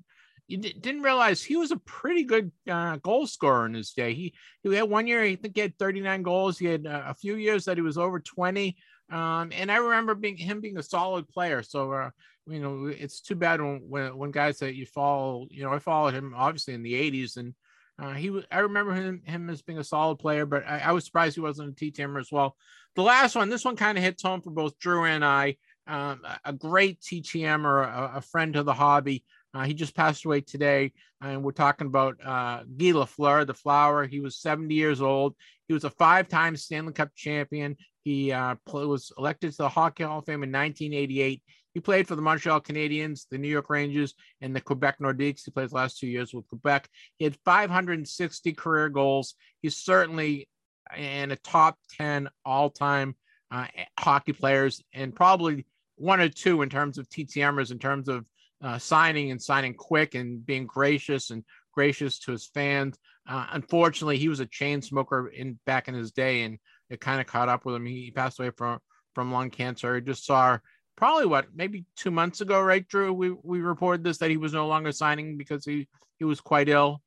[0.46, 4.14] you d- didn't realize he was a pretty good uh, goal scorer in his day.
[4.14, 6.58] He he had one year, I think he had 39 goals.
[6.58, 8.76] He had uh, a few years that he was over 20.
[9.10, 11.62] Um, and I remember being him being a solid player.
[11.62, 12.10] So uh,
[12.46, 15.78] you know, it's too bad when, when when guys that you follow, you know, I
[15.78, 17.54] followed him obviously in the 80s and
[17.98, 21.04] uh, he I remember him, him as being a solid player, but I, I was
[21.04, 22.56] surprised he wasn't a TTMer as well.
[22.96, 25.56] The last one, this one kind of hits home for both Drew and I.
[25.86, 29.22] Um, a great TTM or a, a, friend of the hobby.
[29.54, 30.92] Uh, he just passed away today,
[31.22, 34.06] and we're talking about uh, Guy Lafleur, the flower.
[34.06, 35.36] He was 70 years old.
[35.68, 37.76] He was a five-time Stanley Cup champion.
[38.02, 41.42] He uh, was elected to the Hockey Hall of Fame in 1988.
[41.72, 45.42] He played for the Montreal Canadiens, the New York Rangers, and the Quebec Nordiques.
[45.44, 46.88] He played the last two years with Quebec.
[47.16, 49.34] He had 560 career goals.
[49.62, 50.48] He's certainly
[50.96, 53.16] in a top 10 all time
[53.50, 53.66] uh,
[53.98, 58.24] hockey players and probably one or two in terms of TTMers, in terms of
[58.64, 62.98] uh, signing and signing quick and being gracious and gracious to his fans.
[63.28, 66.58] Uh, unfortunately, he was a chain smoker in back in his day, and
[66.88, 67.86] it kind of caught up with him.
[67.86, 68.78] He passed away from
[69.14, 69.96] from lung cancer.
[69.96, 70.58] I just saw
[70.96, 73.12] probably what maybe two months ago, right, Drew?
[73.12, 75.86] We we reported this that he was no longer signing because he
[76.18, 77.02] he was quite ill.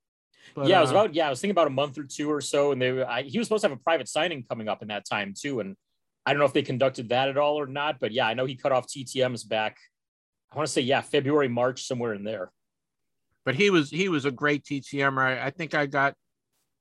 [0.56, 2.32] But, yeah, it was uh, about yeah, I was thinking about a month or two
[2.32, 4.82] or so, and they I, he was supposed to have a private signing coming up
[4.82, 5.76] in that time too, and
[6.26, 8.46] I don't know if they conducted that at all or not, but yeah, I know
[8.46, 9.78] he cut off TTM's back.
[10.52, 12.52] I want to say yeah, February March somewhere in there.
[13.46, 15.18] But he was he was a great TTM.
[15.18, 16.16] I, I think I got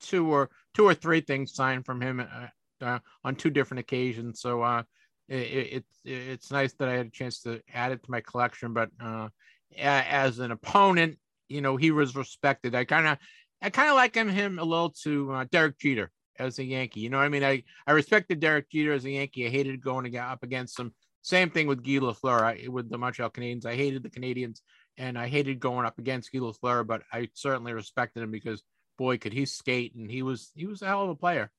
[0.00, 4.40] two or two or three things signed from him uh, uh, on two different occasions.
[4.40, 4.82] So uh,
[5.28, 8.72] it, it's nice that I had a chance to add it to my collection.
[8.72, 9.28] But uh,
[9.76, 12.74] as an opponent, you know, he was respected.
[12.74, 13.18] I kind of,
[13.62, 17.00] I kind of like him, him a little to uh, Derek Jeter as a Yankee.
[17.00, 19.46] You know, what I mean, I I respected Derek Jeter as a Yankee.
[19.46, 20.94] I hated going up against him.
[21.26, 23.66] Same thing with Guy Lafleur I, with the Montreal Canadiens.
[23.66, 24.60] I hated the Canadiens,
[24.96, 28.62] and I hated going up against Guy Lafleur, but I certainly respected him because
[28.96, 31.50] boy, could he skate, and he was he was a hell of a player.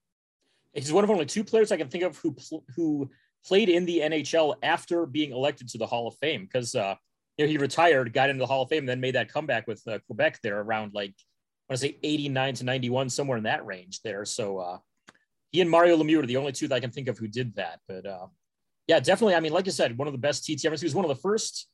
[0.72, 2.34] He's one of only two players I can think of who
[2.78, 3.09] who
[3.45, 6.95] played in the NHL after being elected to the Hall of Fame because uh,
[7.38, 9.68] you know he retired, got into the Hall of Fame, and then made that comeback
[9.68, 11.13] with uh, Quebec there around like
[11.70, 14.24] I want to say 89 to 91, somewhere in that range there.
[14.24, 14.78] So uh,
[15.51, 17.55] he and Mario Lemieux are the only two that I can think of who did
[17.55, 17.82] that.
[17.86, 18.28] But uh,
[18.88, 19.35] yeah, definitely.
[19.35, 20.79] I mean, like I said, one of the best TTMers.
[20.79, 21.67] He was one of the first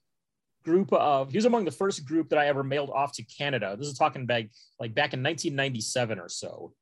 [0.64, 3.76] group of he was among the first group that I ever mailed off to Canada.
[3.78, 4.45] This is talking back
[4.80, 6.74] like back in 1997 or so.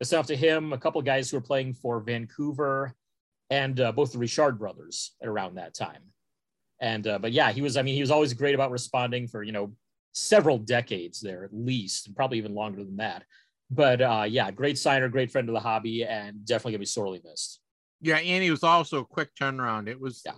[0.00, 2.94] I sent off to him a couple of guys who were playing for Vancouver
[3.50, 6.02] and uh, both the Richard brothers around that time.
[6.80, 7.76] And uh, but yeah, he was.
[7.76, 9.72] I mean, he was always great about responding for you know
[10.12, 13.24] several decades there at least, and probably even longer than that.
[13.70, 17.20] But uh, yeah, great signer, great friend of the hobby, and definitely gonna be sorely
[17.24, 17.60] missed.
[18.00, 19.88] Yeah, and he was also a quick turnaround.
[19.88, 20.22] It was.
[20.24, 20.32] Yeah.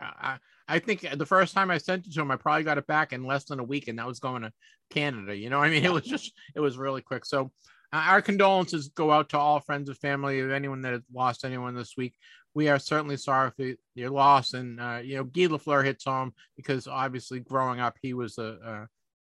[0.00, 2.86] I, I think the first time I sent it to him, I probably got it
[2.86, 4.52] back in less than a week, and that was going to
[4.90, 5.36] Canada.
[5.36, 7.26] You know, I mean, it was just it was really quick.
[7.26, 7.50] So
[7.92, 11.44] uh, our condolences go out to all friends and family of anyone that has lost
[11.44, 12.14] anyone this week
[12.54, 14.54] we are certainly sorry for your loss.
[14.54, 18.42] And uh, you know, Guy Lafleur hits home because obviously growing up, he was a,
[18.64, 18.88] a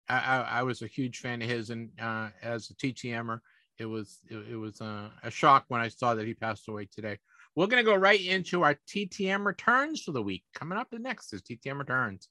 [0.08, 3.40] I, I was a huge fan of his, and uh, as a TTMer,
[3.78, 6.88] it was it, it was uh, a shock when I saw that he passed away
[6.94, 7.18] today.
[7.56, 10.44] We're gonna go right into our TTM returns for the week.
[10.54, 12.28] Coming up the next is TTM returns.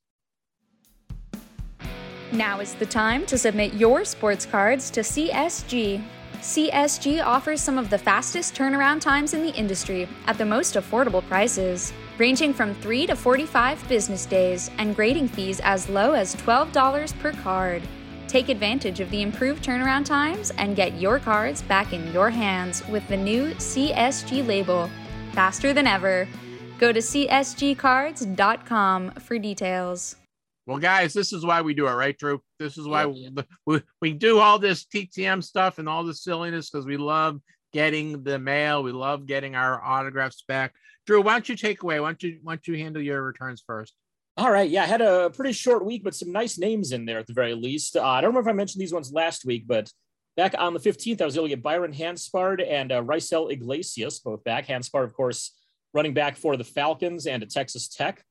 [2.32, 6.04] Now is the time to submit your sports cards to CSG.
[6.42, 11.26] CSG offers some of the fastest turnaround times in the industry at the most affordable
[11.28, 17.18] prices, ranging from 3 to 45 business days and grading fees as low as $12
[17.20, 17.82] per card.
[18.28, 22.88] Take advantage of the improved turnaround times and get your cards back in your hands
[22.90, 24.88] with the new CSG label.
[25.36, 26.30] Faster than ever.
[26.80, 30.16] Go to csgcards.com for details.
[30.66, 32.42] Well, guys, this is why we do it, right, Drew?
[32.58, 33.30] This is why we,
[33.66, 37.42] we, we do all this TTM stuff and all the silliness because we love
[37.74, 38.82] getting the mail.
[38.82, 40.74] We love getting our autographs back.
[41.06, 42.00] Drew, why don't you take away?
[42.00, 43.94] Why don't you why don't you handle your returns first?
[44.38, 44.70] All right.
[44.70, 47.34] Yeah, I had a pretty short week, but some nice names in there at the
[47.34, 47.98] very least.
[47.98, 49.92] Uh, I don't remember if I mentioned these ones last week, but
[50.36, 54.20] back on the 15th, I was able to get Byron Hanspard and uh, Raisel Iglesias
[54.20, 54.68] both back.
[54.68, 55.52] Hanspard, of course,
[55.94, 58.24] running back for the Falcons and a Texas Tech.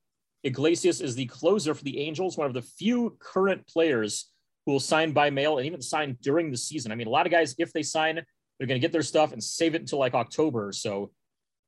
[0.43, 4.31] Iglesias is the closer for the Angels, one of the few current players
[4.65, 6.91] who will sign by mail and even sign during the season.
[6.91, 9.33] I mean, a lot of guys, if they sign, they're going to get their stuff
[9.33, 10.71] and save it until like October.
[10.71, 11.11] So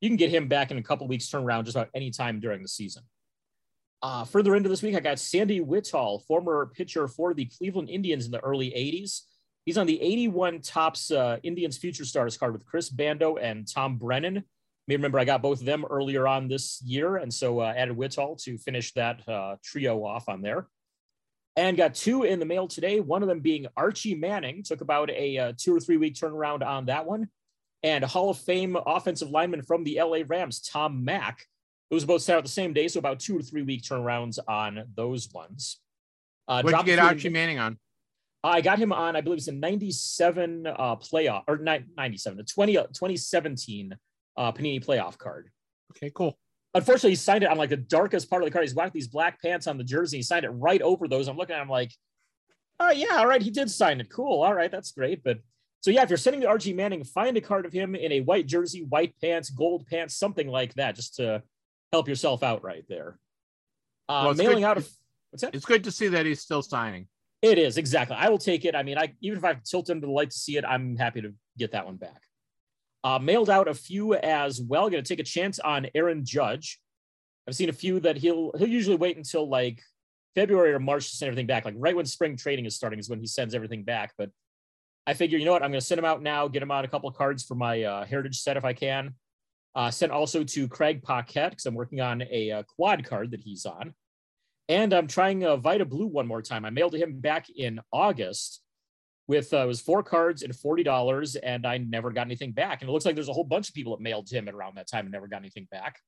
[0.01, 2.61] you can get him back in a couple weeks turnaround just about any time during
[2.61, 3.03] the season.
[4.03, 8.25] Uh, further into this week, I got Sandy Wihtol, former pitcher for the Cleveland Indians
[8.25, 9.21] in the early 80s.
[9.67, 13.97] He's on the 81 Topps uh, Indians Future Stars card with Chris Bando and Tom
[13.97, 14.45] Brennan.
[14.87, 17.97] May remember I got both of them earlier on this year, and so uh, added
[17.97, 20.67] Wihtol to finish that uh, trio off on there.
[21.57, 23.01] And got two in the mail today.
[23.01, 24.63] One of them being Archie Manning.
[24.63, 27.27] Took about a uh, two or three week turnaround on that one.
[27.83, 31.45] And Hall of Fame offensive lineman from the LA Rams, Tom Mack.
[31.91, 34.39] It was both set out the same day, so about two or three week turnarounds
[34.47, 35.81] on those ones.
[36.47, 37.77] Uh, What'd you get Archie Manning on?
[38.43, 42.77] I got him on, I believe it's a 97 uh, playoff or 97, a 20,
[42.77, 43.95] uh, 2017
[44.37, 45.49] uh, Panini playoff card.
[45.91, 46.37] Okay, cool.
[46.73, 48.63] Unfortunately, he signed it on like the darkest part of the card.
[48.63, 50.17] He's got these black pants on the jersey.
[50.17, 51.27] He signed it right over those.
[51.27, 51.91] I'm looking at him like,
[52.79, 53.41] oh, yeah, all right.
[53.41, 54.09] He did sign it.
[54.09, 54.43] Cool.
[54.43, 54.71] All right.
[54.71, 55.23] That's great.
[55.23, 55.39] But
[55.81, 58.21] so, yeah, if you're sending to Archie Manning, find a card of him in a
[58.21, 61.41] white jersey, white pants, gold pants, something like that, just to
[61.91, 63.17] help yourself out right there.
[64.09, 64.63] Uh, well, mailing good.
[64.65, 64.89] out of
[65.31, 65.55] what's that?
[65.55, 67.07] It's good to see that he's still signing.
[67.41, 68.15] It is exactly.
[68.17, 68.75] I will take it.
[68.75, 70.95] I mean, I even if I tilt him to the light to see it, I'm
[70.95, 72.21] happy to get that one back.
[73.03, 74.89] Uh, mailed out a few as well.
[74.89, 76.79] Going to take a chance on Aaron Judge.
[77.47, 79.81] I've seen a few that he'll he'll usually wait until like
[80.35, 81.65] February or March to send everything back.
[81.65, 84.13] Like right when spring trading is starting is when he sends everything back.
[84.17, 84.31] But
[85.05, 85.63] I figure, you know what?
[85.63, 86.47] I'm going to send him out now.
[86.47, 89.13] Get him out a couple cards for my uh, heritage set if I can.
[89.73, 93.31] Uh, sent also to Craig Paquette because I'm working on a, a, uh, quad card
[93.31, 93.93] that he's on.
[94.69, 96.65] And I'm trying a Vida Blue one more time.
[96.65, 98.61] I mailed him back in August
[99.27, 102.81] with uh, it was four cards and forty dollars, and I never got anything back.
[102.81, 104.89] And it looks like there's a whole bunch of people that mailed him around that
[104.89, 105.99] time and never got anything back.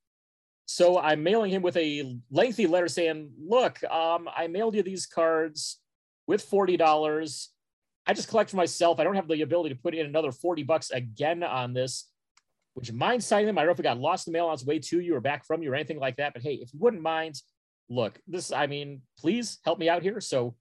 [0.66, 5.05] So I'm mailing him with a lengthy letter saying, "Look, um, I mailed you these
[5.05, 5.80] cards
[6.28, 7.49] with forty dollars.
[8.05, 8.99] I just collect for myself.
[8.99, 12.10] I don't have the ability to put in another forty bucks again on this.
[12.76, 13.57] Would you mind signing them?
[13.57, 15.16] I don't know if it got lost in the mail on its way to you
[15.16, 16.34] or back from you or anything like that.
[16.34, 17.41] But hey, if you wouldn't mind,
[17.90, 20.22] look, this, I mean, please help me out here.
[20.22, 20.56] So we'll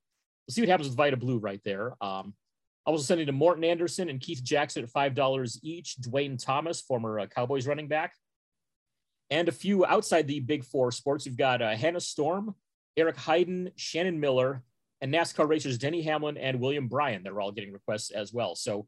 [0.51, 1.95] see what happens with Vida Blue right there.
[2.01, 2.35] Um,
[2.87, 7.21] I was sending to Morten Andersen and Keith Jackson at $5 each, Duane Thomas, former
[7.21, 8.15] uh, Cowboys running back,
[9.31, 11.27] and a few outside the big four sports.
[11.27, 12.55] You've got uh, Hannah Storm,
[12.97, 14.63] Eric Heiden, Shannon Miller,
[15.01, 17.23] and NASCAR racers Denny Hamlin and William Byron.
[17.23, 18.55] They're all getting requests as well.
[18.55, 18.87] So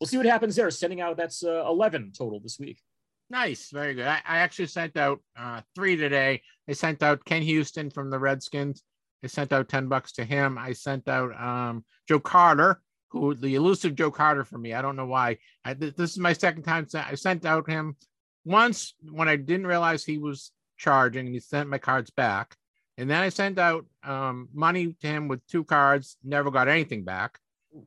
[0.00, 0.70] we'll see what happens there.
[0.70, 2.80] Sending out that's uh, 11 total this week.
[3.30, 4.06] Nice, very good.
[4.06, 6.42] I, I actually sent out uh, three today.
[6.68, 8.82] I sent out Ken Houston from the Redskins.
[9.22, 10.58] I sent out 10 bucks to him.
[10.58, 14.74] I sent out um, Joe Carter, who the elusive Joe Carter for me.
[14.74, 15.38] I don't know why.
[15.64, 16.86] I, this is my second time.
[16.94, 17.96] I sent out him
[18.44, 22.54] once when I didn't realize he was charging and he sent my cards back.
[22.98, 27.04] And then I sent out um, money to him with two cards, never got anything
[27.04, 27.38] back.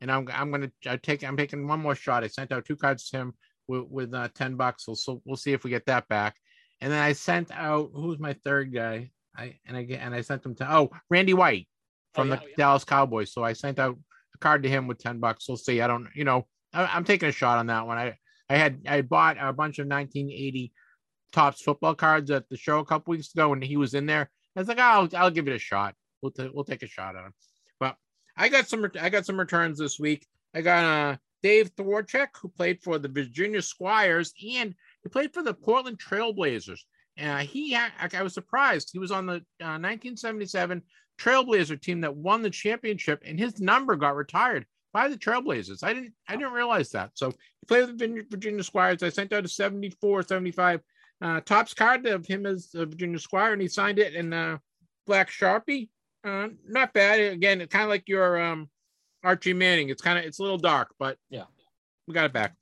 [0.02, 2.24] And I'm, I'm going to take, I'm taking one more shot.
[2.24, 3.34] I sent out two cards to him
[3.68, 4.86] with, with uh, 10 bucks.
[4.86, 6.36] So, so we'll see if we get that back.
[6.82, 9.12] And then I sent out who's my third guy?
[9.36, 11.68] I and I and I sent him to oh Randy White
[12.14, 12.56] from oh, yeah, the yeah.
[12.58, 13.32] Dallas Cowboys.
[13.32, 13.98] So I sent out
[14.36, 15.48] a card to him with 10 bucks.
[15.48, 15.82] We'll see.
[15.82, 17.98] I don't, you know, I, am taking a shot on that one.
[17.98, 18.16] I
[18.50, 20.72] I had I bought a bunch of 1980
[21.34, 24.30] Topps football cards at the show a couple weeks ago, and he was in there.
[24.56, 25.94] I was like, oh, I'll I'll give it a shot.
[26.22, 27.34] We'll t- we'll take a shot on him.
[27.80, 27.96] But
[28.36, 30.26] I got some I got some returns this week.
[30.56, 34.74] I got uh Dave Twardzik, who played for the Virginia Squires, and
[35.04, 36.80] he played for the Portland Trailblazers.
[37.22, 38.90] Uh, he, I, was surprised.
[38.94, 40.84] He was on the uh, 1977
[41.20, 45.84] Trailblazer team that won the championship, and his number got retired by the Trailblazers.
[45.84, 47.12] I didn't, I didn't realize that.
[47.16, 49.04] So he played with the Virginia Squires.
[49.04, 50.82] I sent out a 74, 75
[51.22, 54.58] uh, Topps card of him as a Virginia Squire, and he signed it in uh,
[55.08, 55.90] black Sharpie.
[56.24, 57.20] Uh, not bad.
[57.20, 58.70] Again, kind of like your um,
[59.28, 59.90] Archie Manning.
[59.90, 61.44] It's kind of, it's a little dark, but yeah,
[62.08, 62.56] we got it back.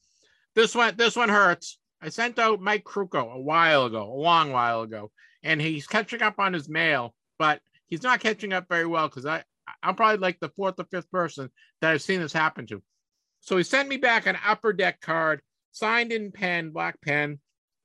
[0.56, 1.78] This one, this one hurts.
[2.02, 5.12] I sent out Mike Krukow a while ago, a long while ago,
[5.44, 9.26] and he's catching up on his mail, but he's not catching up very well because
[9.26, 9.44] I
[9.82, 11.50] I'm probably like the fourth or fifth person
[11.82, 12.82] that I've seen this happen to.
[13.42, 15.42] So he sent me back an upper deck card,
[15.72, 17.40] signed in pen, black pen.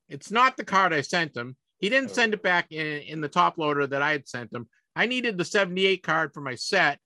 [0.08, 1.56] It's not the card I sent him.
[1.78, 2.14] He didn't oh.
[2.14, 4.68] send it back in, in the top loader that I had sent him.
[4.96, 6.98] I needed the 78 card for my set.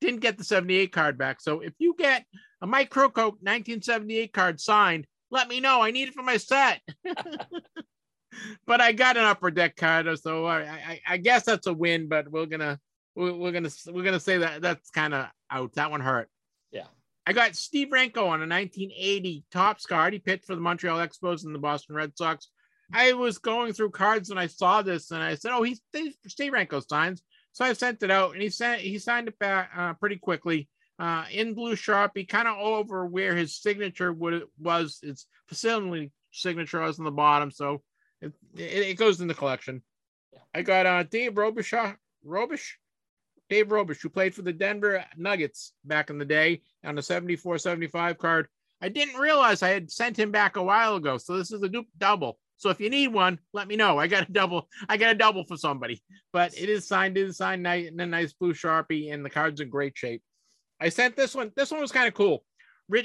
[0.00, 1.40] Didn't get the 78 card back.
[1.40, 2.24] So if you get
[2.60, 5.82] a Mike Krukow 1978 card signed, let me know.
[5.82, 6.80] I need it for my set.
[8.66, 12.08] but I got an upper deck card, so I, I, I guess that's a win.
[12.08, 12.78] But we're gonna
[13.14, 15.72] we're, we're gonna we're gonna say that that's kind of out.
[15.74, 16.28] That one hurt.
[16.70, 16.86] Yeah.
[17.26, 20.12] I got Steve Renko on a 1980 Topps card.
[20.12, 22.48] He pitched for the Montreal Expos and the Boston Red Sox.
[22.92, 25.80] I was going through cards and I saw this and I said, "Oh, he's
[26.26, 27.22] Steve Renko signs."
[27.56, 30.68] So I sent it out and he sent he signed it back uh, pretty quickly
[30.98, 34.98] uh, in blue sharpie, kind of over where his signature would was.
[35.02, 37.80] It's facility signature was on the bottom, so
[38.20, 39.80] it, it, it goes in the collection.
[40.54, 41.96] I got uh, Dave Robichaud,
[42.26, 42.72] Robisch,
[43.48, 47.56] Dave Robisch, who played for the Denver Nuggets back in the day on the 74
[47.56, 48.48] 75 card.
[48.82, 51.16] I didn't realize I had sent him back a while ago.
[51.16, 52.38] So this is a dupe double.
[52.56, 53.98] So if you need one, let me know.
[53.98, 54.68] I got a double.
[54.88, 56.02] I got a double for somebody.
[56.32, 57.18] But it is signed.
[57.34, 60.22] Signed nice in a nice blue sharpie, and the card's in great shape.
[60.80, 61.52] I sent this one.
[61.56, 62.44] This one was kind of cool.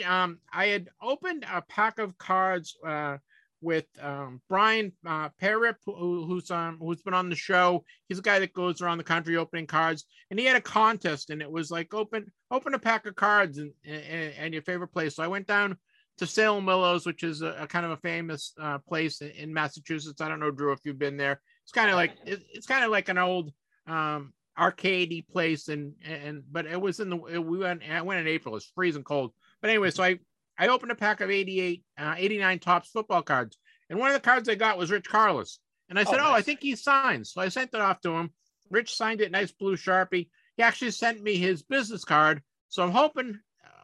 [0.05, 3.17] Um, I had opened a pack of cards uh,
[3.61, 7.83] with um, Brian uh, who, who's um, who's been on the show.
[8.07, 11.29] He's a guy that goes around the country opening cards, and he had a contest,
[11.29, 14.89] and it was like open open a pack of cards and and, and your favorite
[14.89, 15.15] place.
[15.15, 15.77] So I went down
[16.17, 19.53] to Salem Willows, which is a, a kind of a famous uh, place in, in,
[19.53, 20.21] Massachusetts.
[20.21, 21.41] I don't know, Drew, if you've been there.
[21.63, 23.51] It's kind of like it, it's kind of like an old
[23.87, 28.27] um, arcadey place, and and but it was in the we went I went in
[28.27, 28.55] April.
[28.55, 29.31] It's freezing cold,
[29.61, 30.19] but anyway, so I
[30.57, 33.57] I opened a pack of 88, uh, 89 Topps football cards,
[33.89, 35.57] and one of the cards I got was Rich Karlis,
[35.89, 36.27] and I said, oh, nice.
[36.27, 38.31] oh, I think he signed, so I sent it off to him.
[38.69, 40.29] Rich signed it, nice blue sharpie.
[40.55, 43.39] He actually sent me his business card, so I'm hoping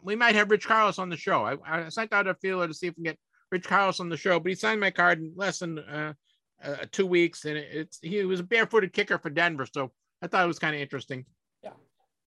[0.07, 1.43] we might have Rich Karlis on the show.
[1.43, 3.19] I, I sent out a feeler to see if we can get
[3.51, 6.13] Rich Karlis on the show, but he signed my card in less than uh,
[6.63, 9.91] uh, two weeks, and it, it's he was a barefooted kicker for Denver, so
[10.21, 11.25] I thought it was kind of interesting.
[11.61, 11.71] Yeah,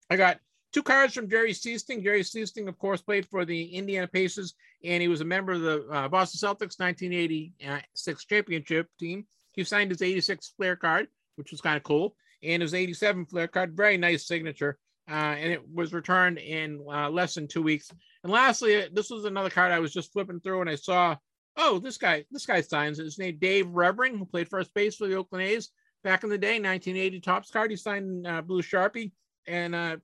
[0.08, 0.40] I got
[0.72, 2.04] two cards from Jerry Sichting.
[2.04, 4.54] Jerry Sichting, of course, played for the Indiana Pacers,
[4.84, 9.26] and he was a member of the uh, Boston Celtics 1986 championship team.
[9.54, 11.08] He signed his 86 Fleer card,
[11.38, 14.78] which was kind of cool, and his 87 Fleer card, very nice signature
[15.10, 17.90] uh, and it was returned in uh, less than two weeks.
[18.24, 21.16] And lastly, this was another card I was just flipping through, and I saw,
[21.58, 22.98] oh, this guy, this guy signs.
[22.98, 25.70] His name Dave Revering, who played first base for the Oakland A's
[26.04, 27.72] back in the day, 1980 Topps card.
[27.72, 29.12] He signed uh, blue sharpie,
[29.46, 29.98] and uh,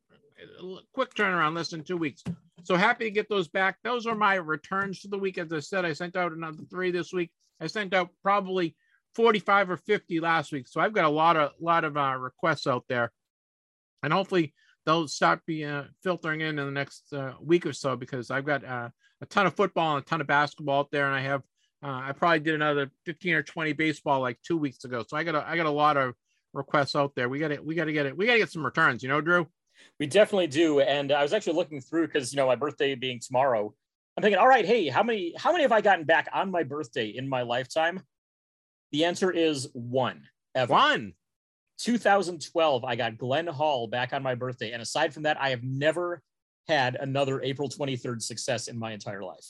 [0.94, 2.24] quick turnaround, less than two weeks.
[2.64, 3.78] So happy to get those back.
[3.84, 5.38] Those are my returns for the week.
[5.38, 7.32] As I said, I sent out another three this week.
[7.62, 8.76] I sent out probably
[9.16, 10.68] 45 or 50 last week.
[10.68, 13.12] So I've got a lot of lot of uh, requests out there,
[14.04, 14.54] and hopefully
[14.86, 18.46] they'll start be uh, filtering in in the next uh, week or so because I've
[18.46, 18.90] got uh,
[19.22, 21.42] a ton of football and a ton of basketball out there, and I have
[21.84, 25.04] uh, I probably did another fifteen or twenty baseball like two weeks ago.
[25.08, 26.14] So I got a, I got a lot of
[26.54, 27.30] requests out there.
[27.30, 27.64] We got it.
[27.64, 28.18] We got to get it.
[28.18, 29.04] We got to get some returns.
[29.04, 29.48] You know, Drew.
[30.00, 30.82] We definitely do.
[30.82, 33.74] And I was actually looking through because you know my birthday being tomorrow.
[34.18, 36.64] I'm thinking, all right, hey, how many how many have I gotten back on my
[36.64, 38.02] birthday in my lifetime?
[38.92, 40.24] The answer is one.
[40.56, 40.74] Ever.
[40.74, 41.14] One.
[41.80, 44.72] 2012, I got Glenn Hall back on my birthday.
[44.72, 46.22] And aside from that, I have never
[46.68, 49.46] had another April 23rd success in my entire life.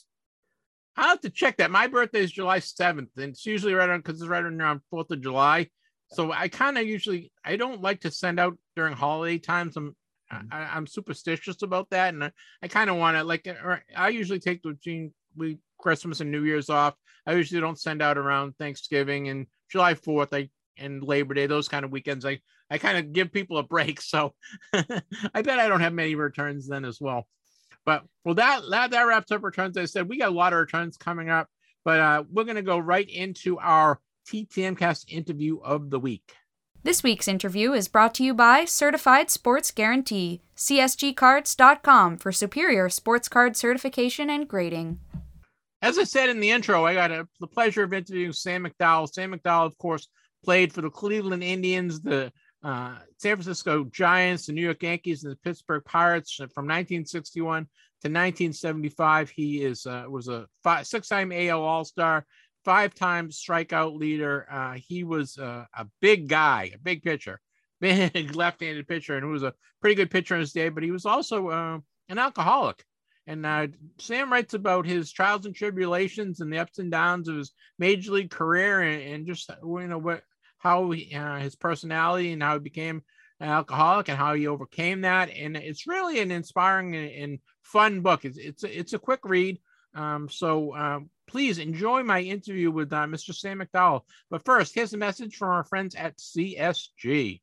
[0.95, 1.71] i have to check that.
[1.71, 5.11] My birthday is July 7th, and it's usually right on because it's right around 4th
[5.11, 5.67] of July.
[6.11, 9.77] So I kind of usually I don't like to send out during holiday times.
[9.77, 9.95] I'm
[10.31, 10.47] mm-hmm.
[10.51, 12.31] I, am superstitious about that, and I,
[12.63, 13.47] I kind of want to like.
[13.95, 16.95] I usually take the Gene we Christmas and New Year's off.
[17.27, 20.29] I usually don't send out around Thanksgiving and July 4th.
[20.31, 20.49] I
[20.79, 24.01] and Labor Day, those kind of weekends, I I kind of give people a break.
[24.09, 24.33] So
[24.73, 27.27] I bet I don't have many returns then as well.
[27.85, 29.77] But well, that that that wraps up returns.
[29.77, 31.47] I said we got a lot of returns coming up,
[31.85, 36.33] but uh, we're gonna go right into our TTMcast interview of the week.
[36.81, 43.27] This week's interview is brought to you by Certified Sports Guarantee, CSGcards.com for superior sports
[43.27, 44.99] card certification and grading.
[45.81, 49.11] As I said in the intro, I got a, the pleasure of interviewing Sam McDowell.
[49.11, 50.07] Sam McDowell, of course,
[50.43, 52.31] played for the Cleveland Indians, the
[52.63, 58.07] uh, San Francisco Giants, the New York Yankees, and the Pittsburgh Pirates from 1961 to
[58.07, 59.29] 1975.
[59.29, 62.25] He is uh, was a five, six-time AL All-Star,
[62.65, 64.47] five-time strikeout leader.
[64.51, 67.39] Uh, he was uh, a big guy, a big pitcher,
[67.81, 70.69] big left-handed pitcher, and who was a pretty good pitcher in his day.
[70.69, 71.79] But he was also uh,
[72.09, 72.83] an alcoholic.
[73.27, 73.67] And uh,
[73.99, 78.13] Sam writes about his trials and tribulations and the ups and downs of his major
[78.13, 80.23] league career, and, and just you know what
[80.59, 83.01] how he, uh, his personality and how he became
[83.39, 85.29] an alcoholic and how he overcame that.
[85.29, 88.25] And it's really an inspiring and, and fun book.
[88.25, 89.59] It's it's it's a quick read.
[89.95, 93.33] Um, so um, please enjoy my interview with uh, Mr.
[93.33, 94.01] Sam McDowell.
[94.29, 97.41] But first, here's a message from our friends at CSG.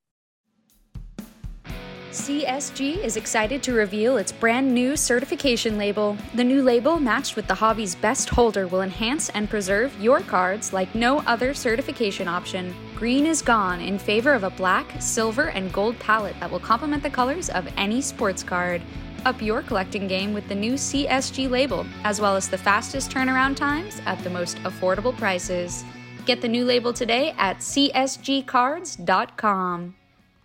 [2.11, 6.17] CSG is excited to reveal its brand new certification label.
[6.35, 10.73] The new label, matched with the hobby's best holder, will enhance and preserve your cards
[10.73, 12.75] like no other certification option.
[12.97, 17.03] Green is gone in favor of a black, silver, and gold palette that will complement
[17.03, 18.81] the colors of any sports card.
[19.27, 23.55] Up your collecting game with the new CSG label, as well as the fastest turnaround
[23.55, 25.85] times at the most affordable prices.
[26.25, 28.47] Get the new label today at csgcards.com.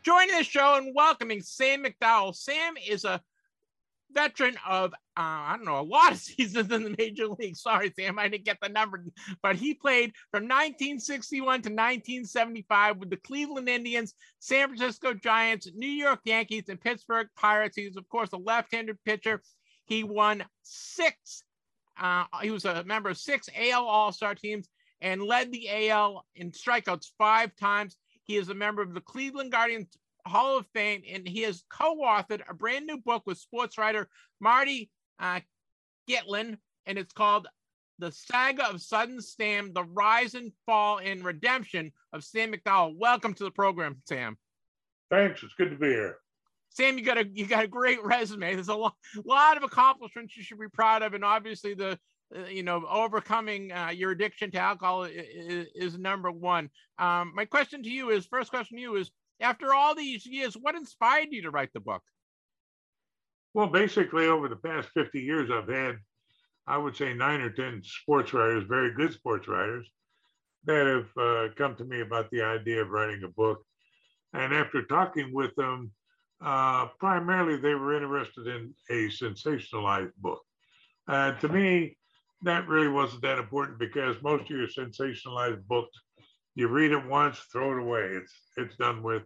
[0.03, 2.35] Joining the show and welcoming Sam McDowell.
[2.35, 3.21] Sam is a
[4.11, 7.55] veteran of I don't know, a lot of seasons in the major league.
[7.55, 9.03] Sorry, Sam, I didn't get the number,
[9.41, 15.87] but he played from 1961 to 1975 with the Cleveland Indians, San Francisco Giants, New
[15.87, 17.77] York Yankees, and Pittsburgh Pirates.
[17.77, 19.41] He was, of course, a left handed pitcher.
[19.85, 21.43] He won six,
[21.99, 24.67] uh, he was a member of six AL All Star teams
[25.01, 27.97] and led the AL in strikeouts five times.
[28.23, 29.87] He is a member of the Cleveland Guardians
[30.25, 34.07] Hall of Fame, and he has co-authored a brand new book with sports writer
[34.39, 34.89] Marty
[35.21, 35.39] uh,
[36.09, 37.47] Gitlin, and it's called
[37.99, 43.33] "The Saga of Sudden Sam: The Rise and Fall and Redemption of Sam McDowell." Welcome
[43.35, 44.37] to the program, Sam.
[45.09, 45.43] Thanks.
[45.43, 46.17] It's good to be here.
[46.69, 48.55] Sam, you got a you got a great resume.
[48.55, 48.95] There's a lot,
[49.25, 51.99] lot of accomplishments you should be proud of, and obviously the
[52.35, 56.69] uh, you know overcoming uh, your addiction to alcohol is, is number one.
[56.97, 59.11] Um, my question to you is first question to you is
[59.41, 62.03] after all these years, what inspired you to write the book?
[63.53, 65.97] Well, basically, over the past 50 years, I've had,
[66.67, 69.89] I would say, nine or 10 sports writers, very good sports writers,
[70.65, 73.63] that have uh, come to me about the idea of writing a book.
[74.33, 75.91] And after talking with them,
[76.43, 80.41] uh, primarily they were interested in a sensationalized book.
[81.07, 81.97] Uh, to me,
[82.43, 85.97] that really wasn't that important because most of your sensationalized books
[86.55, 88.01] you read it once, throw it away.
[88.01, 89.23] It's it's done with,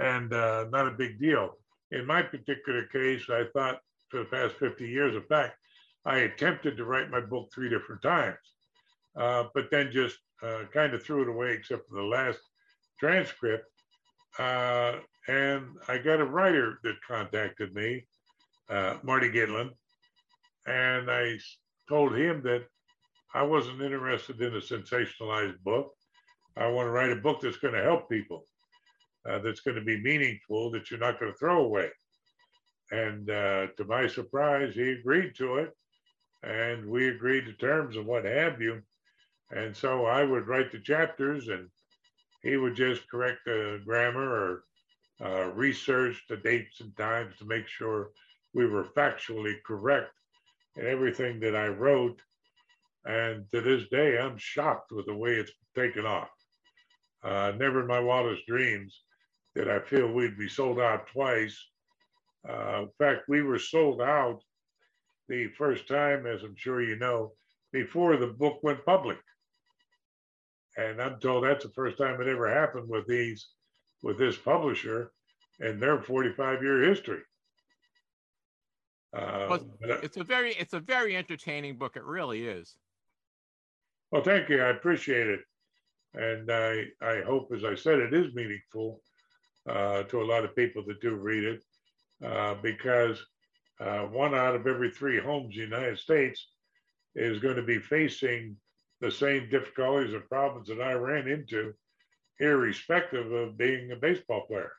[0.00, 1.56] and uh, not a big deal.
[1.90, 3.80] In my particular case, I thought
[4.10, 5.56] for the past 50 years, in fact,
[6.04, 8.36] I attempted to write my book three different times,
[9.16, 12.38] uh, but then just uh, kind of threw it away, except for the last
[12.98, 13.66] transcript.
[14.38, 14.96] Uh,
[15.28, 18.06] and I got a writer that contacted me,
[18.70, 19.70] uh, Marty Gitlin,
[20.66, 21.38] and I
[21.88, 22.64] told him that
[23.34, 25.92] I wasn't interested in a sensationalized book.
[26.56, 28.46] I want to write a book that's going to help people,
[29.28, 31.90] uh, that's going to be meaningful, that you're not going to throw away.
[32.90, 35.72] And uh, to my surprise, he agreed to it.
[36.42, 38.80] And we agreed to terms and what have you.
[39.50, 41.68] And so I would write the chapters and
[42.42, 44.64] he would just correct the grammar or
[45.24, 48.10] uh, research the dates and times to make sure
[48.54, 50.12] we were factually correct
[50.76, 52.20] in everything that I wrote.
[53.04, 56.30] And to this day, I'm shocked with the way it's taken off.
[57.24, 59.02] Uh, never in my wildest dreams
[59.58, 61.60] did I feel we'd be sold out twice.
[62.48, 64.40] Uh, in fact, we were sold out
[65.28, 67.32] the first time, as I'm sure you know,
[67.72, 69.18] before the book went public.
[70.76, 73.48] And I'm told that's the first time it ever happened with these,
[74.04, 75.10] with this publisher
[75.58, 77.22] and their 45 year history.
[79.12, 81.96] Uh, it's a very, it's a very entertaining book.
[81.96, 82.76] It really is.
[84.12, 84.62] Well, thank you.
[84.62, 85.40] I appreciate it.
[86.14, 89.00] And I, I hope, as I said, it is meaningful
[89.68, 91.62] uh, to a lot of people that do read it
[92.24, 93.18] uh, because
[93.80, 96.48] uh, one out of every three homes in the United States
[97.14, 98.56] is going to be facing
[99.00, 101.72] the same difficulties and problems that I ran into,
[102.40, 104.72] irrespective of being a baseball player.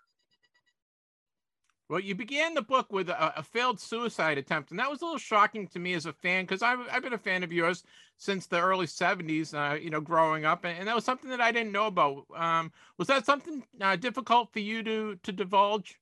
[1.89, 5.05] Well, you began the book with a, a, failed suicide attempt, and that was a
[5.05, 7.83] little shocking to me as a fan because I've, I've been a fan of yours
[8.17, 9.55] since the early '70s.
[9.55, 12.25] Uh, you know, growing up, and, and, that was something that I didn't know about.
[12.35, 15.99] Um, was that something uh, difficult for you to to divulge?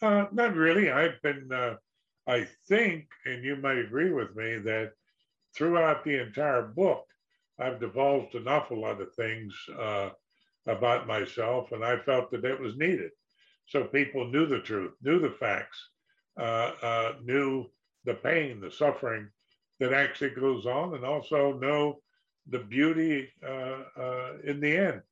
[0.00, 0.88] Uh, not really.
[0.88, 1.74] I've been, uh,
[2.28, 4.92] I think, and you might agree with me that
[5.52, 7.06] throughout the entire book,
[7.58, 10.10] I've divulged an awful lot of things uh,
[10.66, 13.10] about myself, and I felt that it was needed
[13.66, 15.88] so people knew the truth, knew the facts,
[16.38, 17.66] uh, uh, knew
[18.04, 19.28] the pain, the suffering
[19.80, 22.00] that actually goes on, and also know
[22.48, 25.02] the beauty uh, uh in the end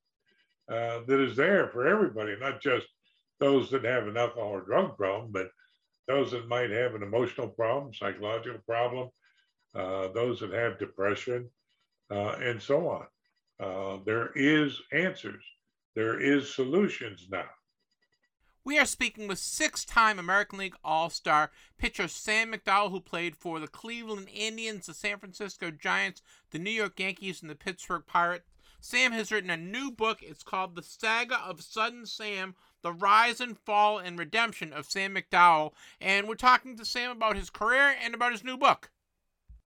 [0.69, 2.87] uh, that is there for everybody, not just
[3.39, 5.49] those that have an alcohol or drug problem, but
[6.07, 9.09] those that might have an emotional problem, psychological problem,
[9.75, 11.49] uh, those that have depression,
[12.09, 14.03] and so on.
[14.05, 15.43] there is answers.
[15.95, 17.49] There is solutions now.
[18.65, 23.35] We are speaking with six time American League All Star pitcher Sam McDowell, who played
[23.35, 28.01] for the Cleveland Indians, the San Francisco Giants, the New York Yankees, and the Pittsburgh
[28.07, 28.49] Pirates.
[28.81, 30.23] Sam has written a new book.
[30.23, 35.13] It's called The Saga of Sudden Sam The Rise and Fall and Redemption of Sam
[35.13, 35.73] McDowell.
[36.01, 38.89] And we're talking to Sam about his career and about his new book.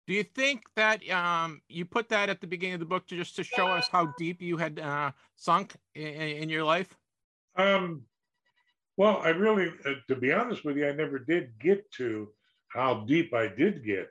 [0.07, 3.17] Do you think that um, you put that at the beginning of the book to
[3.17, 6.97] just to show us how deep you had uh, sunk in, in your life?
[7.57, 8.05] Um,
[8.97, 12.29] well, I really, uh, to be honest with you, I never did get to
[12.69, 14.09] how deep I did get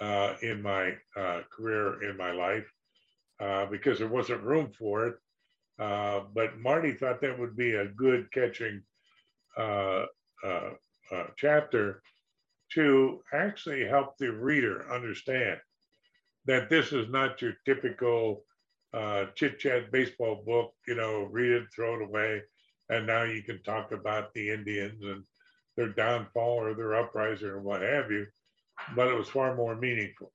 [0.00, 2.66] uh, in my uh, career, in my life,
[3.40, 5.14] uh, because there wasn't room for it.
[5.78, 8.82] Uh, but Marty thought that would be a good catching
[9.56, 10.04] uh,
[11.36, 12.02] chapter
[12.72, 15.58] to actually help the reader understand
[16.46, 18.44] that this is not your typical
[19.34, 22.42] chit chat baseball book, you know, read it, throw it away.
[22.88, 25.24] And now you can talk about the Indians and
[25.76, 28.26] their downfall or their uprising or what have you.
[28.94, 30.32] But it was far more meaningful.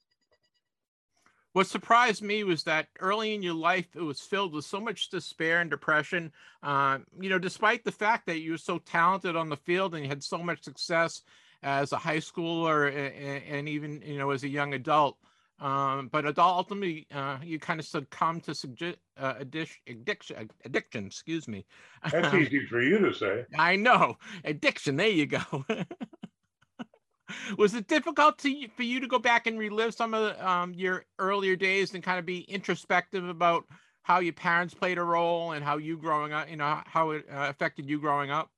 [1.54, 5.10] What surprised me was that early in your life, it was filled with so much
[5.10, 6.32] despair and depression.
[6.62, 10.04] Uh, you know, despite the fact that you were so talented on the field and
[10.04, 11.24] you had so much success
[11.64, 15.18] as a high schooler and, and even, you know, as a young adult.
[15.60, 21.66] Um, but ultimately, uh, you kind of succumb to suggest, uh, addiction, addiction, excuse me.
[22.10, 23.46] That's easy for you to say.
[23.58, 24.16] I know.
[24.46, 25.42] Addiction, there you go.
[27.58, 31.06] was it difficult to, for you to go back and relive some of um, your
[31.20, 33.66] earlier days and kind of be introspective about
[34.04, 37.26] how your parents played a role and how you growing up, you know, how it
[37.32, 38.50] uh, affected you growing up?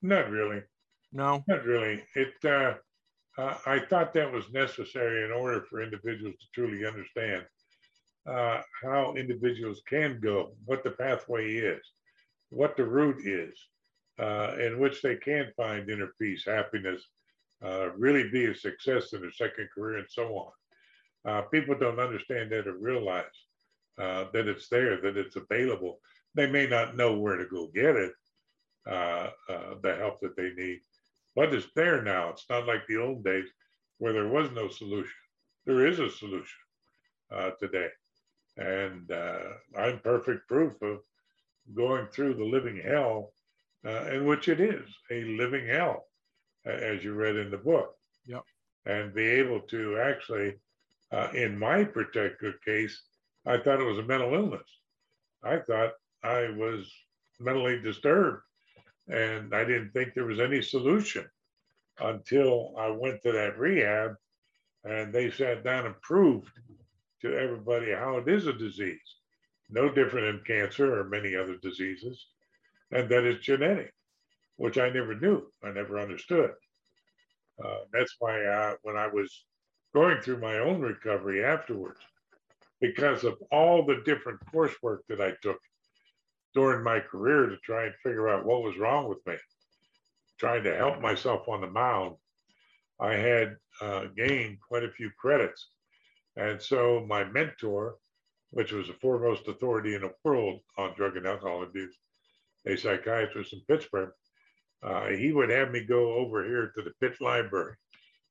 [0.00, 0.62] Not really.
[1.12, 2.02] No, not really.
[2.14, 2.28] It.
[3.38, 7.44] Uh, I thought that was necessary in order for individuals to truly understand
[8.26, 11.82] uh, how individuals can go, what the pathway is,
[12.50, 13.58] what the route is,
[14.18, 17.02] uh, in which they can find inner peace, happiness,
[17.64, 20.50] uh, really be a success in their second career, and so on.
[21.30, 23.24] Uh, people don't understand that or realize
[23.98, 26.00] uh, that it's there, that it's available.
[26.34, 28.12] They may not know where to go get it,
[28.86, 30.80] the help that they need,
[31.36, 32.30] but it's there now.
[32.30, 33.46] It's not like the old days
[33.98, 35.14] where there was no solution.
[35.66, 36.58] There is a solution
[37.30, 37.88] uh, today.
[38.56, 39.38] And uh,
[39.78, 41.00] I'm perfect proof of
[41.74, 43.32] going through the living hell,
[43.86, 46.06] uh, in which it is a living hell
[46.64, 47.94] as you read in the book.
[48.24, 48.42] Yep.
[48.86, 50.54] And be able to actually,
[51.12, 52.98] uh, in my particular case,
[53.44, 54.68] I thought it was a mental illness.
[55.44, 55.92] I thought
[56.22, 56.90] I was
[57.38, 58.42] mentally disturbed
[59.08, 61.26] and I didn't think there was any solution
[62.00, 64.16] until I went to that rehab
[64.84, 66.50] and they sat down and proved
[67.22, 69.16] to everybody how it is a disease,
[69.70, 72.26] no different than cancer or many other diseases,
[72.92, 73.92] and that it's genetic
[74.56, 75.42] which I never knew.
[75.62, 76.52] I never understood.
[77.62, 79.44] Uh, that's why I, when I was
[79.94, 82.00] going through my own recovery afterwards,
[82.80, 85.58] because of all the different coursework that I took
[86.56, 89.36] during my career to try and figure out what was wrong with me,
[90.40, 92.16] trying to help myself on the mound,
[92.98, 95.68] I had uh, gained quite a few credits.
[96.36, 97.96] And so my mentor,
[98.50, 101.94] which was the foremost authority in the world on drug and alcohol abuse,
[102.66, 104.12] a psychiatrist in Pittsburgh,
[104.82, 107.74] uh, he would have me go over here to the Pitt Library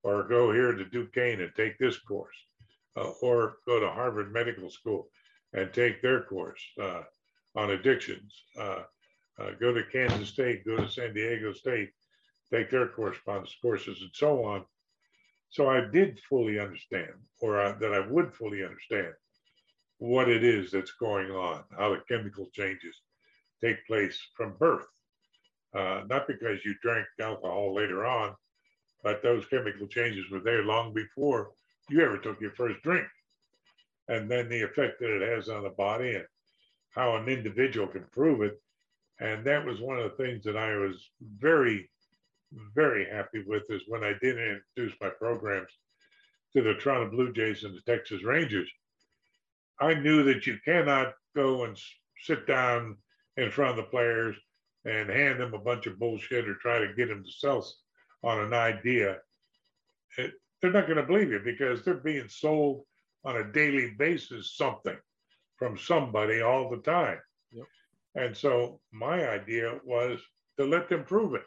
[0.02, 2.36] or go here to Duquesne and take this course
[2.98, 5.10] uh, or go to Harvard Medical School
[5.54, 7.04] and take their course uh,
[7.56, 8.44] on addictions.
[8.60, 8.84] Uh,
[9.40, 11.90] uh, go to Kansas State, go to San Diego State,
[12.54, 14.64] take their correspondence courses and so on.
[15.50, 19.14] So I did fully understand, or uh, that I would fully understand
[19.98, 23.02] what it is that's going on, how the chemical changes
[23.62, 24.88] take place from birth
[25.76, 28.34] uh, not because you drank alcohol later on,
[29.04, 31.52] but those chemical changes were there long before
[31.90, 33.06] you ever took your first drink.
[34.08, 36.26] And then the effect that it has on the body and
[36.96, 38.60] how an individual can prove it.
[39.20, 41.90] And that was one of the things that I was very,
[42.74, 45.72] very happy with is when I did introduce my programs
[46.54, 48.70] to the Toronto Blue Jays and the Texas Rangers.
[49.80, 51.78] I knew that you cannot go and
[52.24, 52.98] sit down
[53.36, 54.38] in front of the players
[54.86, 57.66] and hand them a bunch of bullshit or try to get them to sell
[58.24, 59.18] on an idea,
[60.18, 60.32] it,
[60.62, 62.86] they're not going to believe you because they're being sold
[63.26, 64.98] on a daily basis something
[65.58, 67.20] from somebody all the time.
[67.52, 67.66] Yep.
[68.16, 70.20] And so my idea was
[70.58, 71.44] to let them prove it.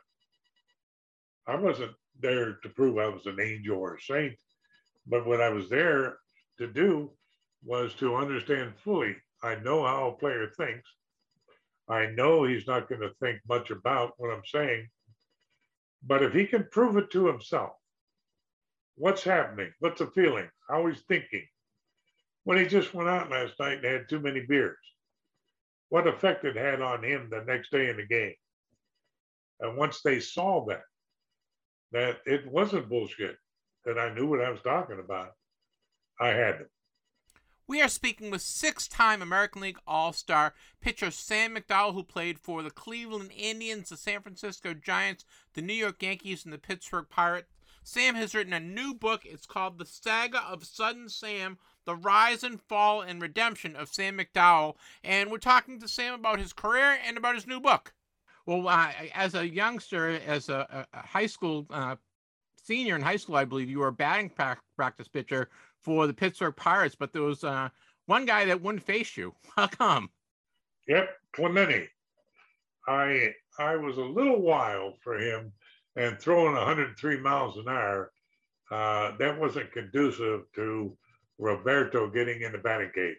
[1.47, 4.35] I wasn't there to prove I was an angel or a saint,
[5.06, 6.18] but what I was there
[6.59, 7.10] to do
[7.64, 9.16] was to understand fully.
[9.43, 10.89] I know how a player thinks.
[11.89, 14.89] I know he's not going to think much about what I'm saying.
[16.02, 17.72] But if he can prove it to himself,
[18.97, 19.72] what's happening?
[19.80, 20.48] What's the feeling?
[20.68, 21.47] How he's thinking?
[22.49, 24.79] When he just went out last night and had too many beers,
[25.91, 28.33] what effect it had on him the next day in the game?
[29.61, 30.85] And once they saw that,
[31.93, 33.37] that it wasn't bullshit,
[33.85, 35.33] that I knew what I was talking about,
[36.19, 36.69] I had them.
[37.66, 42.39] We are speaking with six time American League All Star pitcher Sam McDowell, who played
[42.39, 47.11] for the Cleveland Indians, the San Francisco Giants, the New York Yankees, and the Pittsburgh
[47.11, 47.53] Pirates.
[47.85, 49.23] Sam has written a new book.
[49.25, 51.59] It's called The Saga of Sudden Sam
[51.89, 54.74] The Rise and Fall and Redemption of Sam McDowell.
[55.02, 57.94] And we're talking to Sam about his career and about his new book.
[58.44, 61.97] Well, uh, as a youngster, as a, a high school uh,
[62.62, 64.31] senior in high school, I believe you were a batting
[64.77, 65.48] practice pitcher
[65.81, 67.70] for the Pittsburgh Pirates, but there was uh,
[68.05, 69.35] one guy that wouldn't face you.
[69.56, 70.10] How come?
[70.89, 71.89] Yep, Clemente.
[72.86, 75.52] I I was a little wild for him,
[75.97, 78.12] and throwing 103 miles an hour,
[78.70, 80.94] uh, that wasn't conducive to
[81.39, 83.16] Roberto getting in the batting cage.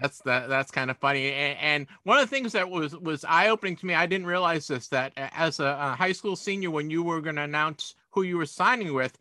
[0.00, 0.48] That's that.
[0.48, 1.32] That's kind of funny.
[1.32, 4.26] And, and, one of the things that was was eye opening to me, I didn't
[4.26, 7.94] realize this that as a, a high school senior, when you were going to announce
[8.10, 9.16] who you were signing with,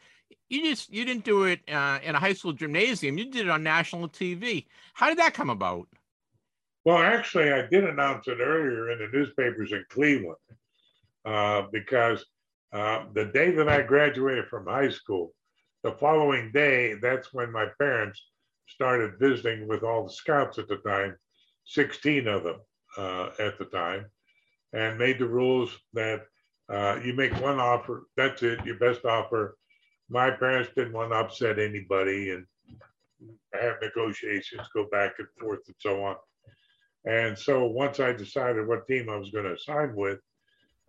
[0.50, 3.18] you just you didn't do it uh, in a high school gymnasium.
[3.18, 4.66] You did it on national TV.
[4.94, 5.88] How did that come about?
[6.84, 10.38] Well, actually, I did announce it earlier in the newspapers in Cleveland
[11.26, 12.26] uh, because
[12.74, 15.34] uh, the day that I graduated from high school,
[15.84, 18.22] the following day, that's when my parents
[18.68, 21.16] started visiting with all the scouts at the time,
[21.66, 22.60] 16 of them
[22.98, 24.06] uh, at the time,
[24.74, 26.22] and made the rules that
[26.72, 29.58] uh, you make one offer, that's it, your best offer.
[30.10, 32.46] My parents didn't want to upset anybody and
[33.54, 36.16] have negotiations go back and forth and so on.
[37.06, 40.20] And so once I decided what team I was going to sign with,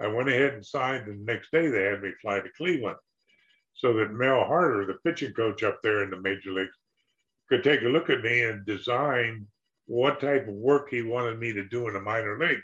[0.01, 1.09] I went ahead and signed.
[1.09, 2.97] And the next day they had me fly to Cleveland
[3.83, 6.77] so that Mel Harder, the pitching coach up there in the major leagues,
[7.49, 9.45] could take a look at me and design
[9.87, 12.63] what type of work he wanted me to do in the minor leagues.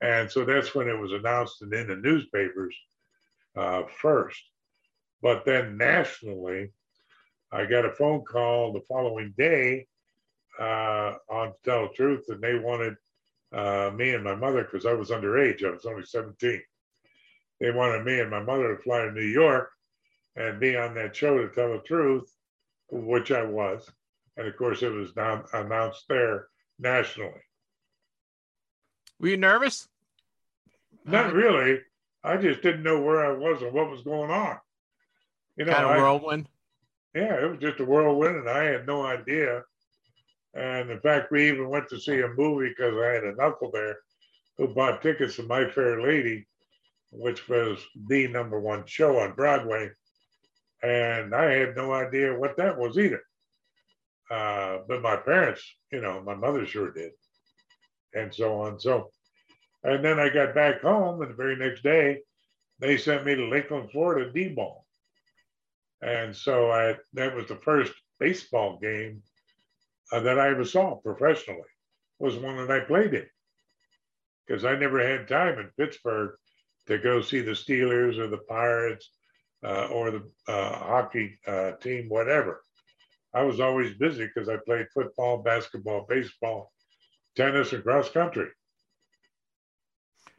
[0.00, 2.74] And so that's when it was announced and in the newspapers
[3.54, 4.40] uh, first.
[5.20, 6.72] But then nationally,
[7.52, 9.86] I got a phone call the following day
[10.58, 12.94] uh, on Tell the Truth, and they wanted
[13.52, 16.62] uh, me and my mother, because I was underage, I was only 17.
[17.60, 19.70] They wanted me and my mother to fly to New York
[20.36, 22.32] and be on that show to tell the truth,
[22.90, 23.90] which I was.
[24.36, 26.46] And of course, it was now announced there
[26.78, 27.42] nationally.
[29.18, 29.88] Were you nervous?
[31.04, 31.34] Not uh-huh.
[31.34, 31.80] really.
[32.22, 34.58] I just didn't know where I was and what was going on.
[35.56, 36.48] You know, kind of whirlwind.
[37.14, 39.64] yeah, it was just a whirlwind, and I had no idea
[40.54, 43.70] and in fact, we even went to see a movie because I had an uncle
[43.70, 43.98] there
[44.58, 46.46] who bought tickets to My Fair Lady,
[47.12, 47.78] which was
[48.08, 49.90] the number one show on Broadway.
[50.82, 53.22] And I had no idea what that was either.
[54.30, 57.12] Uh, but my parents, you know, my mother sure did,
[58.14, 58.78] and so on.
[58.78, 59.10] So,
[59.82, 62.20] and then I got back home, and the very next day,
[62.78, 64.86] they sent me to Lakeland, Florida, D-ball.
[66.00, 69.22] And so I that was the first baseball game
[70.12, 71.68] uh, that I ever saw professionally
[72.18, 73.26] was one that I played in.
[74.46, 76.36] Because I never had time in Pittsburgh
[76.86, 79.10] to go see the Steelers or the Pirates
[79.64, 82.62] uh, or the uh, hockey uh, team, whatever.
[83.34, 86.72] I was always busy because I played football, basketball, baseball,
[87.36, 88.48] tennis, and cross country.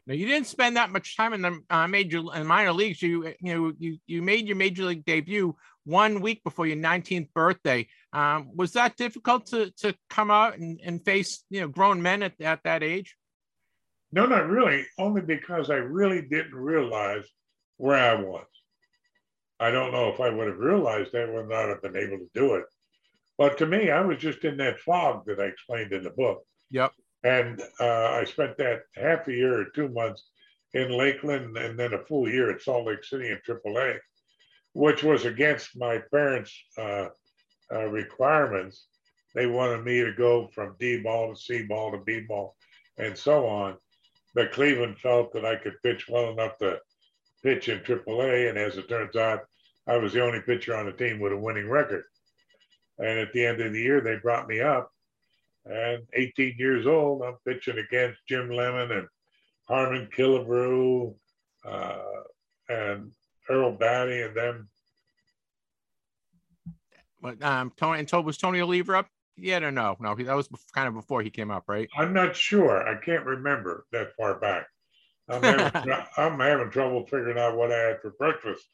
[0.06, 3.00] Now you didn't spend that much time in the uh, major and minor leagues.
[3.00, 5.54] You you know you you made your major league debut
[5.84, 7.86] one week before your 19th birthday.
[8.12, 12.24] Um, was that difficult to to come out and, and face you know grown men
[12.24, 13.16] at, at that age?
[14.10, 14.84] No, not really.
[14.98, 17.24] Only because I really didn't realize
[17.78, 18.44] where I was.
[19.62, 22.28] I don't know if I would have realized that would not have been able to
[22.34, 22.64] do it.
[23.38, 26.44] But to me, I was just in that fog that I explained in the book.
[26.70, 26.92] Yep.
[27.22, 30.24] And uh, I spent that half a year or two months
[30.74, 33.98] in Lakeland and then a full year at Salt Lake City in AAA,
[34.72, 37.08] which was against my parents' uh,
[37.72, 38.86] uh, requirements.
[39.34, 42.56] They wanted me to go from D ball to C ball to B ball
[42.98, 43.76] and so on.
[44.34, 46.80] But Cleveland felt that I could pitch well enough to
[47.42, 48.48] pitch in AAA.
[48.48, 49.40] And as it turns out,
[49.86, 52.04] I was the only pitcher on the team with a winning record.
[52.98, 54.92] And at the end of the year, they brought me up
[55.64, 59.06] and 18 years old, I'm pitching against Jim Lemon and
[59.68, 61.14] Harmon Killebrew
[61.64, 61.98] uh,
[62.68, 63.12] and
[63.48, 64.68] Earl Battey and them.
[67.20, 69.06] But um, Tony and Toby was Tony Oliva up
[69.36, 69.96] yet or no?
[70.00, 71.88] No, that was kind of before he came up, right?
[71.96, 72.88] I'm not sure.
[72.88, 74.66] I can't remember that far back.
[75.32, 78.66] I'm having, I'm having trouble figuring out what I had for breakfast.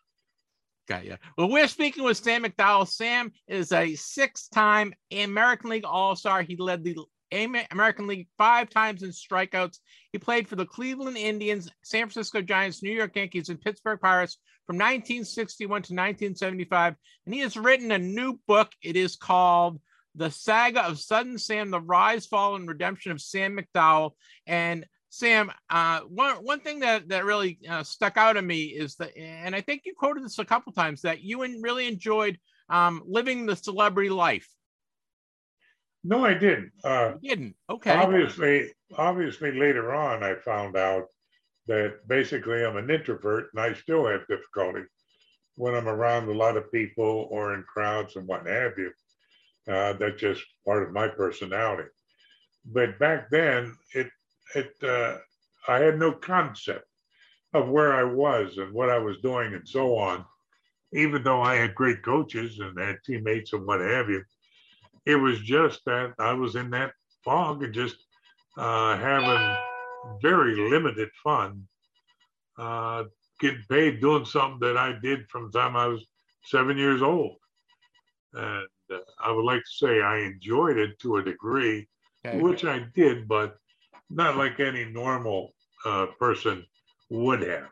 [0.88, 1.16] Got you.
[1.36, 2.88] Well, we're speaking with Sam McDowell.
[2.88, 6.42] Sam is a six-time American League All-Star.
[6.42, 6.96] He led the
[7.30, 9.78] American League five times in strikeouts.
[10.12, 14.38] He played for the Cleveland Indians, San Francisco Giants, New York Yankees, and Pittsburgh Pirates
[14.66, 16.94] from 1961 to 1975.
[17.26, 18.72] And he has written a new book.
[18.82, 19.80] It is called
[20.14, 24.12] The Saga of Sudden Sam, The Rise, Fall, and Redemption of Sam McDowell.
[24.46, 28.96] And Sam, uh, one one thing that that really uh, stuck out to me is
[28.96, 33.02] that, and I think you quoted this a couple times, that you really enjoyed um,
[33.06, 34.48] living the celebrity life.
[36.04, 36.72] No, I didn't.
[36.84, 37.56] Uh, you didn't.
[37.68, 37.92] Okay.
[37.92, 41.06] Obviously, obviously, later on, I found out
[41.66, 44.82] that basically I'm an introvert, and I still have difficulty
[45.56, 48.92] when I'm around a lot of people or in crowds and what have you.
[49.66, 51.88] Uh, that's just part of my personality.
[52.64, 54.08] But back then, it
[54.54, 55.18] it uh,
[55.68, 56.86] I had no concept
[57.54, 60.24] of where I was and what I was doing and so on.
[60.92, 64.22] Even though I had great coaches and had teammates and what have you,
[65.04, 66.92] it was just that I was in that
[67.24, 67.96] fog and just
[68.56, 69.56] uh, having
[70.22, 71.66] very limited fun,
[72.58, 73.04] uh,
[73.40, 76.06] getting paid doing something that I did from the time I was
[76.44, 77.36] seven years old.
[78.32, 81.86] And uh, I would like to say I enjoyed it to a degree,
[82.26, 82.40] okay.
[82.40, 83.56] which I did, but
[84.10, 85.54] not like any normal
[85.84, 86.64] uh, person
[87.10, 87.70] would have.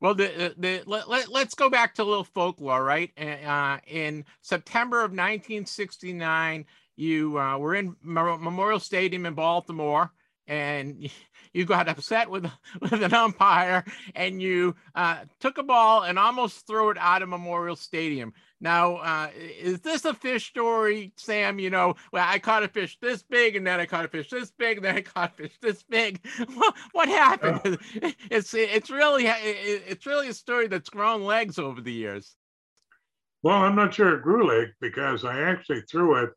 [0.00, 3.10] Well, the, the, let, let, us go back to a little folklore, right?
[3.18, 10.12] Uh, in September of 1969, you uh, were in Memorial Stadium in Baltimore,
[10.46, 11.10] and
[11.52, 12.50] you got upset with
[12.80, 17.28] with an umpire, and you uh, took a ball and almost threw it out of
[17.28, 18.32] Memorial Stadium.
[18.58, 21.58] Now, uh, is this a fish story, Sam?
[21.58, 24.30] You know, well, I caught a fish this big, and then I caught a fish
[24.30, 26.26] this big, and then I caught a fish this big.
[26.92, 27.78] what happened?
[28.02, 32.34] Uh, it's it's really it's really a story that's grown legs over the years.
[33.42, 36.30] Well, I'm not sure it grew legs because I actually threw it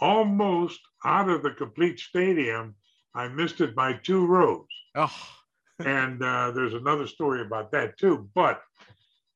[0.00, 2.74] almost out of the complete stadium.
[3.16, 4.66] I missed it by two rows.
[4.94, 5.28] Oh.
[5.78, 8.28] and uh, there's another story about that too.
[8.34, 8.60] But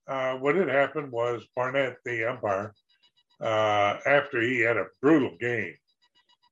[0.07, 2.75] uh, what had happened was Barnett, the umpire,
[3.41, 5.75] uh, after he had a brutal game,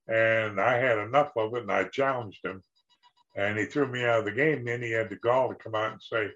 [0.08, 2.62] and I had enough of it, and I challenged him,
[3.36, 4.64] and he threw me out of the game.
[4.64, 6.30] Then he had the gall to come out and say,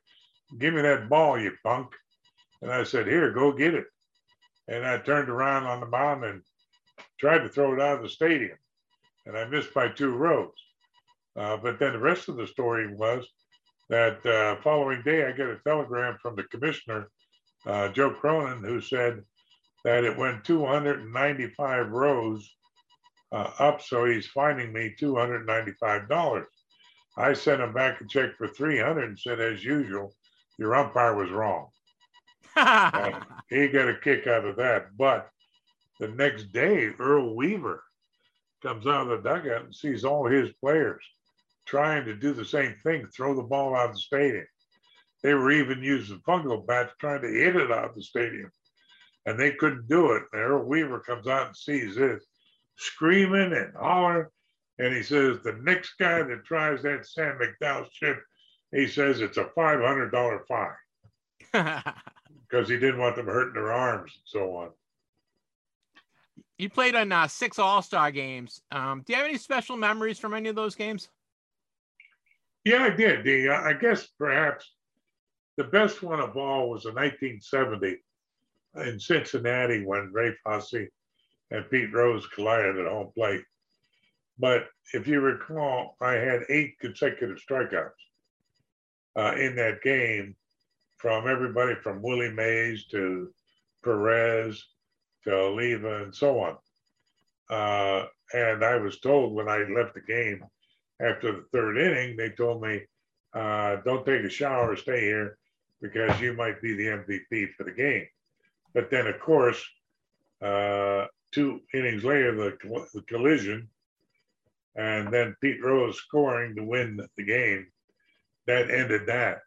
[0.58, 1.94] "Give me that ball, you punk!"
[2.60, 3.86] And I said, "Here, go get it."
[4.68, 6.42] And I turned around on the mound and
[7.18, 8.58] tried to throw it out of the stadium,
[9.24, 10.52] and I missed by two rows.
[11.36, 13.26] Uh, but then the rest of the story was
[13.88, 17.08] that uh, following day, I get a telegram from the commissioner,
[17.66, 19.22] uh, Joe Cronin, who said
[19.84, 22.48] that it went 295 rows
[23.32, 26.44] uh, up, so he's finding me $295.
[27.16, 30.14] I sent him back a check for 300 and said, as usual,
[30.58, 31.68] your umpire was wrong.
[33.50, 34.96] he got a kick out of that.
[34.96, 35.28] But
[35.98, 37.82] the next day, Earl Weaver
[38.62, 41.02] comes out of the dugout and sees all his players
[41.66, 44.46] trying to do the same thing, throw the ball out of the stadium.
[45.22, 48.50] They were even using fungo bats trying to hit it out of the stadium.
[49.24, 50.24] And they couldn't do it.
[50.32, 52.24] And Earl Weaver comes out and sees this,
[52.76, 54.26] screaming and hollering.
[54.78, 58.18] And he says, the next guy that tries that Sam McDowell chip,
[58.72, 60.72] he says it's a $500 fine.
[62.52, 64.70] because he didn't want them hurting their arms and so on.
[66.58, 68.60] You played on uh, six All Star games.
[68.70, 71.08] Um, do you have any special memories from any of those games?
[72.64, 73.24] Yeah, I did.
[73.24, 74.70] The uh, I guess perhaps
[75.56, 77.96] the best one of all was in 1970
[78.86, 80.88] in Cincinnati when Ray Fosse
[81.50, 83.44] and Pete Rose collided at home plate.
[84.38, 87.90] But if you recall, I had eight consecutive strikeouts
[89.16, 90.36] uh, in that game
[90.96, 93.30] from everybody from Willie Mays to
[93.84, 94.64] Perez
[95.24, 96.56] to Oliva and so on.
[97.50, 100.42] Uh, and I was told when I left the game
[101.02, 102.82] after the third inning, they told me,
[103.34, 105.38] uh, don't take a shower, stay here
[105.80, 108.06] because you might be the MVP for the game.
[108.72, 109.62] But then, of course,
[110.40, 113.68] uh, two innings later, the, the collision,
[114.76, 117.66] and then Pete Rose scoring to win the game,
[118.46, 119.40] that ended that.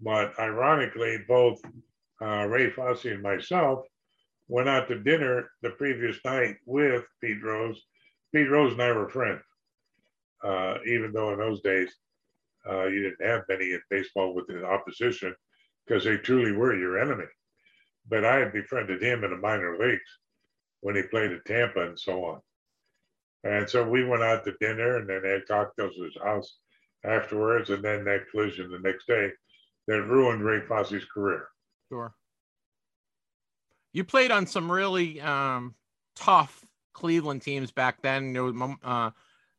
[0.00, 1.60] But ironically, both
[2.22, 3.84] uh, Ray Fosse and myself
[4.48, 7.80] went out to dinner the previous night with Pete Rose.
[8.32, 9.42] Pete Rose and I were friends
[10.44, 11.90] uh, even though in those days
[12.70, 15.34] uh, you didn't have many in baseball with the opposition
[15.86, 17.26] because they truly were your enemy.
[18.08, 20.18] But I had befriended him in the minor leagues
[20.80, 22.40] when he played at Tampa and so on.
[23.44, 26.58] And so we went out to dinner and then had cocktails at his house
[27.04, 27.70] afterwards.
[27.70, 29.30] And then that collision the next day
[29.86, 31.48] that ruined Ray Fosse's career.
[31.90, 32.14] Sure.
[33.92, 35.74] You played on some really um,
[36.16, 36.64] tough
[36.94, 38.36] Cleveland teams back then.
[38.82, 39.10] Uh,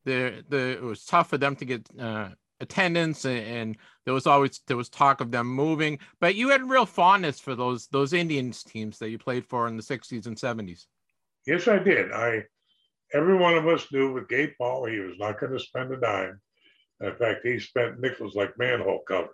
[0.05, 2.29] the it was tough for them to get uh,
[2.61, 6.69] attendance and, and, there was always there was talk of them moving but you had
[6.69, 10.37] real fondness for those those indians teams that you played for in the 60s and
[10.37, 10.85] 70s
[11.47, 12.11] yes i did.
[12.11, 12.43] I
[13.13, 15.97] every one of us knew with gabe paul he was not going to spend a
[15.97, 16.39] dime.
[17.01, 19.31] In fact he spent nickels like manhole covers.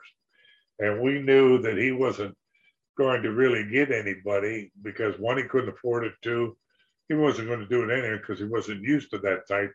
[0.79, 2.35] And we knew that he wasn't
[2.97, 6.13] going to really get anybody because one he couldn't afford it.
[6.21, 6.57] Two
[7.09, 9.73] he wasn't going to do it anyway because he wasn't used to that type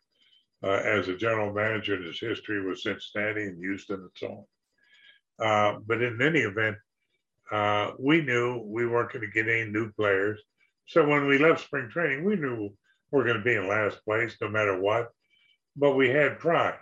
[0.63, 4.47] uh, as a general manager in his history with Cincinnati and Houston and so
[5.39, 5.47] on.
[5.47, 6.77] Uh, but in any event,
[7.53, 10.41] uh, we knew we weren't going to get any new players.
[10.87, 12.71] So when we left spring training, we knew we
[13.11, 15.11] we're going to be in last place no matter what.
[15.77, 16.79] But we had pride.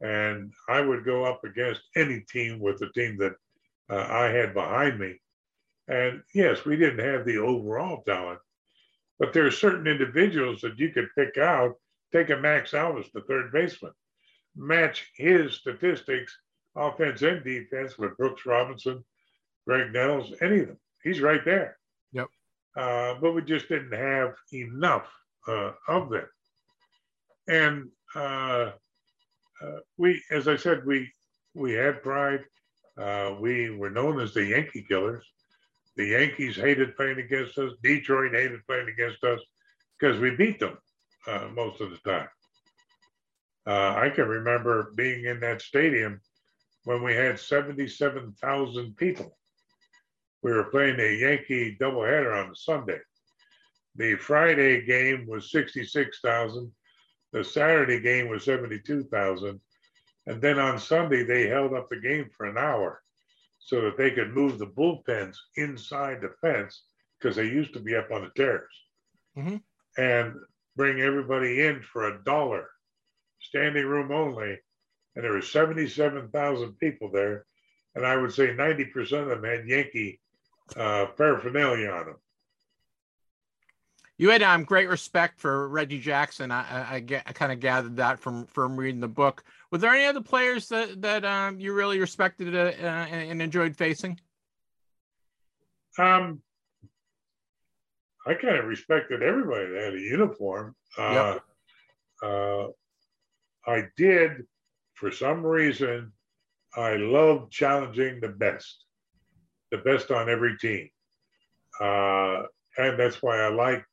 [0.00, 3.32] And I would go up against any team with the team that
[3.90, 5.20] uh, I had behind me.
[5.88, 8.40] And yes, we didn't have the overall talent,
[9.18, 11.74] but there are certain individuals that you could pick out.
[12.12, 13.92] Take a Max Alvis, the third baseman,
[14.54, 16.36] match his statistics,
[16.76, 19.02] offense and defense, with Brooks Robinson,
[19.66, 20.78] Greg Nettles, any of them.
[21.02, 21.78] He's right there.
[22.12, 22.28] Yep.
[22.76, 25.10] Uh, but we just didn't have enough
[25.48, 26.26] uh, of them.
[27.48, 28.72] And uh,
[29.62, 31.10] uh we, as I said, we
[31.54, 32.44] we had pride.
[32.96, 35.24] Uh, we were known as the Yankee Killers.
[35.96, 37.72] The Yankees hated playing against us.
[37.82, 39.40] Detroit hated playing against us
[39.98, 40.78] because we beat them
[41.26, 42.28] uh, most of the time.
[43.66, 46.20] I can remember being in that stadium
[46.84, 49.36] when we had 77,000 people
[50.42, 52.98] we were playing a Yankee doubleheader on a Sunday.
[53.94, 56.70] The Friday game was 66,000.
[57.32, 59.60] The Saturday game was 72,000.
[60.26, 63.02] And then on Sunday, they held up the game for an hour
[63.58, 66.82] so that they could move the bullpens inside the fence
[67.18, 68.64] because they used to be up on the terrace
[69.36, 69.56] mm-hmm.
[70.02, 70.34] and
[70.76, 72.68] bring everybody in for a dollar,
[73.40, 74.58] standing room only.
[75.14, 77.44] And there were 77,000 people there.
[77.94, 80.20] And I would say 90% of them had Yankee
[80.76, 82.16] uh, paraphernalia on them.
[84.18, 86.50] You had um, great respect for Reggie Jackson.
[86.50, 89.42] I, I, I, get, I kind of gathered that from from reading the book.
[89.70, 93.76] Were there any other players that that um, you really respected uh, uh, and enjoyed
[93.76, 94.20] facing?
[95.98, 96.40] Um,
[98.26, 100.74] I kind of respected everybody that had a uniform.
[100.96, 101.42] Uh, yep.
[102.22, 102.66] uh,
[103.66, 104.46] I did,
[104.94, 106.12] for some reason,
[106.76, 108.84] I loved challenging the best
[109.72, 110.88] the best on every team.
[111.80, 112.42] Uh,
[112.76, 113.84] and that's why I like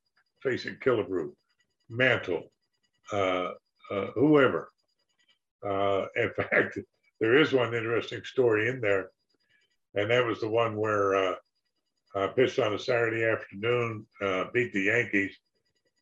[0.43, 1.31] facing Killebrew,
[1.89, 2.51] Mantle,
[3.11, 3.51] uh,
[3.89, 4.69] uh, whoever.
[5.65, 6.77] Uh, in fact,
[7.19, 9.09] there is one interesting story in there,
[9.95, 11.37] and that was the one where
[12.15, 15.35] uh, pitched on a Saturday afternoon, uh, beat the Yankees.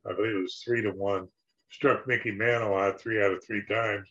[0.05, 1.27] I believe it was three to one.
[1.69, 4.07] Struck Mickey Mantle out three out of three times.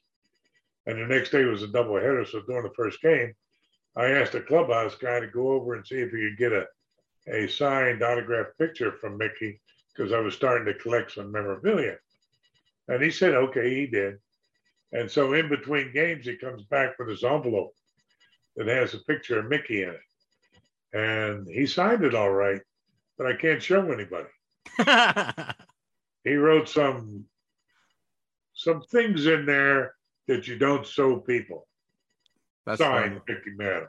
[0.86, 2.26] And the next day was a doubleheader.
[2.28, 3.34] So during the first game,
[3.96, 6.66] I asked a clubhouse guy to go over and see if he could get a,
[7.28, 9.60] a signed autographed picture from Mickey
[9.94, 11.96] because I was starting to collect some memorabilia.
[12.88, 14.18] And he said, okay, he did.
[14.92, 17.74] And so in between games, he comes back with his envelope
[18.56, 20.00] that has a picture of Mickey in it.
[20.92, 22.60] And he signed it all right,
[23.18, 24.28] but I can't show anybody.
[26.24, 27.24] he wrote some
[28.54, 29.94] some things in there
[30.28, 31.66] that you don't show people.
[32.64, 33.88] That's signed Mickey Mantle.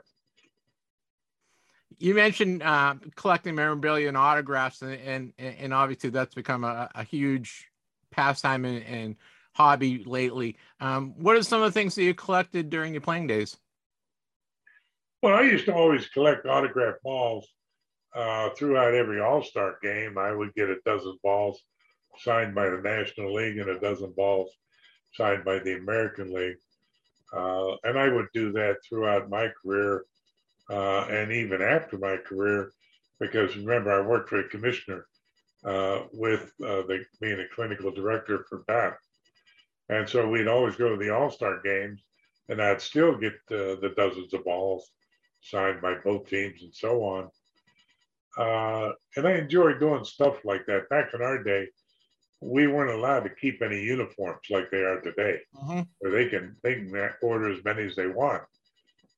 [1.98, 7.02] You mentioned uh, collecting memorabilia and autographs, and, and, and obviously that's become a, a
[7.02, 7.66] huge
[8.12, 9.16] pastime and, and
[9.54, 10.56] hobby lately.
[10.80, 13.56] Um, what are some of the things that you collected during your playing days?
[15.20, 17.48] Well, I used to always collect autographed balls
[18.14, 20.16] uh, throughout every All Star game.
[20.16, 21.60] I would get a dozen balls
[22.18, 24.50] signed by the National League and a dozen balls
[25.14, 26.58] signed by the American League.
[27.32, 30.04] Uh, and I would do that throughout my career
[30.70, 32.70] uh, and even after my career,
[33.18, 35.06] because remember, I worked for a commissioner
[35.64, 38.96] uh, with uh, the, being a clinical director for BAT.
[39.88, 42.02] And so we'd always go to the All Star games,
[42.48, 44.88] and I'd still get uh, the dozens of balls
[45.40, 47.28] signed by both teams and so on.
[48.36, 50.88] Uh, and I enjoy doing stuff like that.
[50.88, 51.68] Back in our day,
[52.40, 55.80] we weren't allowed to keep any uniforms like they are today, mm-hmm.
[55.98, 58.42] where they can they can order as many as they want.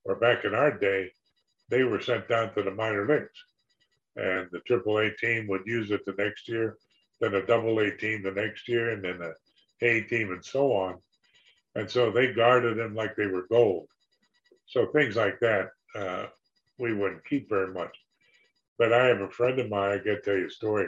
[0.05, 1.11] Or back in our day,
[1.69, 3.29] they were sent down to the minor leagues,
[4.15, 6.77] and the AAA team would use it the next year,
[7.19, 10.73] then a Double A team the next year, and then a A team, and so
[10.73, 10.97] on.
[11.75, 13.87] And so they guarded them like they were gold.
[14.65, 16.25] So things like that, uh,
[16.79, 17.95] we wouldn't keep very much.
[18.77, 19.91] But I have a friend of mine.
[19.91, 20.87] I got to tell you a story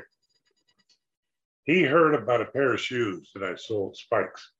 [1.63, 4.51] he heard about a pair of shoes that I sold spikes.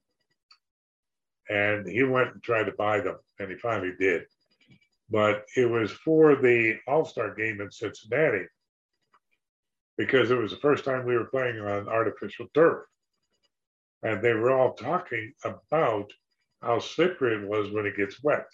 [1.50, 4.24] And he went and tried to buy them, and he finally did.
[5.10, 8.46] But it was for the All Star game in Cincinnati
[9.98, 12.86] because it was the first time we were playing on artificial turf.
[14.02, 16.12] And they were all talking about
[16.62, 18.48] how slippery it was when it gets wet.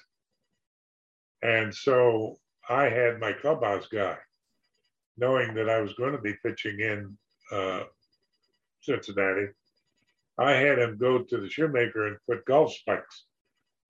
[1.44, 2.38] And so
[2.70, 4.18] I had my clubhouse guy,
[5.18, 7.18] knowing that I was going to be pitching in
[7.52, 7.84] uh,
[8.82, 9.48] Cincinnati,
[10.38, 13.26] I had him go to the shoemaker and put golf spikes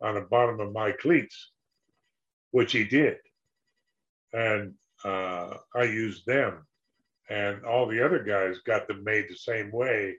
[0.01, 1.51] on the bottom of my cleats,
[2.51, 3.17] which he did.
[4.33, 4.73] and
[5.05, 6.65] uh, I used them.
[7.29, 10.15] And all the other guys got them made the same way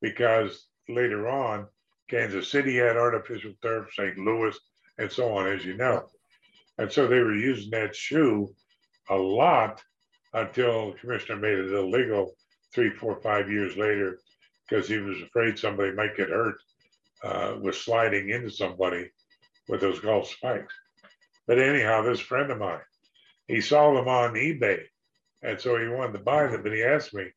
[0.00, 1.66] because later on,
[2.10, 4.18] Kansas City had artificial turf, St.
[4.18, 4.58] Louis,
[4.98, 6.06] and so on, as you know.
[6.78, 8.54] And so they were using that shoe
[9.10, 9.82] a lot
[10.32, 12.34] until the commissioner made it illegal
[12.72, 14.18] three, four, five years later
[14.68, 16.56] because he was afraid somebody might get hurt
[17.24, 19.10] uh, with sliding into somebody
[19.68, 20.74] with those golf spikes.
[21.46, 22.80] But anyhow, this friend of mine,
[23.46, 24.82] he saw them on eBay.
[25.42, 27.28] And so he wanted to buy them, but he asked me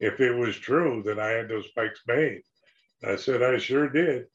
[0.00, 2.42] if it was true that I had those spikes made.
[3.04, 4.26] I said, I sure did.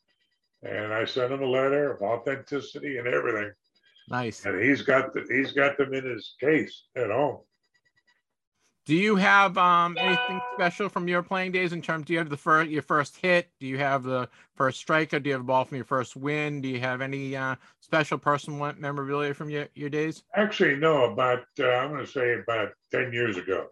[0.61, 3.51] And I sent him a letter of authenticity and everything.
[4.09, 4.45] Nice.
[4.45, 7.39] And he's got the, he's got them in his case at home.
[8.85, 12.05] Do you have um, anything special from your playing days in terms?
[12.05, 13.49] Do you have the first your first hit?
[13.61, 15.13] Do you have the first strike?
[15.13, 16.59] Or do you have a ball from your first win?
[16.59, 20.23] Do you have any uh, special personal memorabilia from your, your days?
[20.35, 21.05] Actually, no.
[21.05, 23.67] About uh, I'm going to say about ten years ago,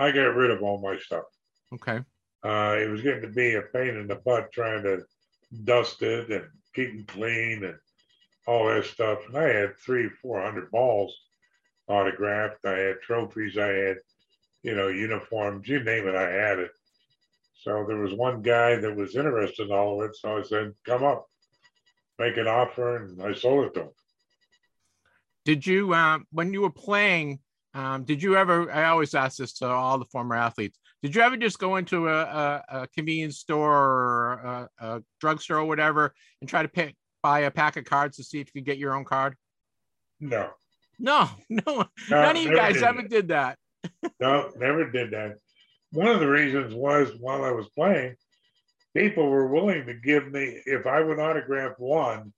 [0.00, 1.26] I got rid of all my stuff.
[1.72, 2.00] Okay.
[2.44, 5.02] Uh, it was getting to be a pain in the butt trying to
[5.62, 6.44] dust it and
[6.74, 7.76] keep them clean and
[8.46, 9.26] all that stuff.
[9.28, 11.16] And I had three, four hundred balls
[11.88, 12.64] autographed.
[12.64, 13.58] I had trophies.
[13.58, 13.96] I had
[14.64, 16.70] you know, uniforms, you name it, I had it.
[17.62, 20.16] So there was one guy that was interested in all of it.
[20.16, 21.26] So I said, come up,
[22.18, 23.88] make an offer, and I sold it to him.
[25.44, 27.40] Did you, uh, when you were playing,
[27.74, 31.20] um, did you ever, I always ask this to all the former athletes, did you
[31.20, 36.14] ever just go into a, a, a convenience store or a, a drugstore or whatever
[36.40, 38.78] and try to pick, buy a pack of cards to see if you could get
[38.78, 39.34] your own card?
[40.20, 40.50] No.
[40.98, 43.58] No, no, no none of you guys ever did that
[44.20, 45.38] no, never did that.
[45.92, 48.16] One of the reasons was while I was playing,
[48.96, 52.32] people were willing to give me, if I would autograph one,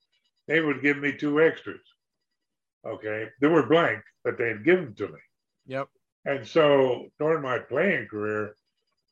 [0.47, 1.81] they would give me two extras.
[2.85, 3.29] Okay.
[3.41, 5.19] They were blank, but they'd give them to me.
[5.67, 5.87] Yep.
[6.25, 8.55] And so during my playing career,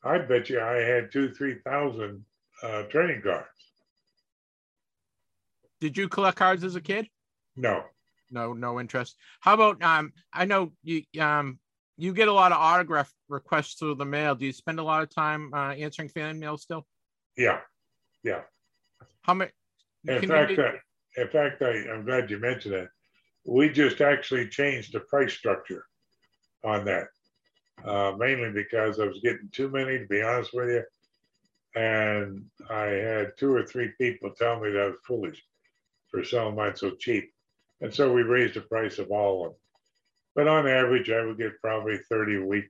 [0.04, 2.24] I bet you I had two, 3,000
[2.62, 3.65] uh, trading cards.
[5.80, 7.08] Did you collect cards as a kid?
[7.56, 7.84] No.
[8.30, 9.16] No, no interest.
[9.40, 10.12] How about um?
[10.32, 11.58] I know you um
[11.96, 14.34] you get a lot of autograph requests through the mail.
[14.34, 16.86] Do you spend a lot of time uh, answering fan mail still?
[17.36, 17.60] Yeah,
[18.22, 18.42] yeah.
[19.22, 19.50] How many?
[20.06, 20.62] In fact, you...
[20.62, 20.72] uh,
[21.16, 22.88] in fact, I, I'm glad you mentioned that.
[23.46, 25.86] We just actually changed the price structure
[26.64, 27.06] on that,
[27.84, 30.82] uh, mainly because I was getting too many, to be honest with you.
[31.80, 35.42] And I had two or three people tell me that I was foolish
[36.10, 37.30] for selling mine so cheap.
[37.80, 39.58] And so we raised the price of all of them.
[40.34, 42.68] But on average, I would get probably 30 a week.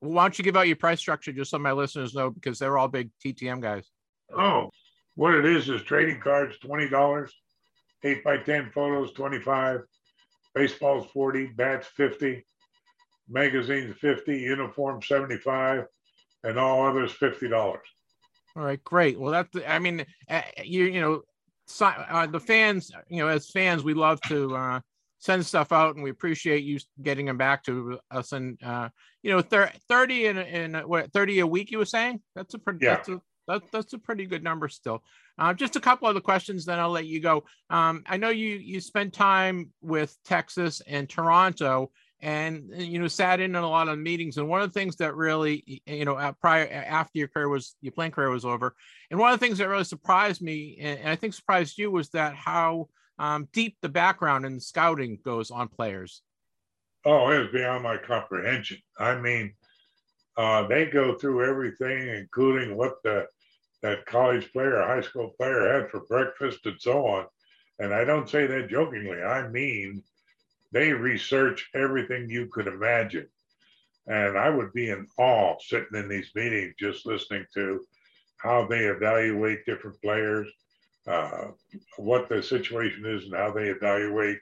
[0.00, 2.58] Well, why don't you give out your price structure just so my listeners know because
[2.58, 3.84] they're all big TTM guys.
[4.36, 4.70] Oh,
[5.14, 7.30] what it is is trading cards, $20,
[8.02, 9.80] 8 by 10 photos, 25,
[10.54, 12.44] baseballs 40, bats 50,
[13.28, 15.86] magazines 50, uniform 75,
[16.42, 17.52] and all others $50.
[18.56, 19.18] All right, great.
[19.18, 21.22] Well, that's I mean, uh, you you know,
[21.80, 24.80] uh, the fans, you know, as fans, we love to uh,
[25.18, 28.32] send stuff out, and we appreciate you getting them back to us.
[28.32, 28.88] And uh,
[29.22, 31.70] you know, thir- thirty in, in what thirty a week?
[31.70, 32.96] You were saying that's a pretty yeah.
[32.96, 35.02] that's a that, that's a pretty good number still.
[35.38, 37.44] Uh, just a couple other questions, then I'll let you go.
[37.70, 41.90] Um, I know you you spent time with Texas and Toronto,
[42.24, 44.38] and you know sat in on a lot of meetings.
[44.38, 47.92] And one of the things that really you know prior after your career was your
[47.92, 48.74] playing career was over,
[49.10, 52.08] and one of the things that really surprised me, and I think surprised you, was
[52.10, 52.88] that how
[53.18, 56.22] um, deep the background and scouting goes on players.
[57.04, 58.78] Oh, it's beyond my comprehension.
[58.98, 59.52] I mean,
[60.38, 63.26] uh, they go through everything, including what the
[63.82, 67.26] that college player, high school player had for breakfast, and so on.
[67.80, 69.22] And I don't say that jokingly.
[69.22, 70.02] I mean,
[70.74, 73.28] they research everything you could imagine.
[74.08, 77.86] And I would be in awe sitting in these meetings, just listening to
[78.38, 80.48] how they evaluate different players,
[81.06, 81.48] uh,
[81.96, 84.40] what the situation is and how they evaluate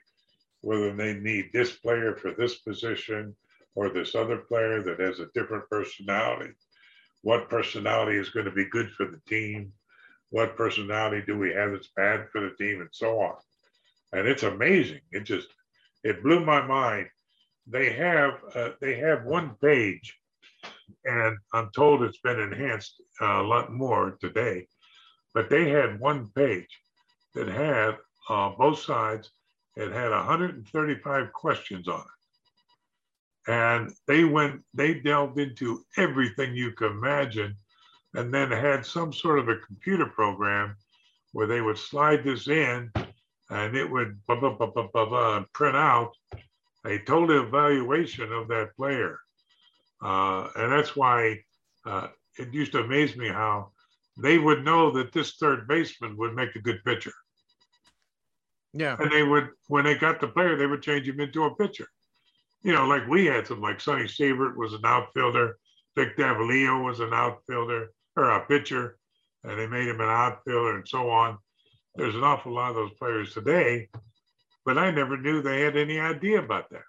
[0.61, 3.35] whether they need this player for this position
[3.75, 6.51] or this other player that has a different personality.
[7.21, 9.71] What personality is going to be good for the team?
[10.31, 13.35] What personality do we have that's bad for the team, and so on.
[14.13, 15.01] And it's amazing.
[15.11, 15.47] It just
[16.03, 17.07] it blew my mind.
[17.67, 20.17] They have uh, they have one page,
[21.05, 24.67] and I'm told it's been enhanced uh, a lot more today
[25.33, 26.79] but they had one page
[27.33, 27.97] that had
[28.29, 29.31] uh, both sides.
[29.75, 33.51] It had 135 questions on it.
[33.51, 37.55] And they went, they delved into everything you could imagine,
[38.13, 40.77] and then had some sort of a computer program
[41.33, 42.91] where they would slide this in
[43.53, 46.11] and it would blah, blah, blah, blah, blah, blah, print out.
[46.85, 49.19] a total evaluation of that player.
[50.01, 51.39] Uh, and that's why
[51.85, 52.07] uh,
[52.37, 53.71] it used to amaze me how
[54.17, 57.13] they would know that this third baseman would make a good pitcher.
[58.73, 58.97] Yeah.
[58.99, 61.87] And they would, when they got the player, they would change him into a pitcher.
[62.63, 65.57] You know, like we had some, like Sonny Siebert was an outfielder,
[65.95, 68.97] Vic Davalillo was an outfielder or a pitcher,
[69.43, 71.37] and they made him an outfielder and so on.
[71.95, 73.89] There's an awful lot of those players today,
[74.65, 76.81] but I never knew they had any idea about that.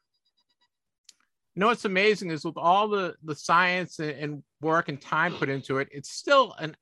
[1.55, 5.49] You know what's amazing is with all the the science and work and time put
[5.49, 6.77] into it, it's still an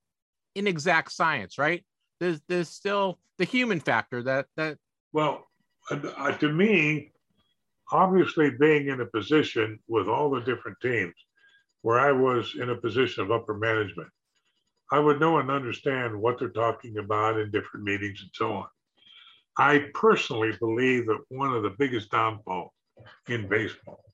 [0.55, 1.85] inexact science, right?
[2.21, 4.79] There's there's still the human factor that that.
[5.13, 5.47] Well,
[5.91, 7.13] uh, to me,
[7.91, 11.15] obviously being in a position with all the different teams,
[11.83, 14.09] where I was in a position of upper management,
[14.93, 18.67] I would know and understand what they're talking about in different meetings and so on.
[19.57, 22.73] I personally believe that one of the biggest downfalls
[23.27, 24.05] in baseball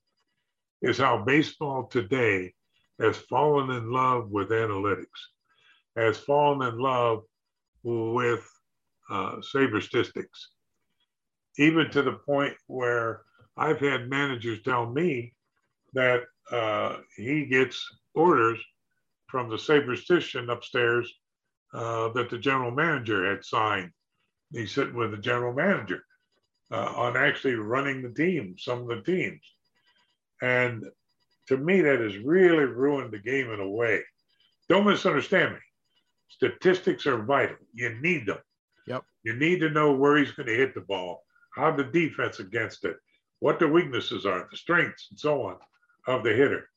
[0.81, 2.53] is how baseball today
[2.97, 5.05] has fallen in love with analytics,
[5.97, 7.23] has fallen in love
[7.83, 8.49] with
[9.09, 10.51] uh, saber statistics,
[11.57, 13.23] even to the point where
[13.57, 15.33] I've had managers tell me
[15.91, 17.85] that uh, he gets
[18.15, 18.59] orders
[19.29, 21.11] from the saberistician upstairs
[21.73, 23.91] uh, that the general manager had signed.
[24.51, 26.03] He's sitting with the general manager
[26.71, 29.41] uh, on actually running the team, some of the teams.
[30.41, 30.85] And
[31.47, 34.01] to me, that has really ruined the game in a way.
[34.67, 35.59] Don't misunderstand me.
[36.29, 37.57] Statistics are vital.
[37.73, 38.37] You need them.
[38.87, 39.03] Yep.
[39.23, 41.23] You need to know where he's going to hit the ball,
[41.55, 42.97] how the defense against it,
[43.39, 45.57] what the weaknesses are, the strengths, and so on
[46.07, 46.69] of the hitter.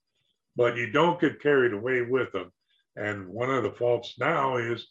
[0.56, 2.52] But you don't get carried away with them.
[2.96, 4.86] And one of the faults now is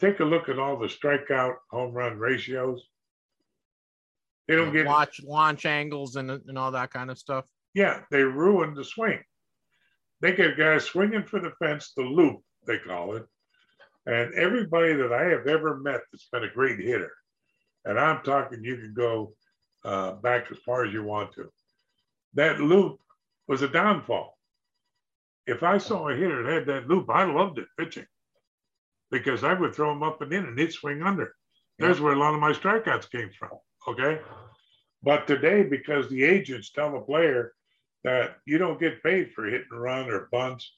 [0.00, 2.82] take a look at all the strikeout home run ratios.
[4.48, 7.46] They don't get watch launch angles and, and all that kind of stuff.
[7.74, 9.20] Yeah, they ruin the swing.
[10.20, 13.26] They get guys swinging for the fence, the loop, they call it.
[14.06, 17.12] And everybody that I have ever met that's been a great hitter,
[17.84, 19.34] and I'm talking, you can go
[19.84, 21.50] uh, back as far as you want to.
[22.34, 23.00] That loop
[23.48, 24.36] was a downfall.
[25.46, 28.06] If I saw a hitter that had that loop, I loved it pitching
[29.10, 31.34] because I would throw him up and in and he'd swing under.
[31.78, 33.50] There's where a lot of my strikeouts came from.
[33.88, 34.20] Okay.
[35.02, 37.54] But today, because the agents tell the player
[38.04, 40.72] that you don't get paid for hit and run or bunts,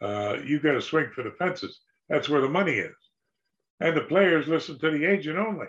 [0.00, 1.80] uh, you got to swing for the fences.
[2.08, 2.94] That's where the money is.
[3.80, 5.66] And the players listen to the agent only.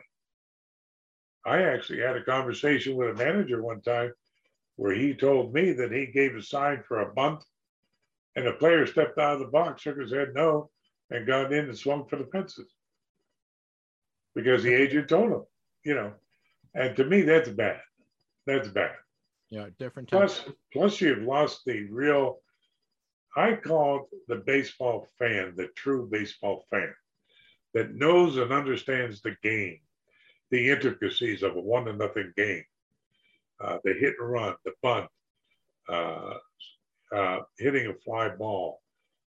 [1.46, 4.14] I actually had a conversation with a manager one time
[4.76, 7.44] where he told me that he gave a sign for a bunt
[8.36, 10.70] and the player stepped out of the box, shook his head no,
[11.10, 12.74] and got in and swung for the fences
[14.36, 15.44] because the agent told him,
[15.84, 16.12] you know.
[16.76, 17.80] And to me, that's bad.
[18.46, 18.92] That's bad.
[19.50, 20.10] Yeah, different.
[20.10, 20.44] Plus,
[20.74, 22.40] plus you've lost the real.
[23.38, 26.94] I call the baseball fan, the true baseball fan,
[27.74, 29.80] that knows and understands the game,
[30.52, 32.64] the intricacies of a one to nothing game,
[33.62, 35.08] uh, the hit and run, the bunt,
[35.90, 36.36] uh,
[37.16, 38.82] uh, hitting a fly ball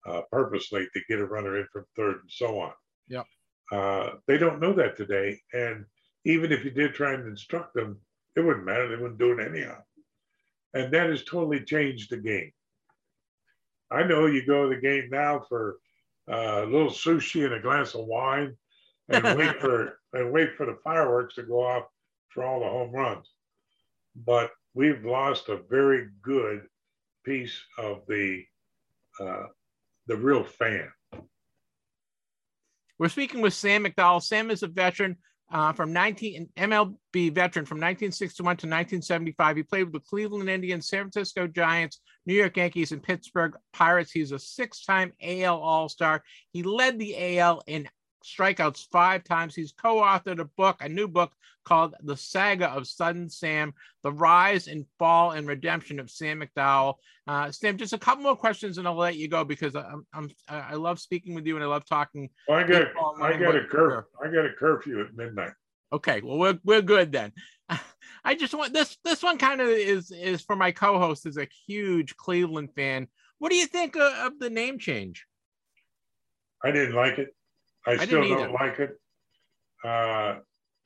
[0.05, 2.71] uh, purposely to get a runner in from third and so on.
[3.07, 3.25] Yep.
[3.71, 5.39] Uh, they don't know that today.
[5.53, 5.85] And
[6.25, 7.99] even if you did try and instruct them,
[8.35, 8.87] it wouldn't matter.
[8.87, 9.77] They wouldn't do it anyhow.
[10.73, 12.51] And that has totally changed the game.
[13.89, 15.77] I know you go to the game now for
[16.31, 18.55] uh, a little sushi and a glass of wine
[19.09, 21.85] and wait for and wait for the fireworks to go off
[22.29, 23.29] for all the home runs.
[24.15, 26.61] But we've lost a very good
[27.23, 28.43] piece of the
[29.19, 29.47] uh,
[30.07, 30.89] the real fan.
[32.97, 34.21] We're speaking with Sam McDowell.
[34.21, 35.17] Sam is a veteran
[35.51, 39.57] uh, from 19 MLB veteran from 1961 to 1975.
[39.57, 44.11] He played with the Cleveland Indians, San Francisco Giants, New York Yankees, and Pittsburgh Pirates.
[44.11, 46.23] He's a six-time AL All-Star.
[46.51, 47.87] He led the AL in
[48.23, 49.55] strikeouts five times.
[49.55, 51.31] He's co-authored a book, a new book
[51.63, 53.73] called The Saga of Sudden Sam,
[54.03, 56.95] The Rise and Fall and Redemption of Sam McDowell.
[57.27, 60.29] Uh, Sam, just a couple more questions and I'll let you go because I'm, I'm
[60.47, 62.29] I love speaking with you and I love talking.
[62.47, 62.87] Well, I got
[63.21, 64.03] I got a curfew.
[64.23, 65.51] I got a curfew at midnight.
[65.93, 67.31] Okay, well we're we're good then.
[68.23, 71.47] I just want this this one kind of is is for my co-host is a
[71.67, 73.07] huge Cleveland fan.
[73.39, 75.25] What do you think of, of the name change?
[76.63, 77.35] I didn't like it.
[77.85, 78.91] I, I still don't like it.
[79.83, 80.35] Uh,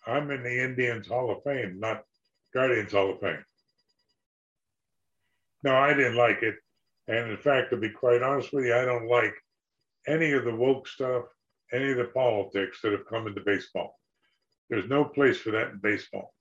[0.08, 2.04] I'm in the Indians Hall of Fame, not
[2.54, 3.44] Guardians Hall of Fame.
[5.64, 6.56] No, I didn't like it.
[7.08, 9.34] And in fact, to be quite honest with you, I don't like
[10.08, 11.26] any of the woke stuff,
[11.74, 14.00] any of the politics that have come into baseball.
[14.70, 16.34] There's no place for that in baseball.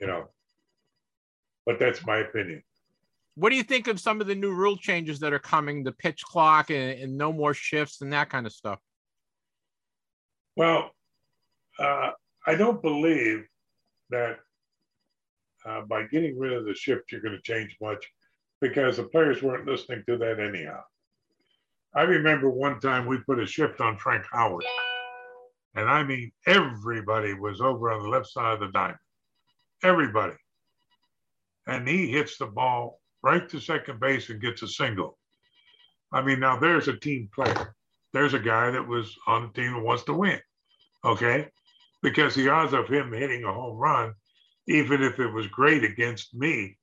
[0.00, 0.28] You know,
[1.64, 2.62] but that's my opinion.
[3.34, 5.92] What do you think of some of the new rule changes that are coming, the
[5.92, 8.78] pitch clock and, and no more shifts and that kind of stuff?
[10.56, 10.90] Well,
[11.78, 12.10] uh,
[12.46, 13.46] I don't believe
[14.10, 14.38] that
[15.66, 18.04] uh, by getting rid of the shift, you're going to change much
[18.60, 20.80] because the players weren't listening to that anyhow.
[21.94, 24.64] I remember one time we put a shift on Frank Howard,
[25.74, 28.98] and I mean, everybody was over on the left side of the diamond.
[29.82, 30.34] Everybody.
[31.66, 35.18] And he hits the ball right to second base and gets a single.
[36.12, 37.75] I mean, now there's a team player.
[38.16, 40.40] There's a guy that was on the team that wants to win.
[41.04, 41.48] Okay.
[42.02, 44.14] Because the odds of him hitting a home run,
[44.66, 46.78] even if it was great against me,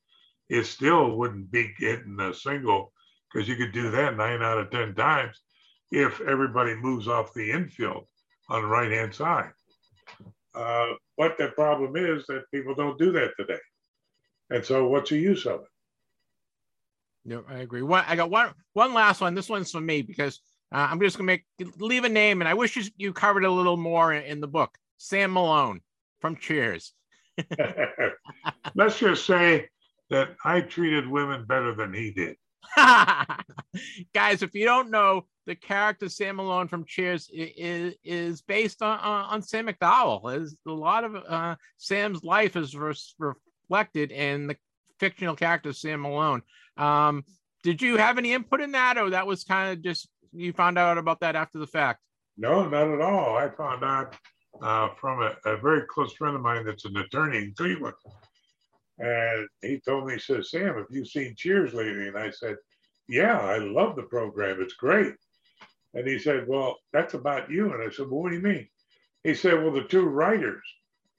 [0.48, 2.94] it still wouldn't be getting a single
[3.34, 5.42] because you could do that nine out of 10 times
[5.90, 8.06] if everybody moves off the infield
[8.50, 9.54] on the right hand side.
[10.54, 13.62] Uh, but the problem is that people don't do that today.
[14.52, 15.68] And so, what's the use of it?
[17.26, 17.82] No, I agree.
[17.82, 19.34] One, I got one, one last one.
[19.34, 20.40] This one's for me because
[20.74, 21.46] uh, I'm just gonna make
[21.78, 24.48] leave a name, and I wish you, you covered a little more in, in the
[24.48, 24.76] book.
[24.98, 25.82] Sam Malone
[26.20, 26.94] from Cheers.
[28.76, 29.70] Let's just say
[30.10, 32.38] that I treated women better than he did.
[34.14, 39.00] Guys, if you don't know, the character Sam Malone from Cheers is, is based on,
[39.00, 40.42] on Sam McDowell.
[40.42, 44.56] Is a lot of uh, Sam's life is reflected in the
[45.00, 46.42] fictional character Sam Malone.
[46.78, 47.24] Um,
[47.64, 50.78] did you have any input in that, or that was kind of just you found
[50.78, 52.02] out about that after the fact?
[52.38, 53.38] No, not at all.
[53.38, 54.16] I found out
[54.62, 57.96] uh, from a, a, very close friend of mine that's an attorney in Cleveland.
[59.00, 62.08] And he told me, he says, Sam, have you seen Cheers lately?
[62.08, 62.58] And I said,
[63.08, 64.62] Yeah, I love the program.
[64.62, 65.14] It's great.
[65.94, 67.74] And he said, Well, that's about you.
[67.74, 68.68] And I said, Well, what do you mean?
[69.24, 70.64] He said, Well, the two writers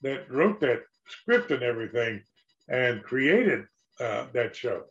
[0.02, 2.22] that wrote that script and everything
[2.68, 3.64] and created
[4.00, 4.84] uh, that show,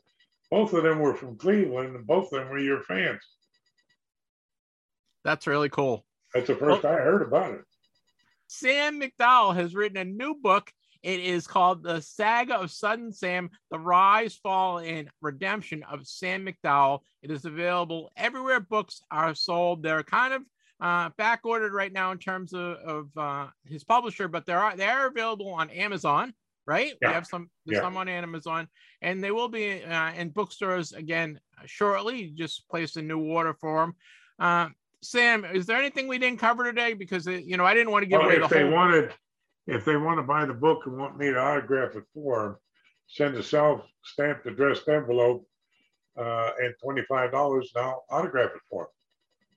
[0.51, 3.21] both of them were from Cleveland and both of them were your fans.
[5.23, 6.05] That's really cool.
[6.33, 7.61] That's the first well, I heard about it.
[8.47, 10.71] Sam McDowell has written a new book
[11.03, 16.45] it is called The Saga of Sudden Sam, The Rise, Fall, and Redemption of Sam
[16.45, 17.01] McDowell.
[17.21, 19.83] It is available everywhere books are sold.
[19.83, 20.43] They're kind of
[20.79, 24.75] uh, back ordered right now in terms of, of uh, his publisher, but they are
[24.75, 26.33] they are available on Amazon.
[26.65, 27.09] Right, yeah.
[27.09, 27.81] we have some yeah.
[27.81, 28.69] some on Amazon,
[29.01, 32.23] and they will be uh, in bookstores again shortly.
[32.23, 33.95] You just placed a new order for them.
[34.39, 34.69] Uh,
[35.03, 36.93] Sam, is there anything we didn't cover today?
[36.93, 38.71] Because you know I didn't want to give well, away if the they whole.
[38.71, 39.13] wanted
[39.67, 42.55] if they want to buy the book and want me to autograph it for them,
[43.07, 45.45] send a self-stamped addressed envelope
[46.17, 48.91] uh, and $25 and I'll autograph it for them.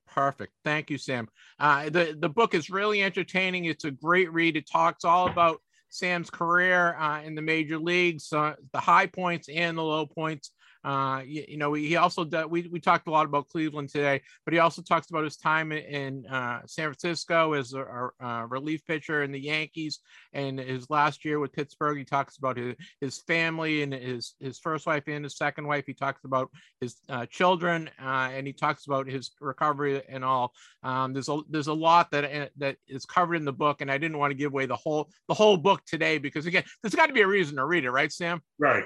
[0.06, 0.52] Perfect.
[0.64, 1.28] Thank you, Sam.
[1.58, 3.64] Uh, the, the book is really entertaining.
[3.64, 4.56] It's a great read.
[4.56, 9.48] It talks all about Sam's career uh, in the major leagues, uh, the high points
[9.48, 10.52] and the low points.
[10.86, 14.22] Uh, you, you, know, he also does, we we talked a lot about Cleveland today,
[14.44, 18.86] but he also talks about his time in uh, San Francisco as a, a, relief
[18.86, 19.98] pitcher in the Yankees,
[20.32, 21.98] and his last year with Pittsburgh.
[21.98, 25.82] He talks about his, his family and his his first wife and his second wife.
[25.88, 30.52] He talks about his uh, children, uh, and he talks about his recovery and all.
[30.84, 33.90] Um, there's a there's a lot that uh, that is covered in the book, and
[33.90, 36.94] I didn't want to give away the whole the whole book today because again, there's
[36.94, 38.40] got to be a reason to read it, right, Sam?
[38.56, 38.84] Right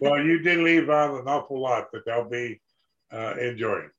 [0.00, 2.60] well, you did leave out an awful lot that they'll be
[3.12, 3.90] uh, enjoying.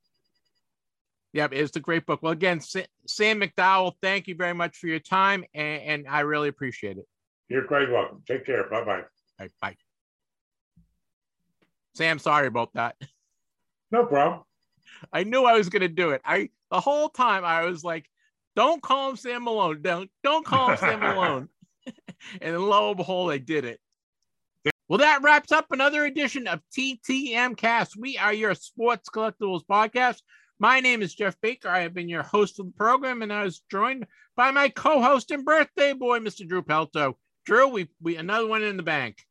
[1.32, 2.22] Yep, it's a great book.
[2.22, 6.48] Well, again, Sam McDowell, thank you very much for your time, and, and I really
[6.48, 7.06] appreciate it.
[7.48, 8.22] You're quite welcome.
[8.26, 8.68] Take care.
[8.68, 9.02] Bye bye.
[9.38, 9.76] Right, bye.
[11.94, 12.96] Sam, sorry about that.
[13.90, 14.42] No problem.
[15.12, 16.22] I knew I was going to do it.
[16.24, 18.08] I the whole time I was like,
[18.54, 19.82] "Don't call him Sam Malone.
[19.82, 21.48] Don't don't call him Sam Malone."
[22.40, 23.80] and lo and behold, I did it.
[24.88, 27.96] Well, that wraps up another edition of TTM Cast.
[27.98, 30.18] We are your sports collectibles podcast.
[30.60, 31.68] My name is Jeff Baker.
[31.68, 34.06] I have been your host of the program, and I was joined
[34.36, 36.46] by my co-host and birthday boy, Mr.
[36.46, 37.14] Drew Pelto.
[37.44, 39.24] Drew, we we another one in the bank.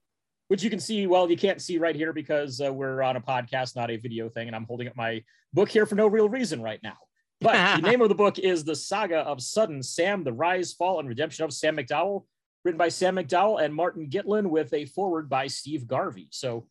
[0.51, 1.07] Which you can see.
[1.07, 4.29] Well, you can't see right here because uh, we're on a podcast, not a video
[4.29, 5.23] thing, and I'm holding up my
[5.53, 6.97] book here for no real reason right now.
[7.41, 10.99] But the name of the book is The Saga of Sudden Sam, The Rise, Fall,
[10.99, 12.25] and Redemption of Sam McDowell,
[12.65, 16.27] written by Sam McDowell and Martin Gitlin with a foreword by Steve Garvey.
[16.33, 16.67] So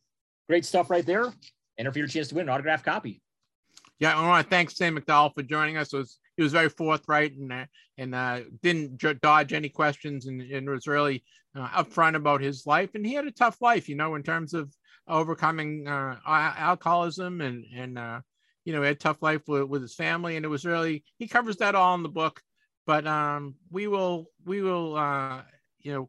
[0.46, 1.32] great stuff right there.
[1.78, 3.22] Enter for your chance to win an autographed copy.
[3.98, 5.94] Yeah, I want to thank Sam McDowell for joining us.
[5.94, 7.66] It was he was very forthright and uh,
[7.98, 11.22] and uh, didn't dodge any questions and, and was really
[11.54, 12.94] uh, upfront about his life.
[12.94, 14.74] And he had a tough life, you know, in terms of
[15.06, 18.20] overcoming uh, alcoholism and and uh,
[18.64, 20.36] you know, he had tough life with, with his family.
[20.36, 22.40] And it was really he covers that all in the book.
[22.86, 25.44] But um, we will we will
[25.80, 26.08] you know,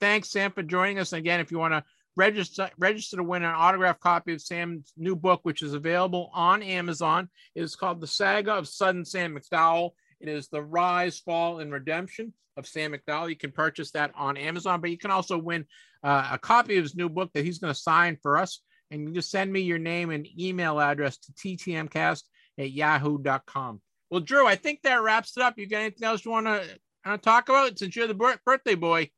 [0.00, 1.40] thanks Sam for joining us again.
[1.40, 1.84] If you want to
[2.16, 6.62] register register to win an autographed copy of Sam's new book, which is available on
[6.62, 7.28] Amazon.
[7.54, 9.90] It is called The Saga of Sudden Sam McDowell.
[10.20, 13.28] It is the rise, fall, and redemption of Sam McDowell.
[13.28, 15.66] You can purchase that on Amazon, but you can also win
[16.02, 18.60] uh, a copy of his new book that he's going to sign for us.
[18.90, 22.22] And you just send me your name and email address to ttmcast
[22.58, 23.80] at yahoo.com.
[24.10, 25.58] Well, Drew, I think that wraps it up.
[25.58, 29.10] You got anything else you want to talk about since you're the birthday boy?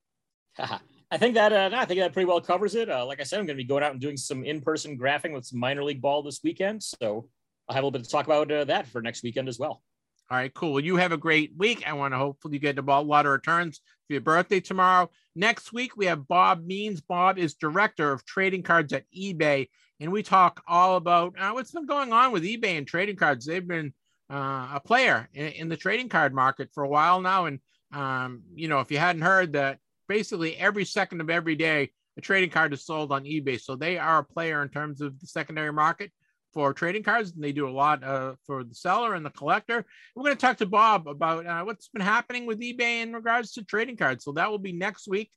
[1.10, 2.90] I think that uh, I think that pretty well covers it.
[2.90, 5.32] Uh, like I said, I'm going to be going out and doing some in-person graphing
[5.32, 7.28] with some minor league ball this weekend, so
[7.68, 9.82] I'll have a little bit to talk about uh, that for next weekend as well.
[10.31, 10.72] All right, cool.
[10.72, 11.86] Well, you have a great week.
[11.86, 15.10] I want to hopefully get the ball a lot of returns for your birthday tomorrow.
[15.36, 17.02] Next week we have Bob Means.
[17.02, 19.68] Bob is director of trading cards at eBay,
[20.01, 23.44] and we talk all about uh, what's been going on with eBay and trading cards.
[23.44, 23.93] They've been
[24.31, 27.60] uh, a player in, in, the trading card market for a while now, and
[27.93, 29.78] um, you know if you hadn't heard that
[30.09, 33.60] basically every second of every day, a trading card is sold on eBay.
[33.60, 36.12] So they are a player in terms of the secondary market
[36.52, 39.85] for trading cards, and they do a lot uh, for the seller and the collector.
[40.14, 43.52] We're going to talk to Bob about uh, what's been happening with eBay in regards
[43.52, 44.24] to trading cards.
[44.24, 45.31] So that will be next week.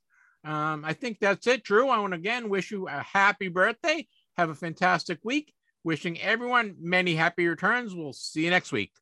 [0.44, 1.88] Um, I think that's it, Drew.
[1.88, 4.06] I want to again wish you a happy birthday.
[4.36, 5.52] Have a fantastic week.
[5.82, 7.94] Wishing everyone many happy returns.
[7.94, 8.92] We'll see you next week.